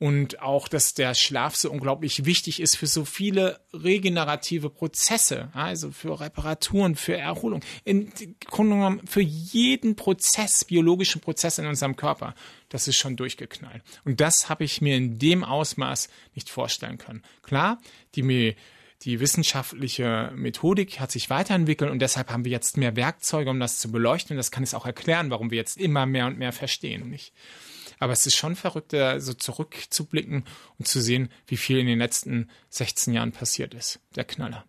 Und 0.05 0.43
auch, 0.43 0.69
dass 0.69 0.93
der 0.93 1.15
Schlaf 1.15 1.57
so 1.57 1.71
unglaublich 1.71 2.27
wichtig 2.27 2.61
ist 2.61 2.77
für 2.77 2.87
so 2.87 3.07
viele 3.07 3.59
regenerative 3.73 4.69
Prozesse, 4.69 5.49
also 5.55 5.93
für 5.93 6.21
Reparaturen, 6.21 6.95
für 6.95 7.17
Erholung, 7.17 7.65
in 7.85 8.13
Grunde 8.45 8.75
genommen 8.75 9.01
für 9.07 9.23
jeden 9.23 9.97
Prozess, 9.97 10.67
biologischen 10.67 11.23
Prozess 11.23 11.59
in 11.59 11.65
unserem 11.65 11.97
Körper. 11.97 12.35
Das 12.69 12.87
ist 12.87 12.97
schon 12.97 13.17
durchgeknallt. 13.17 13.83
Und 14.05 14.21
das 14.21 14.51
habe 14.51 14.65
ich 14.65 14.83
mir 14.83 14.95
in 14.95 15.19
dem 15.19 15.43
Ausmaß 15.43 16.11
nicht 16.35 16.51
vorstellen 16.51 16.99
können. 16.99 17.23
Klar, 17.43 17.81
die 18.15 18.57
die 19.05 19.21
wissenschaftliche 19.21 20.33
Methodik 20.35 21.01
hat 21.01 21.13
sich 21.13 21.31
weiterentwickelt 21.31 21.91
und 21.91 22.01
deshalb 22.01 22.31
haben 22.31 22.45
wir 22.45 22.53
jetzt 22.53 22.77
mehr 22.77 22.95
Werkzeuge, 22.95 23.49
um 23.49 23.59
das 23.59 23.79
zu 23.79 23.91
beleuchten. 23.91 24.35
Und 24.35 24.37
das 24.37 24.51
kann 24.51 24.65
es 24.65 24.75
auch 24.75 24.85
erklären, 24.85 25.31
warum 25.31 25.51
wir 25.51 25.57
jetzt 25.57 25.79
immer 25.79 26.05
mehr 26.05 26.27
und 26.27 26.37
mehr 26.37 26.53
verstehen, 26.53 27.09
nicht? 27.09 27.33
Aber 28.05 28.13
es 28.13 28.27
ist 28.27 28.37
schon 28.37 28.55
verrückt, 28.55 28.93
da 28.93 29.19
so 29.19 29.33
zurückzublicken 29.33 30.45
und 30.79 30.87
zu 30.87 31.01
sehen, 31.01 31.31
wie 31.47 31.57
viel 31.57 31.79
in 31.79 31.87
den 31.87 32.01
letzten 32.01 32.51
16 32.69 33.15
Jahren 33.15 33.33
passiert 33.33 33.73
ist. 33.73 33.99
Der 34.15 34.25
Knaller. 34.25 34.67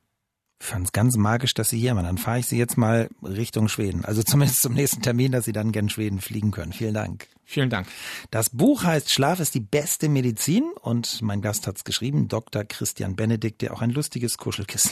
fand 0.58 0.86
es 0.86 0.94
ganz 0.94 1.18
magisch, 1.18 1.54
dass 1.54 1.70
Sie 1.70 1.78
hier 1.78 1.94
waren. 1.98 2.06
Dann 2.06 2.18
fahre 2.18 2.40
ich 2.40 2.46
Sie 2.46 2.58
jetzt 2.58 2.78
mal 2.78 3.10
Richtung 3.22 3.68
Schweden. 3.68 4.06
Also 4.06 4.24
zumindest 4.24 4.62
zum 4.62 4.74
nächsten 4.74 5.02
Termin, 5.02 5.34
dass 5.34 5.44
Sie 5.44 5.52
dann 5.52 5.74
gern 5.74 5.90
Schweden 5.90 6.22
fliegen 6.22 6.52
können. 6.52 6.72
Vielen 6.72 6.94
Dank. 6.94 7.28
Vielen 7.44 7.70
Dank. 7.70 7.88
Das 8.32 8.52
Buch 8.52 8.86
heißt 8.86 9.12
Schlaf 9.12 9.42
ist 9.42 9.54
die 9.54 9.60
beste 9.60 10.08
Medizin 10.08 10.72
und 10.80 11.22
mein 11.22 11.42
Gast 11.42 11.68
hat 11.68 11.76
es 11.76 11.84
geschrieben, 11.84 12.30
Dr. 12.30 12.64
Christian 12.64 13.18
Benedikt, 13.18 13.62
der 13.62 13.74
auch 13.74 13.82
ein 13.82 13.90
lustiges 13.90 14.38
Kuschelkissen, 14.38 14.92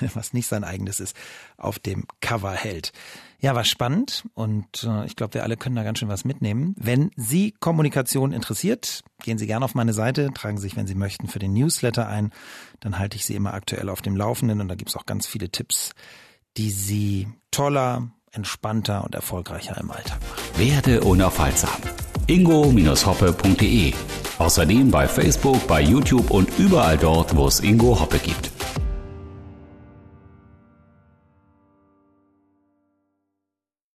was 0.14 0.32
nicht 0.32 0.46
sein 0.46 0.64
eigenes 0.64 0.98
ist, 0.98 1.14
auf 1.58 1.78
dem 1.78 2.06
Cover 2.22 2.52
hält. 2.52 2.94
Ja, 3.42 3.56
war 3.56 3.64
spannend 3.64 4.22
und 4.34 4.84
äh, 4.84 5.04
ich 5.04 5.16
glaube, 5.16 5.34
wir 5.34 5.42
alle 5.42 5.56
können 5.56 5.74
da 5.74 5.82
ganz 5.82 5.98
schön 5.98 6.08
was 6.08 6.24
mitnehmen. 6.24 6.76
Wenn 6.78 7.10
Sie 7.16 7.50
Kommunikation 7.50 8.32
interessiert, 8.32 9.02
gehen 9.20 9.36
Sie 9.36 9.48
gerne 9.48 9.64
auf 9.64 9.74
meine 9.74 9.92
Seite, 9.92 10.30
tragen 10.32 10.58
sich, 10.58 10.76
wenn 10.76 10.86
Sie 10.86 10.94
möchten, 10.94 11.26
für 11.26 11.40
den 11.40 11.52
Newsletter 11.52 12.06
ein. 12.06 12.30
Dann 12.78 13.00
halte 13.00 13.16
ich 13.16 13.24
Sie 13.24 13.34
immer 13.34 13.52
aktuell 13.52 13.88
auf 13.88 14.00
dem 14.00 14.16
Laufenden 14.16 14.60
und 14.60 14.68
da 14.68 14.76
gibt's 14.76 14.96
auch 14.96 15.06
ganz 15.06 15.26
viele 15.26 15.50
Tipps, 15.50 15.90
die 16.56 16.70
Sie 16.70 17.26
toller, 17.50 18.12
entspannter 18.30 19.02
und 19.02 19.16
erfolgreicher 19.16 19.76
im 19.76 19.90
Alltag 19.90 20.20
machen. 20.20 20.58
Werde 20.58 21.00
unaufhaltsam. 21.00 21.82
ingo-hoppe.de 22.28 23.92
Außerdem 24.38 24.92
bei 24.92 25.08
Facebook, 25.08 25.66
bei 25.66 25.82
YouTube 25.82 26.30
und 26.30 26.48
überall 26.58 26.96
dort, 26.96 27.36
wo 27.36 27.48
es 27.48 27.58
Ingo 27.58 27.98
Hoppe 27.98 28.20
gibt. 28.20 28.51